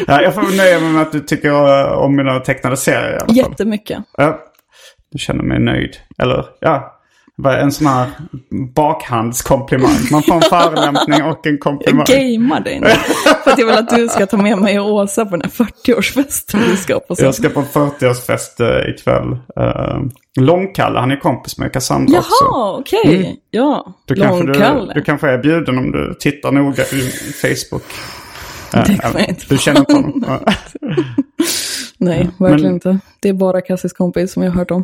Ja, 0.07 0.21
jag 0.21 0.33
får 0.33 0.57
nöja 0.57 0.79
mig 0.79 0.91
med 0.91 1.01
att 1.01 1.11
du 1.11 1.19
tycker 1.19 1.49
eh, 1.49 1.97
om 1.97 2.15
mina 2.15 2.39
tecknade 2.39 2.77
serier 2.77 3.09
i 3.11 3.15
alla 3.15 3.25
fall. 3.25 3.35
Jättemycket. 3.37 3.99
Ja, 4.17 4.39
du 5.11 5.17
känner 5.17 5.43
mig 5.43 5.59
nöjd. 5.59 5.95
Eller 6.17 6.45
ja, 6.59 7.00
en 7.49 7.71
sån 7.71 7.87
här 7.87 8.07
bakhandskomplimang. 8.75 9.91
Man 10.11 10.23
får 10.23 10.35
en 10.35 10.41
förolämpning 10.41 11.23
och 11.23 11.47
en 11.47 11.57
komplimang. 11.57 12.05
Jag 12.09 12.19
gamear 12.21 12.59
dig 12.61 12.79
nu. 12.79 12.87
För 13.43 13.51
att 13.51 13.59
jag 13.59 13.65
vill 13.65 13.75
att 13.77 13.89
du 13.89 14.07
ska 14.07 14.25
ta 14.25 14.37
med 14.37 14.57
mig 14.57 14.79
och 14.79 14.93
Åsa 14.93 15.25
på 15.25 15.37
den 15.37 15.41
här 15.57 15.65
40-årsfesten 15.65 16.59
vi 16.71 16.77
ska 16.77 16.99
på. 16.99 17.15
sen. 17.15 17.25
Jag 17.25 17.35
ska 17.35 17.49
på 17.49 17.59
en 17.59 17.65
40-årsfest 17.65 18.61
uh, 18.61 18.89
ikväll. 18.89 19.31
Uh, 19.31 20.01
Långkalle, 20.39 20.99
han 20.99 21.11
är 21.11 21.19
kompis 21.19 21.57
med 21.57 21.73
Cassandra 21.73 22.17
också. 22.19 22.29
Jaha, 22.51 22.77
okej. 22.79 23.39
Ja, 23.51 23.93
Du 24.05 24.15
kanske, 24.15 24.41
du, 24.41 24.47
Långkalle. 24.53 24.93
du 24.93 25.01
kanske 25.01 25.29
är 25.29 25.37
bjuden 25.37 25.77
om 25.77 25.91
du 25.91 26.15
tittar 26.19 26.51
noga 26.51 26.83
i 26.83 27.01
Facebook. 27.41 27.83
Eh, 28.73 28.83
Det 28.83 28.99
jag 29.13 29.29
inte 29.29 29.45
Du 29.49 29.57
känner 29.57 29.79
inte 29.79 29.93
honom? 29.93 30.25
Nej, 31.97 32.29
verkligen 32.37 32.61
Men- 32.63 32.73
inte. 32.73 32.99
Det 33.19 33.29
är 33.29 33.33
bara 33.33 33.61
Cassis 33.61 33.93
kompis 33.93 34.33
som 34.33 34.43
jag 34.43 34.51
har 34.51 34.57
hört 34.57 34.71
om. 34.71 34.83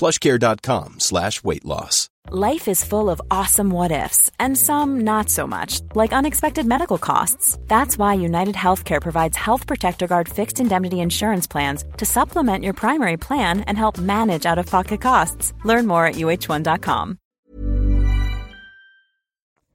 plushcare.com 0.00 0.94
slash 0.98 1.44
weight 1.44 1.64
loss. 1.64 2.08
Life 2.32 2.68
is 2.70 2.84
full 2.84 3.10
of 3.10 3.20
awesome 3.30 3.70
what 3.70 3.90
ifs, 3.90 4.30
and 4.38 4.56
some 4.58 5.00
not 5.00 5.28
so 5.28 5.46
much, 5.46 5.80
like 5.96 6.12
unexpected 6.18 6.64
medical 6.66 6.98
costs. 6.98 7.58
That's 7.66 7.98
why 7.98 8.14
United 8.14 8.54
Healthcare 8.54 9.00
provides 9.00 9.36
Health 9.36 9.66
Protector 9.66 10.06
Guard 10.06 10.28
fixed 10.28 10.60
indemnity 10.60 10.96
insurance 11.00 11.46
plans 11.50 11.84
to 11.96 12.04
supplement 12.06 12.64
your 12.64 12.74
primary 12.74 13.16
plan 13.16 13.60
and 13.66 13.76
help 13.78 13.98
manage 13.98 14.46
out 14.46 14.58
of 14.58 14.66
pocket 14.70 15.00
costs. 15.00 15.52
Learn 15.64 15.86
more 15.86 16.06
at 16.06 16.14
uh1.com. 16.16 17.16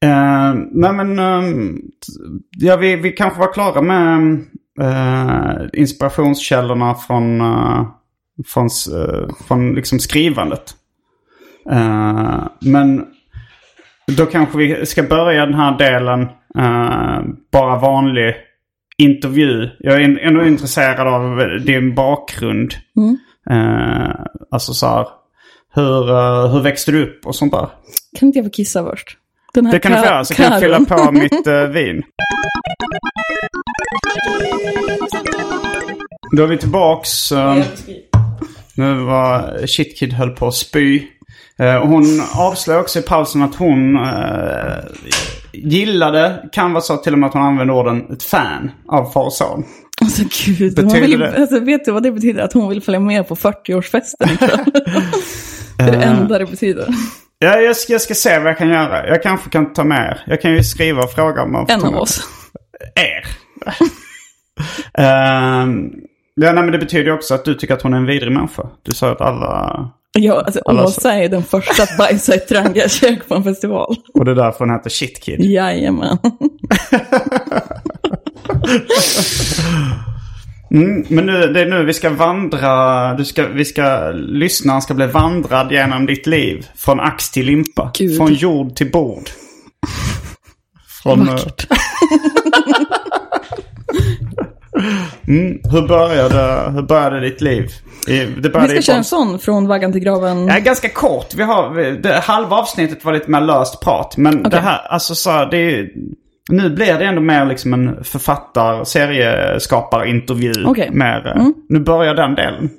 Eh, 0.03 0.53
nej 0.71 0.93
men, 0.93 1.15
t- 1.77 2.65
ja, 2.65 2.75
vi, 2.77 2.95
vi 2.95 3.11
kanske 3.11 3.39
var 3.39 3.53
klara 3.53 3.81
med 3.81 4.37
eh, 4.81 5.67
inspirationskällorna 5.73 6.95
från, 6.95 7.41
eh, 7.41 7.87
från, 8.47 8.65
eh, 8.65 9.35
från 9.47 9.75
liksom 9.75 9.99
skrivandet. 9.99 10.73
Eh, 11.71 12.47
men 12.61 13.05
då 14.17 14.25
kanske 14.25 14.57
vi 14.57 14.85
ska 14.85 15.03
börja 15.03 15.45
den 15.45 15.55
här 15.55 15.77
delen 15.77 16.21
eh, 16.57 17.23
bara 17.51 17.79
vanlig 17.79 18.35
intervju. 18.97 19.69
Jag 19.79 20.01
är 20.01 20.19
ändå 20.19 20.45
intresserad 20.45 21.07
av 21.07 21.37
din 21.65 21.95
bakgrund. 21.95 22.73
Eh, 23.49 24.15
alltså 24.51 24.73
så 24.73 24.87
här, 24.87 25.07
hur, 25.73 26.47
hur 26.53 26.59
växte 26.61 26.91
du 26.91 27.03
upp 27.03 27.25
och 27.25 27.35
sånt 27.35 27.51
där? 27.51 27.69
Kan 28.19 28.27
inte 28.27 28.39
jag 28.39 28.45
få 28.45 28.51
kissa 28.51 28.83
först? 28.89 29.17
Den 29.53 29.65
här 29.65 29.73
Det 29.73 29.79
kan 29.79 29.91
du 29.91 29.97
få 29.97 30.05
göra, 30.05 30.25
så 30.25 30.33
kan 30.33 30.51
jag 30.51 30.61
fylla 30.61 30.79
på 30.85 31.11
mitt 31.11 31.47
vin. 31.73 32.03
Då 36.37 36.43
är 36.43 36.47
vi 36.47 36.57
tillbaks. 36.57 37.31
eh, 37.31 37.63
nu 38.77 38.93
var 38.95 39.67
Shitkid 39.67 40.13
höll 40.13 40.29
på 40.29 40.47
att 40.47 40.53
spy. 40.55 41.03
Eh, 41.59 41.85
hon 41.85 42.21
avslöjar 42.35 42.81
också 42.81 42.99
i 42.99 43.01
pausen 43.01 43.41
att 43.41 43.55
hon 43.55 43.95
eh, 43.95 44.77
gillade, 45.53 46.49
kan 46.51 46.73
vara 46.73 46.81
så 46.81 46.97
till 46.97 47.13
och 47.13 47.19
med 47.19 47.27
att 47.27 47.33
hon 47.33 47.41
använde 47.43 47.73
orden 47.73 48.11
ett 48.13 48.23
fan 48.23 48.71
av 48.87 49.11
far 49.11 49.23
och 49.25 49.33
son. 49.33 49.63
Alltså 50.01 50.23
gud, 50.45 50.75
Betyder 50.75 51.01
vill, 51.01 51.19
det- 51.19 51.37
alltså, 51.41 51.59
vet 51.59 51.85
du 51.85 51.91
vad 51.91 52.03
det 52.03 52.11
betyder? 52.11 52.43
Att 52.43 52.53
hon 52.53 52.69
vill 52.69 52.81
följa 52.81 52.99
med 52.99 53.27
på 53.27 53.35
40-årsfesten 53.35 54.33
ikväll. 54.33 54.59
Det 55.77 55.83
är 55.83 55.91
det 55.91 55.97
Eh. 56.03 56.11
enda 56.19 56.39
det 56.39 56.45
betyder. 56.45 56.87
Ja, 57.39 57.55
jag 57.59 57.75
ska, 57.77 57.93
jag 57.93 58.01
ska 58.01 58.13
se 58.13 58.39
vad 58.39 58.47
jag 58.49 58.57
kan 58.57 58.69
göra. 58.69 59.07
Jag 59.07 59.23
kanske 59.23 59.49
kan 59.49 59.73
ta 59.73 59.83
med 59.83 60.09
er. 60.11 60.23
Jag 60.27 60.41
kan 60.41 60.51
ju 60.53 60.63
skriva 60.63 61.03
och 61.03 61.11
fråga 61.11 61.41
om 61.43 61.51
man 61.51 61.67
får 61.67 61.73
En 61.73 61.83
av 61.83 61.95
oss. 61.95 62.21
er. 62.95 63.27
Ehm, 65.03 65.89
ja, 66.35 66.53
nej, 66.53 66.63
men 66.63 66.71
det 66.71 66.77
betyder 66.77 67.05
ju 67.05 67.11
också 67.11 67.33
att 67.33 67.45
du 67.45 67.55
tycker 67.55 67.73
att 67.73 67.81
hon 67.81 67.93
är 67.93 67.97
en 67.97 68.05
vidrig 68.05 68.31
människa. 68.31 68.63
Du 68.83 68.93
sa 68.93 69.11
att 69.11 69.21
alla... 69.21 69.91
Ja, 70.19 70.41
alltså 70.41 70.61
Alla 70.65 70.83
Åsa 70.83 71.13
är 71.13 71.29
den 71.29 71.43
första 71.43 71.83
att 71.83 71.97
bajsa 71.97 72.33
i 72.33 72.37
ett 72.37 72.47
trangiga 72.47 72.89
kök 72.89 73.27
på 73.27 73.35
en 73.35 73.43
festival. 73.43 73.95
Och 74.13 74.25
det 74.25 74.31
är 74.31 74.35
därför 74.35 74.59
hon 74.59 74.75
heter 74.75 74.89
Shitkid. 74.89 75.41
Jajamän. 75.41 76.17
Mm, 80.71 81.05
men 81.09 81.25
nu, 81.25 81.53
det 81.53 81.61
är 81.61 81.65
nu 81.65 81.85
vi 81.85 81.93
ska 81.93 82.09
vandra. 82.09 83.13
Du 83.13 83.25
ska, 83.25 83.47
vi 83.47 83.65
ska, 83.65 84.11
lyssnaren 84.11 84.81
ska 84.81 84.93
bli 84.93 85.07
vandrad 85.07 85.71
genom 85.71 86.05
ditt 86.05 86.27
liv. 86.27 86.65
Från 86.75 86.99
ax 86.99 87.31
till 87.31 87.45
limpa. 87.45 87.91
Gud. 87.93 88.17
Från 88.17 88.33
jord 88.33 88.75
till 88.75 88.91
bord. 88.91 89.29
Från, 91.03 91.21
eh, 91.21 91.33
Vackert. 91.33 91.67
Mm. 95.27 95.59
Hur, 95.71 95.87
började, 95.87 96.71
hur 96.71 96.81
började 96.81 97.19
ditt 97.19 97.41
liv? 97.41 97.69
Det 98.07 98.25
Vi 98.25 98.49
började 98.49 98.67
ska 98.69 98.77
i 98.79 98.81
köra 98.81 98.97
en 98.97 99.03
sån 99.03 99.39
från 99.39 99.67
vaggan 99.67 99.91
till 99.91 100.01
graven. 100.01 100.47
Ja, 100.47 100.59
ganska 100.59 100.89
kort. 100.89 101.33
Vi 101.35 101.43
har, 101.43 101.69
vi- 101.69 101.91
det, 101.97 102.13
halva 102.23 102.55
avsnittet 102.55 103.05
var 103.05 103.13
lite 103.13 103.31
mer 103.31 103.41
löst 103.41 103.81
prat. 103.81 104.17
Men 104.17 104.43
det 104.43 104.59
här, 104.59 104.87
alltså 104.87 105.15
så, 105.15 105.45
det 105.51 105.57
är, 105.57 105.89
nu 106.49 106.69
blir 106.69 106.93
det 106.93 107.05
ändå 107.05 107.21
mer 107.21 107.45
liksom 107.45 107.73
en 107.73 108.03
författar, 108.03 108.83
serieskaparintervju. 108.83 110.65
Okej. 110.65 110.89
Mer, 110.91 111.33
eh, 111.35 111.47
Nu 111.69 111.79
börjar 111.79 112.15
den 112.15 112.35
delen. 112.35 112.69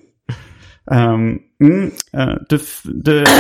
Um, 0.91 1.39
mm, 1.65 1.91
eh, 2.17 2.29
du, 2.49 2.59
du 2.85 3.25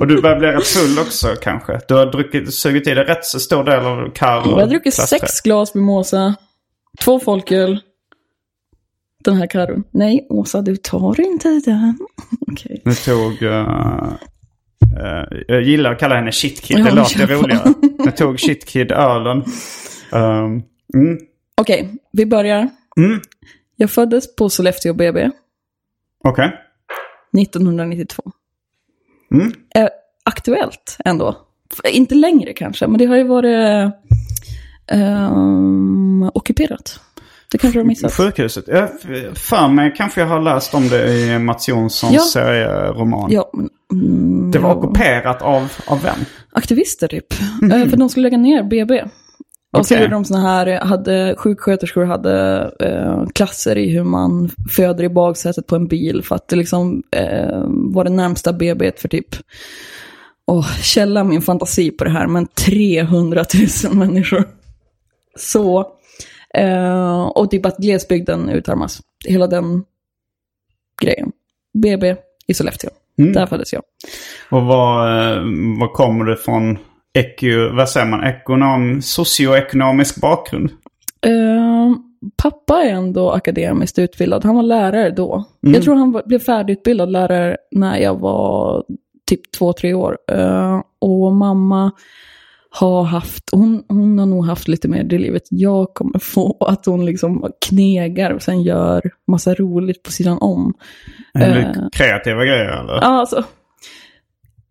Och 0.00 0.06
du 0.06 0.22
börjar 0.22 0.38
bli 0.38 0.48
rätt 0.48 0.66
full 0.66 0.98
också 0.98 1.28
kanske. 1.42 1.80
Du 1.88 1.94
har 1.94 2.06
druckit, 2.12 2.54
sugit 2.54 2.86
i 2.86 2.94
dig 2.94 3.04
rätt 3.04 3.24
så 3.24 3.40
stor 3.40 3.64
del 3.64 3.80
av 3.86 4.10
Karo. 4.14 4.50
Jag 4.50 4.56
har 4.60 4.66
druckit 4.66 4.94
sex 4.94 5.40
glas 5.40 5.74
mimosa, 5.74 6.34
två 7.00 7.20
folköl. 7.20 7.80
Den 9.24 9.36
här 9.36 9.46
Karon. 9.46 9.84
Nej, 9.90 10.26
Åsa, 10.30 10.62
du 10.62 10.76
tar 10.76 11.20
inte 11.20 11.48
den. 11.48 11.98
Okej. 12.52 12.82
Nu 12.84 12.94
tog... 12.94 13.42
eh, 13.42 14.12
eh, 15.00 15.38
jag 15.48 15.62
gillar 15.62 15.92
att 15.92 16.00
kalla 16.00 16.14
henne 16.14 16.32
Shitkid. 16.32 16.78
Ja, 16.78 16.84
det 16.84 16.90
låter 16.94 17.26
roligare. 17.26 17.74
Nu 17.98 18.10
tog 18.10 18.40
Shitkid 18.40 18.92
ölen. 18.92 19.44
Um, 20.12 20.62
mm, 20.94 21.18
Okej, 21.60 21.94
vi 22.12 22.26
börjar. 22.26 22.68
mm, 22.96 23.20
Jag 23.76 23.90
föddes 23.90 24.36
på 24.36 24.50
Sollefteå 24.50 24.94
BB 24.94 25.30
Okej. 26.24 26.52
1992. 27.38 28.22
Mm. 29.32 29.52
Eh, 29.74 29.88
aktuellt 30.24 30.96
ändå. 31.04 31.36
Inte 31.92 32.14
längre 32.14 32.52
kanske, 32.52 32.86
men 32.86 32.98
det 32.98 33.06
har 33.06 33.16
ju 33.16 33.22
varit 33.24 33.92
ehm, 34.86 36.30
ockuperat. 36.34 37.00
Det 37.52 37.58
kanske 37.58 37.78
du 37.78 37.82
har 37.82 37.86
missat. 37.86 38.14
Sjukhuset. 38.14 38.64
Jag 38.68 38.88
för 39.38 39.68
mig 39.68 39.94
kanske 39.96 40.20
jag 40.20 40.28
har 40.28 40.40
läst 40.40 40.74
om 40.74 40.88
det 40.88 41.08
i 41.12 41.38
Mats 41.38 41.68
Jonssons 41.68 42.12
Ja. 42.14 42.20
serieroman. 42.20 43.30
Ja, 43.32 43.50
mm, 43.92 44.50
Det 44.50 44.58
var 44.58 44.74
ockuperat 44.76 45.42
av, 45.42 45.72
av 45.86 46.02
vem? 46.02 46.18
aktivister 46.52 47.08
typ. 47.08 47.26
Eh, 47.72 47.88
För 47.88 47.96
de 47.96 48.08
skulle 48.08 48.22
lägga 48.22 48.38
ner 48.38 48.62
BB. 48.62 49.04
Och 49.72 49.86
så 49.86 49.94
gjorde 49.94 50.08
de 50.08 50.24
såna 50.24 50.40
här, 50.40 50.80
hade, 50.80 51.34
sjuksköterskor 51.38 52.04
hade 52.04 52.70
eh, 52.80 53.26
klasser 53.34 53.78
i 53.78 53.90
hur 53.90 54.04
man 54.04 54.50
föder 54.70 55.04
i 55.04 55.08
baksätet 55.08 55.66
på 55.66 55.76
en 55.76 55.88
bil 55.88 56.22
för 56.22 56.34
att 56.34 56.48
det 56.48 56.56
liksom 56.56 57.02
eh, 57.10 57.64
var 57.68 58.04
det 58.04 58.10
närmsta 58.10 58.52
BB 58.52 58.92
för 58.96 59.08
typ, 59.08 59.26
åh, 60.46 60.72
källa 60.82 61.24
min 61.24 61.42
fantasi 61.42 61.90
på 61.90 62.04
det 62.04 62.10
här, 62.10 62.26
men 62.26 62.46
300 62.46 63.44
000 63.84 63.94
människor. 63.94 64.44
Så, 65.36 65.92
eh, 66.54 67.22
och 67.22 67.50
typ 67.50 67.66
att 67.66 67.76
glesbygden 67.76 68.48
utarmas. 68.48 69.00
Hela 69.24 69.46
den 69.46 69.84
grejen. 71.02 71.32
BB 71.82 72.16
i 72.46 72.54
Sollefteå. 72.54 72.90
Där 73.16 73.46
föddes 73.46 73.72
jag. 73.72 73.82
Och 74.50 74.62
vad, 74.62 75.08
eh, 75.08 75.42
vad 75.80 75.92
kommer 75.92 76.24
det 76.24 76.36
från? 76.36 76.78
Eko, 77.18 77.74
vad 77.76 77.88
säger 77.88 78.06
man? 78.06 78.24
Ekonom, 78.24 79.02
socioekonomisk 79.02 80.20
bakgrund? 80.20 80.70
Eh, 81.26 81.92
pappa 82.42 82.82
är 82.82 82.90
ändå 82.90 83.30
akademiskt 83.30 83.98
utbildad. 83.98 84.44
Han 84.44 84.54
var 84.56 84.62
lärare 84.62 85.10
då. 85.10 85.44
Jag 85.60 85.82
tror 85.82 85.94
han 85.94 86.12
var, 86.12 86.22
blev 86.26 86.38
färdigutbildad 86.38 87.12
lärare 87.12 87.56
när 87.70 87.98
jag 87.98 88.20
var 88.20 88.84
typ 89.30 89.40
två, 89.58 89.72
tre 89.72 89.94
år. 89.94 90.18
Eh, 90.32 90.80
och 91.00 91.32
mamma 91.32 91.90
har 92.70 93.02
haft, 93.02 93.44
hon, 93.52 93.82
hon 93.88 94.18
har 94.18 94.26
nog 94.26 94.46
haft 94.46 94.68
lite 94.68 94.88
mer 94.88 95.04
det 95.04 95.18
livet 95.18 95.42
jag 95.50 95.94
kommer 95.94 96.18
få. 96.18 96.56
Att 96.60 96.86
hon 96.86 97.06
liksom 97.06 97.52
knegar 97.68 98.30
och 98.30 98.42
sen 98.42 98.62
gör 98.62 99.02
massa 99.26 99.54
roligt 99.54 100.02
på 100.02 100.12
sidan 100.12 100.38
om. 100.40 100.74
Eller 101.34 101.60
Eh. 101.60 101.88
kreativa 101.92 102.44
grejer 102.44 102.80
eller? 102.80 102.92
Ja, 102.94 103.00
alltså. 103.20 103.44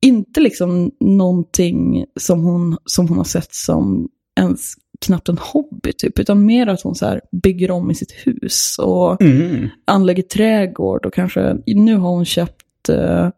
Inte 0.02 0.40
liksom 0.40 0.92
någonting 1.00 2.06
som 2.20 2.44
hon, 2.44 2.78
som 2.86 3.08
hon 3.08 3.18
har 3.18 3.26
sett 3.26 3.54
som 3.54 4.08
ens 4.40 4.74
knappt 5.06 5.30
en 5.30 5.38
hobby 5.38 5.94
typ. 5.98 6.20
Utan 6.20 6.46
mer 6.46 6.68
att 6.68 6.82
hon 6.82 6.96
så 6.96 7.06
här 7.06 7.22
bygger 7.44 7.72
om 7.72 7.92
i 7.92 7.96
sitt 7.96 8.12
hus 8.12 8.76
och 8.80 9.22
Mm. 9.22 9.70
anlägger 9.86 10.24
trädgård. 10.24 11.06
Och 11.06 11.14
kanske, 11.14 11.56
nu 11.68 11.96
har 11.98 12.10
hon 12.10 12.26
köpt 12.26 12.90
eh, 12.90 13.30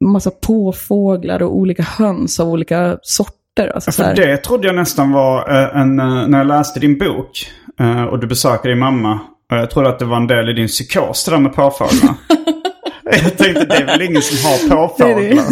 massa 0.00 0.30
påfåglar 0.30 1.42
och 1.42 1.56
olika 1.56 1.82
höns 1.82 2.40
av 2.40 2.48
olika 2.48 2.98
sorter. 3.02 3.68
Alltså, 3.74 3.92
så 3.92 4.02
För 4.02 4.08
här, 4.08 4.14
det 4.16 4.36
trodde 4.36 4.66
jag 4.66 4.76
nästan 4.76 5.12
var 5.12 5.50
eh, 5.50 5.80
en, 5.80 5.98
eh, 6.00 6.28
när 6.28 6.38
jag 6.38 6.46
läste 6.46 6.80
din 6.80 6.98
bok 6.98 7.46
eh, 7.80 8.04
och 8.04 8.18
du 8.18 8.26
besökte 8.26 8.68
din 8.68 8.78
mamma. 8.78 9.20
Och 9.50 9.56
jag 9.56 9.70
trodde 9.70 9.88
att 9.88 9.98
det 9.98 10.04
var 10.04 10.16
en 10.16 10.26
del 10.26 10.48
i 10.48 10.52
din 10.52 10.68
psykos 10.68 11.24
det 11.24 11.30
där 11.30 11.38
med 11.38 11.52
påfåglar. 11.54 12.14
jag 13.22 13.36
tänkte 13.38 13.64
det 13.64 13.74
är 13.74 13.86
väl 13.86 14.02
ingen 14.02 14.22
som 14.22 14.50
har 14.50 14.76
påfåglar. 14.76 15.44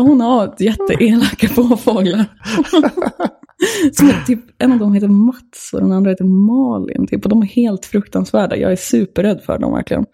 Hon 0.02 0.20
har 0.20 0.54
jätteelaka 0.58 1.48
påfåglar. 1.48 2.24
Som 3.92 4.12
typ, 4.26 4.40
en 4.58 4.72
av 4.72 4.78
dem 4.78 4.94
heter 4.94 5.08
Mats 5.08 5.70
och 5.72 5.80
den 5.80 5.92
andra 5.92 6.10
heter 6.10 6.24
Malin. 6.24 7.06
Typ, 7.06 7.24
och 7.24 7.28
de 7.28 7.42
är 7.42 7.46
helt 7.46 7.86
fruktansvärda. 7.86 8.56
Jag 8.56 8.72
är 8.72 8.76
superrädd 8.76 9.40
för 9.46 9.58
dem 9.58 9.72
verkligen. 9.72 10.04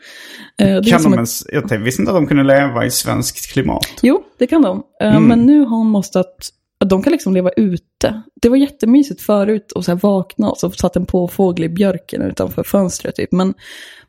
Eh, 0.60 0.80
det 0.80 0.90
Kan 0.90 1.02
de 1.02 1.12
ett- 1.12 1.16
ens, 1.16 1.44
jag 1.52 1.60
tänkte, 1.68 1.76
visste 1.84 2.02
inte 2.02 2.12
att 2.12 2.16
de 2.18 2.26
kunde 2.26 2.42
leva 2.44 2.84
i 2.86 2.90
svenskt 2.90 3.52
klimat. 3.52 3.86
Jo, 4.02 4.22
det 4.38 4.46
kan 4.46 4.62
de. 4.62 4.82
Eh, 5.02 5.20
Men 5.20 5.46
nu 5.46 5.60
har 5.60 5.76
hon 5.76 5.86
måste 5.90 6.20
att, 6.20 6.36
de 6.84 7.02
kan 7.02 7.12
liksom 7.12 7.34
leva 7.34 7.50
ute. 7.50 8.22
Det 8.42 8.48
var 8.48 8.56
jättemysigt 8.56 9.20
förut 9.20 9.72
att 9.74 9.84
så 9.84 9.94
vakna 9.94 10.50
och 10.50 10.58
så 10.58 10.70
satt 10.70 10.96
en 10.96 11.06
påfågel 11.06 11.64
i 11.64 11.68
björken 11.68 12.22
utanför 12.22 12.62
fönstret. 12.62 13.14
Typ. 13.16 13.32
Men, 13.32 13.54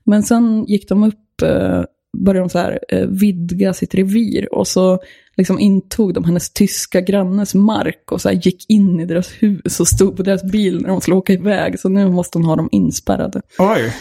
men 0.03 0.23
sen 0.23 0.65
gick 0.65 0.89
de 0.89 1.03
upp, 1.03 1.15
eh, 1.43 1.83
började 2.17 2.39
de 2.39 2.49
så 2.49 2.59
här, 2.59 2.79
eh, 2.89 3.07
vidga 3.07 3.73
sitt 3.73 3.95
revir 3.95 4.53
och 4.53 4.67
så 4.67 4.99
liksom 5.37 5.59
intog 5.59 6.13
de 6.13 6.23
hennes 6.23 6.53
tyska 6.53 7.01
grannes 7.01 7.55
mark 7.55 8.11
och 8.11 8.21
så 8.21 8.31
gick 8.31 8.69
in 8.69 8.99
i 8.99 9.05
deras 9.05 9.31
hus 9.39 9.79
och 9.79 9.87
stod 9.87 10.17
på 10.17 10.23
deras 10.23 10.43
bil 10.43 10.81
när 10.81 10.89
de 10.89 11.01
skulle 11.01 11.17
åka 11.17 11.33
iväg. 11.33 11.79
Så 11.79 11.89
nu 11.89 12.09
måste 12.09 12.37
hon 12.37 12.45
ha 12.45 12.55
dem 12.55 12.69
inspärrade. 12.71 13.41
Oj. 13.59 13.93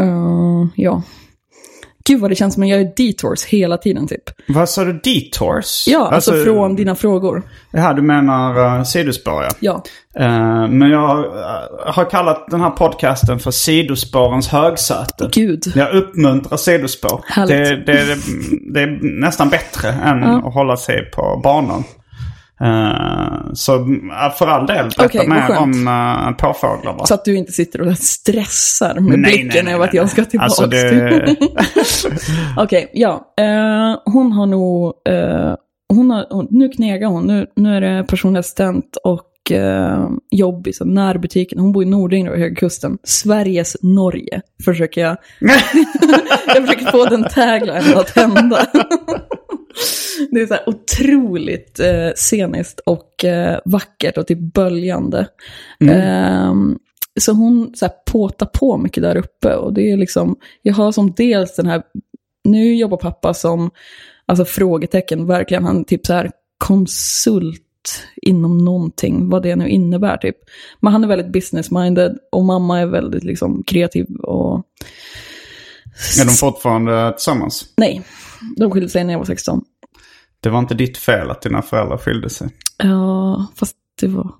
Eh, 0.00 0.66
ja. 0.76 1.02
Gud 2.04 2.20
vad 2.20 2.30
det 2.30 2.34
känns 2.34 2.54
som 2.54 2.62
att 2.62 2.68
jag 2.68 2.82
gör 2.82 2.92
detours 2.96 3.44
hela 3.44 3.76
tiden 3.76 4.08
typ. 4.08 4.22
Vad 4.48 4.68
sa 4.68 4.84
du? 4.84 4.92
Detours? 4.92 5.84
Ja, 5.86 6.10
alltså, 6.12 6.32
från 6.32 6.76
dina 6.76 6.94
frågor. 6.94 7.42
Ja, 7.70 7.92
du 7.92 8.02
menar 8.02 8.78
uh, 8.78 8.84
sidospår 8.84 9.42
ja. 9.42 9.50
Ja. 9.60 9.82
Eh, 10.24 10.68
men 10.68 10.90
jag 10.90 11.18
eh, 11.18 11.92
har 11.94 12.10
kallat 12.10 12.46
den 12.50 12.60
här 12.60 12.70
podcasten 12.70 13.38
för 13.38 13.50
Sidospårens 13.50 14.48
högsäte. 14.48 15.28
Gud. 15.32 15.72
Jag 15.74 15.94
uppmuntrar 15.94 16.56
sidospår. 16.56 17.24
Härligt. 17.26 17.86
Det, 17.86 17.92
det, 17.92 18.16
det 18.74 18.80
är 18.80 19.20
nästan 19.20 19.48
bättre 19.48 19.88
än 19.88 20.24
att 20.24 20.54
hålla 20.54 20.76
sig 20.76 21.10
på 21.10 21.40
banan. 21.44 21.84
Eh, 22.62 23.52
så 23.52 23.78
uh, 23.78 24.30
för 24.38 24.46
all 24.46 24.66
del, 24.66 24.90
berätta 24.98 25.18
vad 25.18 25.28
mer 25.28 25.40
skönt. 25.40 25.60
om 25.60 25.88
uh, 25.88 26.36
påfåglar 26.36 26.92
va? 26.92 27.06
Så 27.06 27.14
att 27.14 27.24
du 27.24 27.36
inte 27.36 27.52
sitter 27.52 27.80
och 27.80 27.98
stressar 27.98 29.00
med 29.00 29.22
blicken 29.22 29.68
över 29.68 29.84
att 29.84 29.94
jag 29.94 30.10
ska 30.10 30.24
tillbaka. 30.24 30.44
Alltså 30.44 30.66
det... 30.66 31.36
Okej, 32.56 32.90
ja. 32.94 33.34
Eh, 33.40 33.98
hon 34.04 34.32
har 34.32 34.46
nog... 34.46 34.92
eh, 35.08 35.54
hon 35.88 36.10
har, 36.10 36.26
hon, 36.30 36.46
nu 36.50 36.68
knegar 36.68 37.08
hon. 37.08 37.26
Nu, 37.26 37.46
nu 37.56 37.76
är 37.76 37.80
det 37.80 38.04
personlig 38.08 38.40
assistent 38.40 38.96
och 39.04 39.26
uh, 39.52 40.10
jobb 40.30 40.66
i 40.66 40.72
så 40.72 40.84
närbutiken. 40.84 41.58
Hon 41.58 41.72
bor 41.72 41.82
i 41.82 41.86
Nordingrå, 41.86 42.36
Höga 42.36 42.54
Kusten. 42.54 42.98
Sveriges 43.04 43.76
Norge, 43.82 44.40
försöker 44.64 45.00
jag. 45.00 45.16
jag 46.46 46.66
försöker 46.66 46.90
få 46.90 47.04
den 47.04 47.24
taglinen 47.24 47.98
att 47.98 48.10
hända. 48.10 48.66
Det 50.30 50.40
är 50.40 50.46
så 50.46 50.54
här 50.54 50.68
otroligt 50.68 51.80
eh, 51.80 52.10
sceniskt 52.14 52.80
och 52.80 53.24
eh, 53.24 53.58
vackert 53.64 54.18
och 54.18 54.26
typ 54.26 54.38
böljande. 54.38 55.26
Ehm, 55.80 56.78
så 57.20 57.32
hon 57.32 57.72
så 57.74 57.84
här, 57.84 57.92
påtar 58.06 58.46
på 58.46 58.78
mycket 58.78 59.02
där 59.02 59.16
uppe. 59.16 59.54
Och 59.54 59.72
det 59.72 59.90
är 59.90 59.96
liksom, 59.96 60.36
jag 60.62 60.74
har 60.74 60.92
som 60.92 61.12
dels 61.16 61.56
den 61.56 61.66
här, 61.66 61.82
nu 62.44 62.76
jobbar 62.76 62.96
pappa 62.96 63.34
som, 63.34 63.70
alltså 64.26 64.44
frågetecken, 64.44 65.26
verkligen, 65.26 65.64
han 65.64 65.80
är 65.80 65.84
typ 65.84 66.06
så 66.06 66.12
här 66.12 66.30
konsult 66.58 67.62
inom 68.16 68.64
någonting, 68.64 69.28
vad 69.28 69.42
det 69.42 69.56
nu 69.56 69.68
innebär 69.68 70.16
typ. 70.16 70.36
Men 70.80 70.92
han 70.92 71.04
är 71.04 71.08
väldigt 71.08 71.32
business-minded 71.32 72.16
och 72.32 72.44
mamma 72.44 72.80
är 72.80 72.86
väldigt 72.86 73.24
liksom 73.24 73.62
kreativ 73.66 74.06
och... 74.16 74.64
Är 76.20 76.24
de 76.24 76.30
fortfarande 76.30 77.12
tillsammans? 77.12 77.64
Nej, 77.76 78.02
de 78.56 78.70
skilde 78.70 78.88
sig 78.88 79.04
när 79.04 79.12
jag 79.12 79.18
var 79.18 79.26
16. 79.26 79.64
Det 80.40 80.50
var 80.50 80.58
inte 80.58 80.74
ditt 80.74 80.98
fel 80.98 81.30
att 81.30 81.42
dina 81.42 81.62
föräldrar 81.62 81.98
skilde 81.98 82.30
sig. 82.30 82.48
Ja, 82.76 83.46
fast 83.56 83.76
det 84.00 84.06
var... 84.06 84.34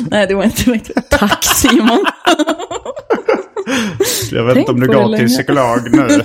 Nej, 0.10 0.26
det 0.26 0.34
var 0.34 0.44
inte 0.44 0.70
mitt. 0.70 1.10
Tack 1.10 1.44
Simon. 1.44 2.04
Jag 4.30 4.44
vet 4.44 4.56
inte 4.56 4.72
om 4.72 4.80
du 4.80 4.86
går 4.86 5.16
till 5.16 5.28
psykolog 5.28 5.90
nu. 5.92 6.06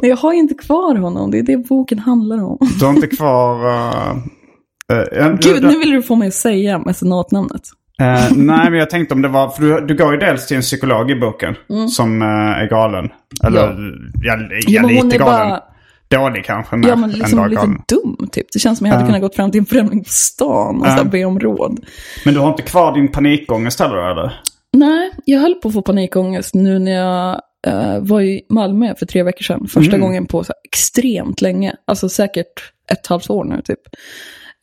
Men 0.00 0.10
jag 0.10 0.16
har 0.16 0.32
inte 0.32 0.54
kvar 0.54 0.94
honom, 0.94 1.30
det 1.30 1.38
är 1.38 1.42
det 1.42 1.56
boken 1.56 1.98
handlar 1.98 2.44
om. 2.44 2.58
Du 2.78 2.84
har 2.84 2.92
inte 2.92 3.06
kvar... 3.06 3.66
Uh, 4.92 5.04
ja, 5.12 5.36
Gud, 5.40 5.62
nu 5.62 5.78
vill 5.78 5.90
du 5.90 6.02
få 6.02 6.14
mig 6.14 6.28
att 6.28 6.34
säga 6.34 6.78
mecenatnamnet. 6.78 7.62
Eh, 8.00 8.32
nej, 8.36 8.70
men 8.70 8.74
jag 8.78 8.90
tänkte 8.90 9.14
om 9.14 9.22
det 9.22 9.28
var... 9.28 9.48
För 9.48 9.62
du, 9.62 9.86
du 9.86 9.96
går 9.96 10.12
ju 10.12 10.18
dels 10.18 10.46
till 10.46 10.56
en 10.56 10.62
psykolog 10.62 11.10
i 11.10 11.14
boken 11.14 11.54
som 11.90 12.22
eh, 12.22 12.28
är 12.28 12.68
galen. 12.68 13.08
Eller 13.44 13.60
ja, 13.60 13.74
ja, 14.22 14.34
Mm. 14.34 14.82
Men 14.82 14.94
lite 15.04 15.18
galen. 15.18 15.48
bara- 15.48 15.62
Dålig 16.10 16.44
kanske, 16.44 16.76
mer 16.76 16.88
Ja, 16.88 16.96
men 16.96 17.10
liksom 17.10 17.44
lite 17.48 17.54
galen. 17.56 17.82
dum 17.88 18.28
typ. 18.32 18.46
Det 18.52 18.58
känns 18.58 18.78
som 18.78 18.86
jag 18.86 18.94
hade 18.94 19.06
kunnat 19.06 19.20
gått 19.20 19.36
fram 19.36 19.50
till 19.50 19.58
en 19.58 19.66
främling 19.66 20.04
på 20.04 20.10
stan 20.10 20.80
och 20.80 20.86
här 20.86 21.04
be 21.04 21.24
om 21.24 21.40
råd. 21.40 21.80
Men 22.24 22.34
du 22.34 22.40
har 22.40 22.48
inte 22.48 22.62
kvar 22.62 22.94
din 22.94 23.08
panikångest 23.12 23.80
heller, 23.80 24.10
eller? 24.10 24.40
Nej, 24.72 25.10
jag 25.24 25.40
höll 25.40 25.54
på 25.54 25.68
att 25.68 25.74
få 25.74 25.82
panikångest 25.82 26.54
nu 26.54 26.78
när 26.78 26.92
jag 26.92 27.40
eh, 27.66 27.98
var 28.00 28.20
i 28.20 28.40
Malmö 28.50 28.94
för 28.98 29.06
tre 29.06 29.22
veckor 29.22 29.42
sedan. 29.42 29.66
Första 29.68 29.96
Mm. 29.96 30.00
gången 30.00 30.26
på 30.26 30.44
extremt 30.72 31.40
länge. 31.40 31.72
Alltså 31.86 32.08
säkert 32.08 32.72
ett 32.92 33.06
halvt 33.06 33.30
år 33.30 33.44
nu 33.44 33.62
typ. 33.64 33.80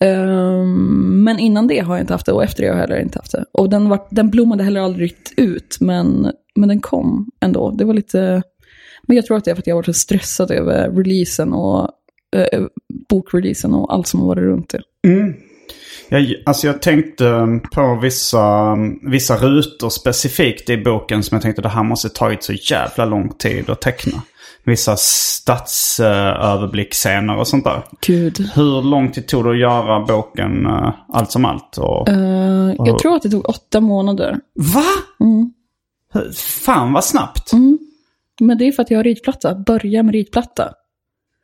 Ehm, 0.04 1.24
men 1.24 1.40
innan 1.40 1.68
det 1.68 1.80
har 1.80 1.96
jag 1.96 2.04
inte 2.04 2.14
haft 2.14 2.26
det 2.26 2.32
och 2.32 2.44
efter 2.44 2.64
det 2.64 2.70
har 2.70 2.76
jag 2.76 2.82
heller 2.82 3.02
inte 3.02 3.20
haft 3.20 3.32
det. 3.32 3.46
Och 3.52 3.70
den, 3.70 3.90
var, 3.90 4.08
den 4.10 4.30
blommade 4.30 4.64
heller 4.64 4.82
aldrig 4.82 5.16
ut, 5.38 5.78
men, 5.80 6.32
men 6.56 6.70
den 6.70 6.82
kom 6.82 7.30
ändå. 7.42 7.72
Det 7.72 7.86
var 7.86 7.94
lite... 7.94 8.44
Men 9.08 9.16
jag 9.16 9.26
tror 9.26 9.38
att 9.38 9.46
det 9.46 9.52
är 9.52 9.56
för 9.56 9.62
att 9.62 9.68
jag 9.68 9.76
har 9.76 9.82
varit 9.82 9.86
så 9.86 9.94
stressad 9.94 10.52
över 10.52 10.90
releasen 10.92 11.54
och 11.54 11.90
eh, 12.36 12.42
eh 12.42 12.66
bokreleasen 13.10 13.74
och 13.74 13.94
allt 13.94 14.08
som 14.08 14.20
har 14.20 14.28
varit 14.28 14.44
runt 14.44 14.70
det. 14.70 14.82
Mm. 15.08 15.34
Jag, 16.10 16.36
alltså 16.46 16.68
jag 16.68 16.82
tänkte 16.82 17.28
ehm, 17.28 17.60
på 17.60 18.00
vissa, 18.02 18.72
ehm, 18.72 19.12
vissa 19.12 19.36
rutor 19.38 19.90
specifikt 19.90 20.70
i 20.70 20.78
boken 20.78 21.24
som 21.24 21.36
jag 21.36 21.42
tänkte 21.42 21.62
det 21.62 21.70
här 21.70 21.84
måste 21.84 22.10
tagit 22.10 22.44
så 22.44 22.54
jävla 22.54 23.06
lång 23.06 23.30
tid 23.30 23.70
att 23.70 23.82
teckna. 23.82 24.22
Vissa 24.66 24.96
stadsöverblickscener 24.98 27.38
och 27.38 27.48
sånt 27.48 27.64
där. 27.64 27.84
Gud. 28.02 28.50
Hur 28.56 28.82
lång 28.90 29.12
tid 29.12 29.28
tog 29.28 29.44
det 29.44 29.50
att 29.52 29.60
göra 29.60 30.06
boken 30.06 30.66
eh, 30.66 30.94
allt 31.10 31.32
som 31.32 31.46
allt? 31.46 31.78
Och, 31.78 32.10
Eh, 32.10 32.74
jag 32.78 33.00
tror 33.00 33.16
att 33.16 33.22
det 33.22 33.30
tog 33.30 33.50
åtta 33.50 33.82
månader. 33.82 34.40
Va? 34.56 34.84
Mm. 35.20 35.52
Fan 36.66 36.94
vad 36.94 37.04
snabbt. 37.04 37.52
Men 38.40 38.58
det 38.58 38.68
är 38.68 38.72
för 38.72 38.84
att 38.84 38.92
jag 38.92 39.00
har 39.00 39.04
ritplatta. 39.04 39.56
Börja 39.56 40.04
med 40.04 40.14
ritplatta. 40.14 40.70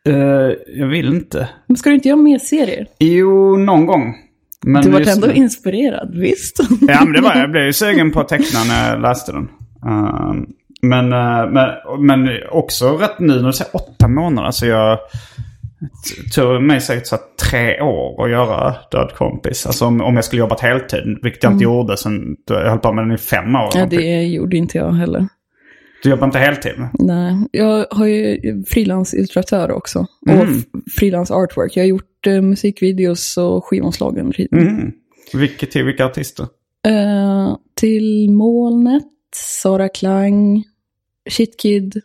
Eh, 0.08 0.14
jag 0.76 0.88
vill 0.88 1.08
inte. 1.08 1.50
Men 1.68 1.78
ska 1.78 1.90
du 1.90 1.96
inte 1.96 2.08
göra 2.10 2.20
mer 2.20 2.40
serier? 2.40 2.88
Jo, 3.00 3.58
någon 3.58 3.86
gång. 3.86 4.16
Men 4.66 4.82
Du 4.84 4.90
var 4.90 5.00
just 5.00 5.12
ändå 5.16 5.32
inspirerad, 5.32 6.16
visst? 6.16 6.60
Ja, 6.88 7.04
men 7.04 7.14
det 7.14 7.22
var 7.22 7.36
jag. 7.36 7.52
blev 7.52 7.64
ju 7.66 7.74
sugen 7.74 8.12
på 8.12 8.20
att 8.20 8.28
teckna 8.28 8.60
när 8.68 8.90
jag 8.90 9.02
läste 9.02 9.32
den. 9.32 9.44
Eh, 9.86 10.34
men, 10.82 11.14
eh, 11.14 11.50
men, 11.52 11.70
men 12.06 12.30
också 12.52 12.98
rätt 12.98 13.20
nu 13.20 13.36
när 13.42 13.48
du 13.48 13.54
säger 13.54 13.76
åtta 13.76 14.08
månader. 14.08 14.52
Så 14.52 14.66
jag 14.66 15.00
tog 16.36 16.64
mig 16.64 16.82
säkert 16.82 17.08
så 17.08 17.16
här 17.16 17.24
tre 17.50 17.82
år 17.82 18.26
att 18.26 18.32
göra 18.32 18.76
Död 18.92 19.12
kompis. 19.16 19.66
Alltså 19.66 19.86
om, 19.86 20.02
om 20.02 20.16
jag 20.16 20.26
skulle 20.26 20.40
jobbat 20.40 20.60
heltid, 20.60 21.20
vilket 21.24 21.44
jag 21.44 21.52
inte 21.54 21.64
gjorde 21.64 21.98
sen 21.98 22.36
jag 22.50 22.70
höll 22.70 22.80
på 22.80 22.94
med 22.94 23.04
den 23.04 23.12
i 23.12 23.18
fem 23.18 23.56
år. 23.56 23.76
Mm. 23.76 23.90
ja, 23.92 23.98
det 24.00 24.24
gjorde 24.24 24.58
inte 24.58 24.78
jag 24.78 24.92
heller. 24.92 25.28
Du 26.04 26.10
jobbar 26.10 26.26
inte 26.28 26.40
heltid? 26.40 26.74
Nej, 26.94 27.36
jag 27.52 27.86
har 27.92 28.06
ju 28.06 28.40
frilansillustratör 28.68 29.72
också. 29.72 30.00
Och 30.22 30.30
Mm. 30.32 30.48
f- 30.58 30.82
frilans 30.98 31.32
artwork. 31.32 31.78
Jag 31.78 31.84
har 31.84 31.88
gjort 31.88 32.28
eh, 32.28 32.42
musikvideos 32.42 33.38
och 33.38 33.66
skivomslagen. 33.66 34.34
Mm. 34.52 34.92
Vilket 35.34 35.72
till 35.72 35.86
vilka 35.86 36.06
artister? 36.06 36.44
Eh, 36.88 37.56
till 37.76 38.32
Molnet, 38.32 39.04
Sara 39.36 39.90
Klang, 39.90 40.64
Shitkid. 41.30 42.02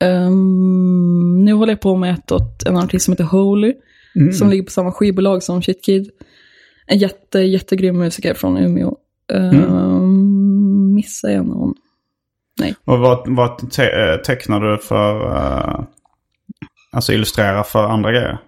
Ehm, 0.00 1.44
nu 1.44 1.52
håller 1.52 1.72
jag 1.72 1.80
på 1.80 1.96
med 1.96 2.14
ett 2.14 2.32
åt 2.32 2.62
en 2.66 2.76
artist 2.76 3.04
som 3.04 3.12
heter 3.12 3.24
Holy. 3.24 3.74
Mm. 4.16 4.32
Som 4.32 4.50
ligger 4.50 4.62
på 4.62 4.70
samma 4.70 4.92
skivbolag 4.92 5.42
som 5.42 5.62
Shitkid. 5.62 6.10
En 6.86 6.98
jätte, 6.98 7.40
jättegrym 7.40 7.98
musiker 7.98 8.34
från 8.34 8.56
Umeå. 8.56 8.96
Um, 9.32 10.94
Missar 10.94 11.28
jag 11.28 11.46
någon? 11.46 11.74
Och 12.84 12.98
vad, 12.98 13.36
vad 13.36 13.70
te 13.70 13.82
eh, 13.82 14.16
tecknar 14.16 14.60
du 14.60 14.78
för... 14.78 15.36
eh, 15.36 15.84
alltså 16.92 17.12
illustrera 17.12 17.64
för 17.64 17.84
andra 17.84 18.12
grejer? 18.12 18.38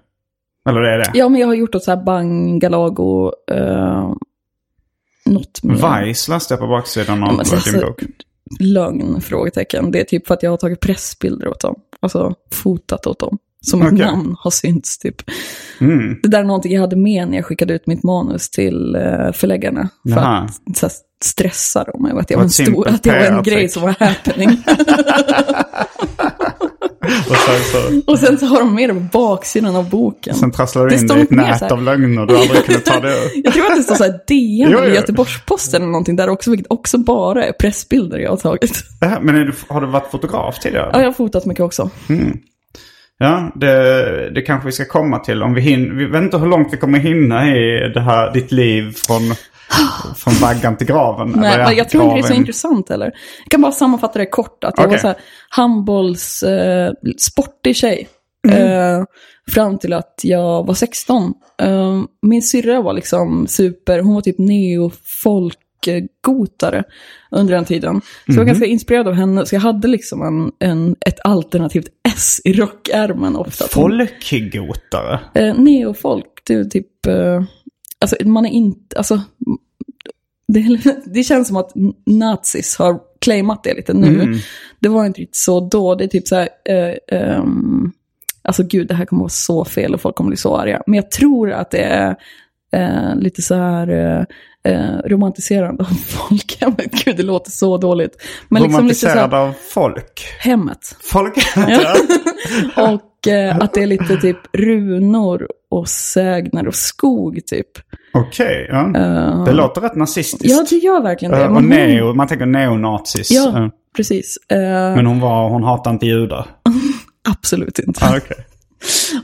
Eller 0.69 0.81
det 0.81 0.91
är 0.95 0.99
det? 0.99 1.11
Ja, 1.15 1.29
men 1.29 1.41
jag 1.41 1.49
har 1.49 1.55
gjort 1.55 1.75
åt 1.75 1.85
så 1.85 1.91
här 1.91 2.05
Bang, 2.05 2.61
Galago, 2.61 3.33
uh, 3.53 4.15
något 5.27 5.63
mer. 5.63 6.05
Vice 6.05 6.31
läste 6.31 6.55
jag 6.55 6.61
på 6.61 6.67
baksidan 6.67 7.23
av 7.23 7.29
Ja, 7.29 7.37
men 7.37 7.45
din 7.45 7.55
alltså, 7.55 7.87
bok. 7.87 8.03
Lögn? 8.61 9.21
Frågetecken. 9.21 9.91
Det 9.91 10.01
är 10.01 10.05
typ 10.05 10.27
för 10.27 10.35
att 10.35 10.43
jag 10.43 10.51
har 10.51 10.57
tagit 10.57 10.81
pressbilder 10.81 11.49
åt 11.49 11.61
dem. 11.61 11.75
Alltså 12.01 12.35
fotat 12.53 13.07
åt 13.07 13.19
dem. 13.19 13.39
Som 13.61 13.83
Okej. 13.83 13.99
namn 13.99 14.37
har 14.39 14.51
synts 14.51 14.99
typ. 14.99 15.17
Mm. 15.81 16.17
Det 16.23 16.29
där 16.29 16.41
är 16.41 16.45
någonting 16.45 16.73
jag 16.73 16.81
hade 16.81 16.97
med 16.97 17.29
när 17.29 17.37
jag 17.37 17.45
skickade 17.45 17.75
ut 17.75 17.87
mitt 17.87 18.03
manus 18.03 18.51
till 18.51 18.95
eh, 18.95 19.33
förläggarna. 19.33 19.89
För 20.03 20.11
Jaha. 20.11 20.49
att 20.67 20.93
så 21.25 21.43
här, 21.43 21.51
stressa 21.51 21.85
dem 21.85 22.07
över 22.07 22.21
att 22.21 22.31
jag 22.31 22.39
var 22.39 22.45
en, 22.45 22.51
stor, 22.51 22.89
att 22.89 23.07
jag 23.07 23.19
var 23.19 23.37
en 23.37 23.43
grej 23.43 23.69
som 23.69 23.83
var 23.83 23.95
happening. 24.01 24.49
Och 27.31 27.37
sen, 27.37 27.61
så, 27.73 28.13
Och 28.13 28.19
sen 28.19 28.39
så 28.39 28.47
har 28.47 28.59
de 28.61 28.75
med 28.75 28.91
det 28.91 28.95
på 28.95 29.01
baksidan 29.13 29.77
av 29.77 29.91
boken. 29.91 30.35
sen 30.35 30.51
trasslar 30.53 30.87
du 30.87 30.89
Det 30.97 31.01
in 31.01 31.07
dig 31.07 31.19
i 31.19 31.23
ett 31.23 31.31
nät 31.31 31.73
av 31.73 31.83
lögner 31.83 32.27
du 32.27 32.39
aldrig 32.39 32.65
kunde 32.65 32.81
ta 32.81 33.01
dig 33.01 33.13
ur. 33.13 33.31
Jag 33.45 33.55
tror 33.55 33.67
att 33.67 33.77
det 33.77 33.83
står 33.83 33.95
så 33.95 34.05
här 34.05 34.21
DN 34.29 34.75
eller. 34.75 34.95
Göteborgs-Posten 34.95 35.83
eller 35.83 35.93
någonting 35.93 36.17
där 36.17 36.29
också, 36.29 36.51
vilket 36.51 36.67
också 36.71 36.99
bara 36.99 37.45
är 37.45 37.53
pressbilder 37.53 38.19
jag 38.19 38.31
har 38.31 38.37
tagit. 38.37 38.85
Det 39.01 39.07
här, 39.07 39.21
men 39.21 39.35
du, 39.35 39.53
har 39.69 39.81
du 39.81 39.87
varit 39.87 40.11
fotograf 40.11 40.59
tidigare? 40.59 40.91
Ja, 40.93 40.99
jag 40.99 41.07
har 41.07 41.13
fotat 41.13 41.47
mycket 41.47 41.65
också. 41.65 41.91
Ja, 43.19 43.53
det, 43.55 44.31
det 44.35 44.43
kanske 44.43 44.67
vi 44.67 44.73
ska 44.73 44.85
komma 44.85 45.19
till. 45.19 45.43
Om 45.43 45.55
vi 45.55 45.61
hinner. 45.61 45.95
Vi 45.95 46.07
vet 46.07 46.23
inte 46.23 46.39
hur 46.39 46.47
långt 46.47 46.73
vi 46.73 46.77
kommer 46.77 46.99
hinna 46.99 47.57
i 47.57 47.91
det 47.95 48.01
här, 48.01 48.33
ditt 48.33 48.53
liv 48.53 48.93
från, 49.07 49.23
från 50.17 50.35
vaggan 50.35 50.77
till 50.77 50.87
graven. 50.87 51.33
Nej, 51.37 51.55
Eller 51.55 51.73
jag 51.73 51.89
tror 51.89 52.05
inte 52.05 52.15
det 52.15 52.21
är 52.21 52.23
så 52.23 52.33
intressant 52.35 52.89
heller. 52.89 53.13
Jag 53.45 53.51
kan 53.51 53.61
bara 53.63 53.73
sammanfatta 53.73 54.19
det 54.19 54.27
kort. 54.27 54.65
Att 54.65 54.75
jag 54.77 54.87
Okej. 54.87 54.97
var 54.97 55.01
så 55.01 55.07
här 55.07 55.17
handbolls, 55.49 56.43
eh, 56.43 56.93
sportig 57.19 57.77
tjej. 57.77 58.09
Mm. 58.49 58.63
Eh, 59.01 59.05
fram 59.55 59.79
till 59.79 59.93
att 59.93 60.21
jag 60.23 60.67
var 60.67 60.75
16. 60.75 61.35
Eh, 61.63 62.01
min 62.23 62.43
syrra 62.43 62.83
var 62.83 62.93
liksom 62.93 63.47
super, 63.47 64.01
hon 64.01 64.15
var 64.15 64.21
typ 64.23 64.39
neo-folk-gotare 64.39 66.85
under 67.31 67.55
den 67.55 67.65
tiden. 67.65 68.01
Så 68.01 68.07
jag 68.27 68.35
var 68.37 68.43
Mhm. 68.43 68.47
ganska 68.49 68.67
inspirerad 68.67 69.09
av 69.09 69.15
henne. 69.15 69.47
Så 69.47 69.55
jag 69.55 69.61
hade 69.61 69.89
liksom 69.89 70.23
en, 70.23 70.53
en, 70.71 70.97
ett 71.07 71.19
alternativt 71.25 71.89
S 72.17 72.41
i 72.45 72.53
rockärmen 72.53 73.37
ofta. 73.37 73.69
Folkgotare? 73.69 75.21
Eh, 75.35 75.55
neofolk, 75.55 76.27
det 76.47 76.55
är 76.55 76.65
typ... 76.65 77.07
Eh, 77.07 77.43
alltså 78.01 78.17
man 78.25 78.47
är 78.47 78.51
inte... 78.51 78.97
Alltså, 78.97 79.23
det, 80.49 80.81
det 81.15 81.23
känns 81.23 81.49
som 81.49 81.57
att 81.57 81.73
nazis 82.07 82.77
har 82.77 83.01
claimat 83.19 83.65
det 83.65 83.75
lite 83.75 83.95
nu. 83.95 84.23
Mm. 84.23 84.39
Det 84.81 84.89
var 84.89 85.07
inte 85.07 85.21
riktigt 85.21 85.37
så 85.37 85.61
då. 85.61 85.95
Det 85.95 86.05
är 86.05 86.09
typ 86.09 86.29
så 86.29 86.37
här... 86.37 86.49
Eh, 86.65 87.19
ehm, 87.21 87.93
alltså 88.43 88.63
gud, 88.63 88.89
det 88.89 88.95
här 88.95 89.05
kommer 89.05 89.21
vara 89.21 89.29
så 89.29 89.65
fel 89.65 89.95
och 89.95 90.01
folk 90.01 90.17
kommer 90.17 90.29
bli 90.29 90.37
så 90.37 90.57
arga. 90.57 90.83
Men 90.87 90.95
jag 90.95 91.11
tror 91.11 91.53
att 91.53 91.71
det 91.71 91.83
är 91.83 92.17
eh, 92.73 93.17
lite 93.17 93.43
så 93.43 93.55
här 93.55 94.27
eh, 94.69 95.09
romantiserande 95.09 95.83
av 95.85 95.95
folk. 96.07 96.57
Ja, 96.61 96.73
men 96.77 96.87
gud, 97.05 97.17
det 97.17 97.23
låter 97.23 97.51
så 97.51 97.77
dåligt. 97.79 98.23
Men 98.49 98.63
liksom 98.63 98.85
lite 98.87 99.01
så 99.01 99.09
här, 99.09 99.35
av 99.35 99.53
folk? 99.75 100.27
hemmet. 100.39 100.97
Folk? 101.03 101.35
Ja. 101.57 101.95
och 102.95 103.29
eh, 103.29 103.57
att 103.59 103.75
det 103.75 103.83
är 103.83 103.87
lite 103.87 104.17
typ 104.17 104.37
runor 104.53 105.49
och 105.71 105.89
sägner 105.89 106.69
och 106.69 106.75
skog 106.75 107.41
typ. 107.47 107.67
Okej, 108.15 108.67
ja. 108.71 108.93
Eh, 108.97 109.45
Det 109.45 109.53
låter 109.53 109.81
rätt 109.81 109.97
nazistiskt. 109.97 110.57
ja, 110.57 110.65
det 110.71 110.77
gör 110.77 111.03
verkligen 111.03 111.33
det. 111.35 111.45
Eh, 111.45 111.57
och 111.57 111.65
neo, 111.65 112.15
man 112.15 112.27
tänker 112.29 112.47
neonazis. 112.47 113.31
Ja, 113.31 113.59
Eh, 113.59 113.69
precis. 113.97 114.39
Men 114.49 115.07
hon, 115.07 115.21
var, 115.21 115.49
hon 115.49 115.63
hatar 115.63 115.91
inte 115.91 116.07
judar. 116.07 116.47
absolut 117.31 117.79
inte. 117.79 118.05
Ah, 118.05 118.17
okej. 118.17 118.37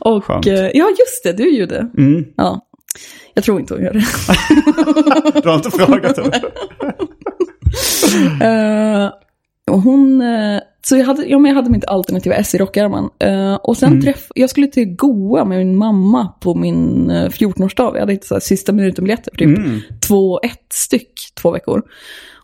och, 0.01 0.24
skönt. 0.24 0.47
ja, 0.47 0.88
just 0.99 1.24
det, 1.24 1.32
du 1.32 1.42
är 1.49 1.59
ju 1.59 1.66
det. 1.66 1.90
Mm. 1.99 2.24
Ja. 2.36 2.61
Jag 3.34 3.45
tror 3.45 3.61
inte 3.61 3.74
hon 3.74 3.82
gör 3.82 3.92
det. 3.92 4.05
Du 5.42 5.49
har 5.49 5.57
inte 5.57 5.70
frågat 5.70 6.16
henne? 6.16 6.40
Och 9.70 9.82
hon, 9.82 10.20
eh, 10.20 10.61
så 10.86 10.97
jag 10.97 11.07
hade, 11.07 11.26
ja, 11.26 11.38
men 11.38 11.49
jag 11.49 11.57
hade 11.57 11.70
mitt 11.70 11.84
alternativa 11.84 12.34
S 12.34 12.55
i 12.55 12.59
rockärmen. 12.59 13.09
Eh, 13.18 13.55
och 13.55 13.76
sen 13.76 14.03
träff, 14.03 14.26
jag 14.34 14.51
skulle 14.51 14.66
till 14.66 14.95
Goa 14.97 15.45
med 15.45 15.59
min 15.59 15.76
mamma 15.76 16.32
på 16.40 16.55
min 16.55 17.11
eh, 17.11 17.28
14-årsdag. 17.28 17.92
Vi 17.92 18.01
hade 18.01 18.12
här 18.30 18.40
sista 18.40 18.72
minuten-biljetter 18.72 19.36
typ 19.36 19.59
två, 20.09 20.40
ett 20.42 20.72
styck, 20.72 21.12
två 21.34 21.51
veckor. 21.51 21.82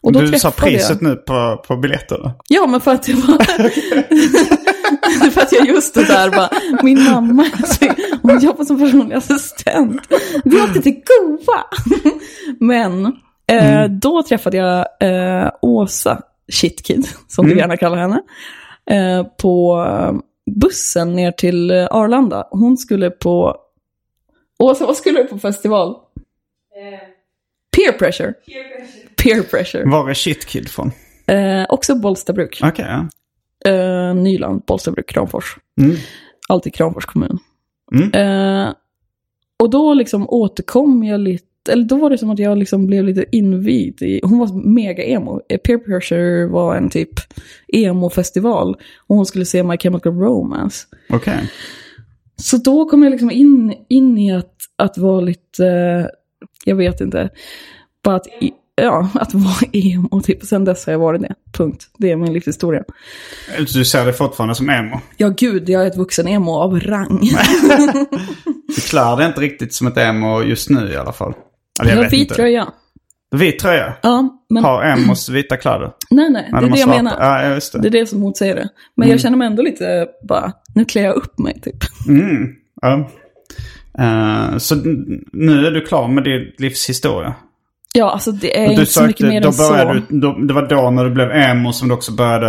Och 0.03 0.13
då 0.13 0.21
Du 0.21 0.39
sa 0.39 0.51
priset 0.51 0.99
jag, 1.01 1.03
nu 1.03 1.17
på, 1.17 1.63
på 1.69 1.77
biljetterna. 1.77 2.35
Ja, 2.49 2.67
men 2.67 2.81
för 2.81 2.93
att 2.95 3.09
jag 3.09 3.17
var... 3.17 3.45
för 5.31 5.41
att 5.41 5.53
jag 5.53 5.67
just 5.67 5.95
det 5.95 6.05
där 6.05 6.31
bara, 6.31 6.51
min 6.83 7.05
mamma, 7.05 7.47
hon 8.23 8.41
jobbar 8.41 8.65
som 8.65 8.79
personlig 8.79 9.17
assistent. 9.17 10.03
Vi 10.45 10.61
åkte 10.61 10.83
till 10.83 10.93
Goa. 11.07 11.65
men 12.61 13.07
eh, 13.47 13.85
då 13.91 14.23
träffade 14.23 14.57
jag 14.57 14.87
eh, 15.01 15.51
Åsa 15.63 16.23
Shitkid, 16.53 17.09
som 17.29 17.47
du 17.49 17.59
gärna 17.59 17.77
kallar 17.77 17.97
henne, 17.97 18.23
eh, 18.91 19.27
på 19.43 19.85
eh, 19.89 20.13
bussen 20.61 21.13
ner 21.13 21.33
till 21.33 21.71
eh, 21.71 21.87
Arlanda. 21.91 22.49
Hon 22.51 22.77
skulle 22.77 23.11
på 23.11 23.57
så, 24.59 24.87
vad 24.87 24.97
skulle 24.97 25.23
du 25.23 25.29
på 25.29 25.39
festival? 25.39 25.97
Peer 27.77 27.93
pressure. 27.93 28.35
Peer 29.23 29.43
pressure. 29.43 29.91
Var 29.91 30.11
är 30.11 30.15
Shitkid 30.15 30.69
från? 30.69 30.93
Eh, 31.27 31.67
också 31.69 31.95
Bollstabruk. 31.95 32.61
Okej, 32.63 32.87
ja. 32.89 33.09
Eh, 33.71 34.15
Nyland, 34.15 34.63
Bollstabruk, 34.67 35.09
Kramfors. 35.09 35.57
Mm. 35.81 35.97
Alltid 36.49 36.75
Kramfors 36.75 37.07
kommun. 37.07 37.39
Mm. 37.95 38.11
Eh, 38.15 38.75
och 39.59 39.71
då 39.71 39.95
liksom 39.95 40.27
återkom 40.29 41.05
jag 41.05 41.21
lite, 41.21 41.73
eller 41.73 41.85
då 41.85 41.97
var 41.97 42.11
det 42.11 42.19
som 42.19 42.31
att 42.31 42.39
jag 42.39 42.59
liksom 42.59 42.87
blev 42.87 43.05
lite 43.05 43.25
invigd 43.33 44.03
i, 44.03 44.21
hon 44.23 44.39
var 44.39 44.69
mega 44.75 45.05
emo. 45.05 45.41
Eh, 45.49 45.59
Peer 45.59 45.79
Pressure 45.79 46.47
var 46.47 46.77
en 46.77 46.91
typ 46.91 47.11
emo-festival. 47.69 48.77
Och 49.07 49.17
hon 49.17 49.27
skulle 49.27 49.45
se 49.45 49.63
My 49.63 49.77
Chemical 49.79 50.13
Romance. 50.13 50.87
Okej. 51.09 51.51
Så 52.37 52.57
då 52.57 52.89
kom 52.89 53.03
jag 53.03 53.11
liksom 53.11 53.31
in, 53.31 53.75
in 53.89 54.19
i 54.19 54.33
att, 54.33 54.55
att 54.77 54.99
vara 54.99 55.21
lite, 55.21 55.67
eh, 55.67 56.07
jag 56.65 56.77
vet 56.77 57.01
inte, 57.01 57.31
bara 58.05 58.17
att, 58.17 58.27
ja, 58.77 59.09
att 59.15 59.35
vara 59.35 59.55
emo. 59.73 60.21
Typ. 60.21 60.43
Sen 60.45 60.65
dess 60.65 60.87
har 60.87 60.93
jag 60.93 61.01
varit 61.01 61.23
det. 61.23 61.35
Punkt. 61.53 61.87
Det 61.99 62.11
är 62.11 62.17
min 62.17 62.33
livshistoria. 62.33 62.83
Du 63.59 63.85
ser 63.85 64.07
det 64.07 64.13
fortfarande 64.13 64.55
som 64.55 64.71
emo? 64.71 65.01
Ja, 65.17 65.29
gud, 65.29 65.69
jag 65.69 65.83
är 65.83 65.87
ett 65.87 65.97
vuxen 65.97 66.29
emo 66.29 66.53
av 66.53 66.81
rang. 66.81 67.21
Du 68.77 68.81
klär 68.91 69.17
dig 69.17 69.27
inte 69.27 69.41
riktigt 69.41 69.75
som 69.75 69.87
ett 69.87 69.97
emo 69.97 70.43
just 70.43 70.71
nu 70.71 70.93
i 70.93 70.97
alla 70.97 71.13
fall. 71.13 71.33
Eller 71.81 71.91
Jag 71.91 71.97
har 71.97 72.05
vet 72.05 72.13
vit 72.13 72.21
inte. 72.21 72.35
tröja. 72.35 72.69
Vit 73.37 73.59
tröja? 73.59 73.93
Ja, 74.03 74.41
men 74.51 74.65
Har 74.65 74.83
emos 74.83 75.29
vita 75.29 75.57
kläder? 75.57 75.91
nej, 76.11 76.31
nej, 76.31 76.49
det 76.51 76.57
är 76.57 76.61
de 76.61 76.71
det 76.71 76.79
jag 76.79 76.89
svarta. 76.89 77.03
menar. 77.03 77.17
Ja, 77.45 77.55
just 77.55 77.73
det. 77.73 77.79
Det 77.79 77.89
är 77.89 77.91
det 77.91 78.07
som 78.07 78.21
motsäger 78.21 78.55
det. 78.55 78.69
Men 78.97 79.09
jag 79.09 79.21
känner 79.21 79.37
mig 79.37 79.47
ändå 79.47 79.63
lite 79.63 80.07
bara, 80.29 80.53
nu 80.75 80.85
klär 80.85 81.03
jag 81.03 81.15
upp 81.17 81.39
mig 81.39 81.61
typ. 81.61 81.77
Mm. 82.09 82.49
Ja. 82.83 83.11
Eh, 84.01 84.57
så 84.59 84.75
nu 85.33 85.67
är 85.67 85.71
du 85.71 85.81
klar 85.87 86.09
med 86.09 86.25
din 86.25 86.53
livshistoria? 86.59 87.35
Ja, 87.95 88.11
alltså 88.11 88.33
det 88.33 88.59
är 88.61 88.67
Och 88.67 88.73
inte 88.73 88.87
så 88.87 89.03
mycket 89.03 89.27
mer 89.29 89.41
då 89.41 89.47
än 89.49 89.53
så. 89.53 89.93
du, 89.93 90.03
då, 90.21 90.33
det 90.33 90.55
var 90.55 90.69
då 90.69 90.91
när 90.91 91.05
du 91.05 91.11
blev 91.11 91.31
emo 91.31 91.73
som 91.73 91.89
du 91.89 91.95
också 91.95 92.13
började 92.13 92.49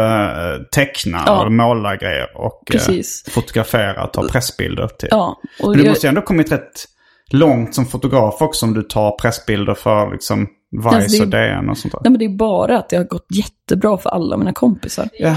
eh, 0.55 0.61
teckna 0.71 1.23
Ja. 1.25 1.45
och 1.45 1.51
måla 1.51 1.95
grejer 1.95 2.27
och 2.37 2.61
eh, 2.69 2.71
Precis. 2.71 3.25
fotografera, 3.31 4.07
ta 4.07 4.27
pressbilder 4.27 4.87
till. 4.87 5.07
Ja, 5.11 5.37
och 5.63 5.69
Men 5.69 5.77
du 5.77 5.83
jag, 5.83 5.89
måste 5.89 6.07
ju 6.07 6.09
ändå 6.09 6.21
ha 6.21 6.25
kommit 6.25 6.51
rätt 6.51 6.85
långt 7.31 7.75
som 7.75 7.85
fotograf 7.85 8.41
också 8.41 8.65
om 8.65 8.73
du 8.73 8.81
tar 8.83 9.11
pressbilder 9.11 9.73
för 9.73 10.11
liksom 10.11 10.47
Vice 10.83 10.95
Alltså, 10.95 11.17
det- 11.17 11.23
och 11.23 11.29
DN 11.29 11.69
och 11.69 11.77
sånt 11.77 11.91
där. 11.91 11.99
nej 12.03 12.11
men 12.11 12.19
det 12.19 12.25
är 12.25 12.37
bara 12.37 12.77
att 12.77 12.89
det 12.89 12.97
har 12.97 13.03
gått 13.03 13.25
jättebra 13.35 13.97
för 13.97 14.09
alla 14.09 14.37
mina 14.37 14.53
kompisar. 14.53 15.09
Ja. 15.19 15.35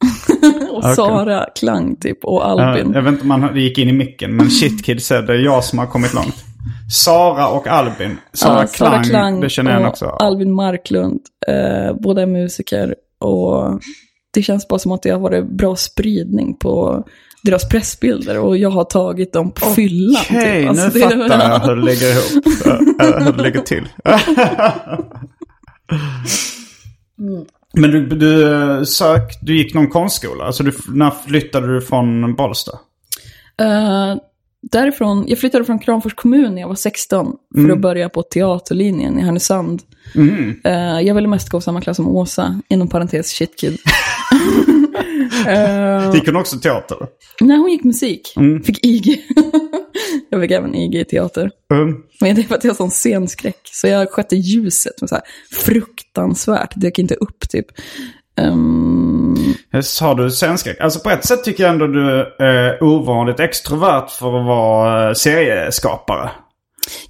Och 0.70 0.78
Okej. 0.78 0.96
Sara 0.96 1.46
Klang 1.54 1.96
typ, 1.96 2.24
och 2.24 2.46
Albin. 2.46 2.92
jag 2.94 3.02
vet 3.02 3.12
inte 3.12 3.22
om 3.22 3.28
man 3.28 3.56
gick 3.56 3.78
in 3.78 3.88
i 3.88 3.92
micken, 3.92 4.36
men 4.36 4.50
Shitkid 4.50 5.02
säger 5.02 5.22
det 5.22 5.32
är 5.32 5.38
jag 5.38 5.64
som 5.64 5.78
har 5.78 5.86
kommit 5.86 6.14
långt. 6.14 6.44
Sara 6.92 7.48
och 7.48 7.66
Albin. 7.66 8.16
Sara, 8.32 8.66
Ja, 8.80 9.02
Klang, 9.02 9.40
det 9.40 9.48
känner 9.50 9.80
jag 9.80 9.88
också. 9.88 10.04
Albin 10.06 10.52
Marklund, 10.52 11.20
eh, 11.48 11.96
båda 12.00 12.22
är 12.22 12.26
musiker. 12.26 12.94
Och 13.20 13.80
det 14.34 14.42
känns 14.42 14.68
bara 14.68 14.78
som 14.78 14.92
att 14.92 15.02
det 15.02 15.10
har 15.10 15.18
varit 15.18 15.50
bra 15.50 15.76
spridning 15.76 16.56
på 16.58 17.04
deras 17.42 17.68
pressbilder. 17.68 18.38
Och 18.38 18.56
jag 18.56 18.70
har 18.70 18.84
tagit 18.84 19.32
dem 19.32 19.50
på 19.50 19.66
fyllan. 19.66 20.22
Okej, 20.30 20.60
typ. 20.60 20.68
Alltså, 20.68 20.84
nu 20.84 20.90
det 21.08 21.28
fattar 21.28 21.50
jag 21.50 21.60
hur 21.60 21.76
det 21.76 21.82
ligger 21.82 22.10
ihop. 22.10 22.44
Hur 23.26 23.32
det 23.32 23.42
ligger 23.42 23.60
till. 23.60 23.88
Men 27.74 27.90
du, 27.90 28.06
du 28.06 28.86
sök, 28.86 29.38
du 29.42 29.56
gick 29.56 29.74
någon 29.74 29.88
konstskola? 29.88 30.44
Alltså 30.44 30.62
du, 30.62 30.72
när 30.88 31.10
flyttade 31.10 31.74
du 31.74 31.80
från 31.80 32.34
Bollsta? 32.34 32.72
Eh, 33.60 34.16
därifrån, 34.62 35.24
jag 35.28 35.38
flyttade 35.38 35.64
från 35.64 35.78
Kramfors 35.78 36.14
kommun 36.14 36.54
när 36.54 36.60
jag 36.60 36.68
var 36.68 36.74
16 36.74 37.32
för 37.54 37.70
att 37.70 37.80
börja 37.80 38.08
på 38.08 38.22
teaterlinjen 38.22 39.18
i 39.18 39.22
Härnösand. 39.22 39.82
Eh, 40.64 41.00
jag 41.00 41.14
ville 41.14 41.28
mest 41.28 41.48
gå 41.48 41.60
samma 41.60 41.80
klass 41.80 41.96
som 41.96 42.08
Åsa, 42.08 42.60
inom 42.68 42.88
parentes 42.88 43.32
shitkid. 43.32 43.78
Uh, 45.48 46.14
Gick 46.14 46.26
hon 46.26 46.36
också 46.36 46.56
teater? 46.58 46.96
nej, 47.40 47.56
hon 47.58 47.70
gick 47.70 47.84
musik. 47.84 48.34
Fick 48.64 48.84
IG. 48.86 49.24
jag 50.30 50.40
fick 50.40 50.50
även 50.50 50.74
IG 50.74 50.94
i 50.94 51.04
teater. 51.04 51.50
Mm. 51.72 51.96
Men 52.20 52.34
det 52.34 52.40
är 52.40 52.44
för 52.44 52.54
att 52.54 52.64
jag 52.64 52.70
har 52.70 52.76
sån 52.76 52.90
scenskräck. 52.90 53.60
Så 53.72 53.86
jag 53.88 54.10
skötte 54.10 54.36
ljuset 54.36 55.00
med 55.00 55.08
så 55.10 55.14
här 55.14 55.24
fruktansvärt. 55.64 56.72
Det 56.76 56.86
gick 56.86 56.98
inte 56.98 57.14
upp 57.14 57.48
typ. 57.48 57.66
Ehm, 58.40 59.36
Har 60.00 60.14
du 60.14 60.30
scenskräck? 60.30 60.80
Alltså 60.80 61.00
på 61.00 61.10
ett 61.10 61.24
sätt 61.24 61.44
tycker 61.44 61.62
jag 61.62 61.72
ändå 61.72 61.86
du 61.86 62.20
är 62.38 62.82
ovanligt 62.82 63.40
extrovert 63.40 64.08
för 64.18 64.40
att 64.40 64.46
vara 64.46 65.08
eh, 65.08 65.14
serieskapare. 65.14 66.30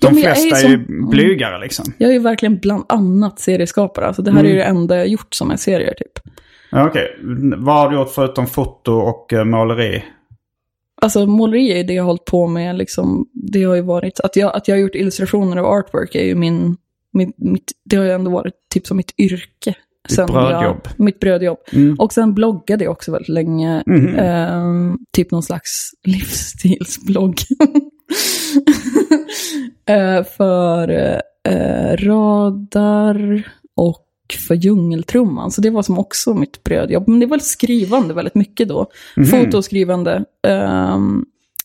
De 0.00 0.18
Ja, 0.18 0.28
är 0.30 0.34
flesta 0.34 0.56
är 0.56 0.60
som- 0.62 0.70
ju 0.70 1.06
blygare 1.10 1.60
liksom. 1.60 1.92
jag 1.98 2.08
är 2.10 2.12
ju 2.14 2.18
verkligen 2.18 2.58
bland 2.58 2.84
annat 2.88 3.40
serieskapare. 3.40 4.06
Alltså 4.06 4.22
det 4.22 4.30
här 4.30 4.44
är 4.44 4.48
ju 4.48 4.56
det 4.56 4.62
enda 4.64 4.96
jag 4.96 5.08
gjort 5.08 5.34
som 5.34 5.50
är 5.50 5.56
serier 5.56 5.94
typ. 5.94 6.18
Okej, 6.72 7.18
vad 7.56 7.74
har 7.74 7.90
du 7.90 7.96
gjort 7.96 8.10
förutom 8.10 8.46
foto 8.46 8.92
och 8.92 9.32
eh, 9.32 9.44
måleri? 9.44 10.04
Alltså 11.00 11.26
måleri 11.26 11.80
är 11.80 11.84
det 11.84 11.92
jag 11.92 12.02
har 12.02 12.06
hållit 12.06 12.24
på 12.24 12.46
med 12.46 12.76
liksom. 12.76 13.28
Det 13.32 13.64
har 13.64 13.74
ju 13.74 13.82
varit, 13.82 14.20
att 14.20 14.36
jag, 14.36 14.56
att 14.56 14.68
jag 14.68 14.74
har 14.74 14.80
gjort 14.80 14.94
illustrationer 14.94 15.56
av 15.56 15.66
artwork 15.66 16.14
är 16.14 16.24
ju 16.24 16.34
min, 16.34 16.76
mitt, 17.12 17.38
mitt, 17.38 17.72
det 17.84 17.96
har 17.96 18.04
ju 18.04 18.10
ändå 18.10 18.30
varit 18.30 18.54
typ 18.74 18.86
som 18.86 18.96
mitt 18.96 19.14
yrke. 19.18 19.74
Ditt 20.08 20.26
brödjobb. 20.26 20.80
Jag, 20.84 21.00
mitt 21.04 21.20
brödjobb. 21.20 21.58
Mm. 21.72 21.96
Och 21.98 22.12
sen 22.12 22.34
bloggade 22.34 22.84
jag 22.84 22.90
också 22.90 23.12
väldigt 23.12 23.28
länge. 23.28 23.82
Mhm. 23.86 24.14
Ehm, 24.18 24.98
typ 25.12 25.30
någon 25.30 25.42
slags 25.42 25.90
livsstilsblogg. 26.04 27.34
Eh, 29.88 30.24
för 30.24 30.90
eh, 31.44 31.96
Radar 31.96 33.42
och 33.76 34.07
för 34.32 34.54
Djungeltrumman. 34.54 35.50
Så 35.50 35.60
det 35.60 35.70
var 35.70 35.82
som 35.82 35.98
också 35.98 36.34
mitt 36.34 36.64
brödjobb. 36.64 37.08
Men 37.08 37.20
det 37.20 37.26
var 37.26 37.38
skrivande 37.38 38.14
väldigt 38.14 38.34
mycket 38.34 38.68
då. 38.68 38.86
Foto 39.30 39.56
och 39.56 39.64
skrivande. 39.64 40.24
Ehm, 40.46 41.24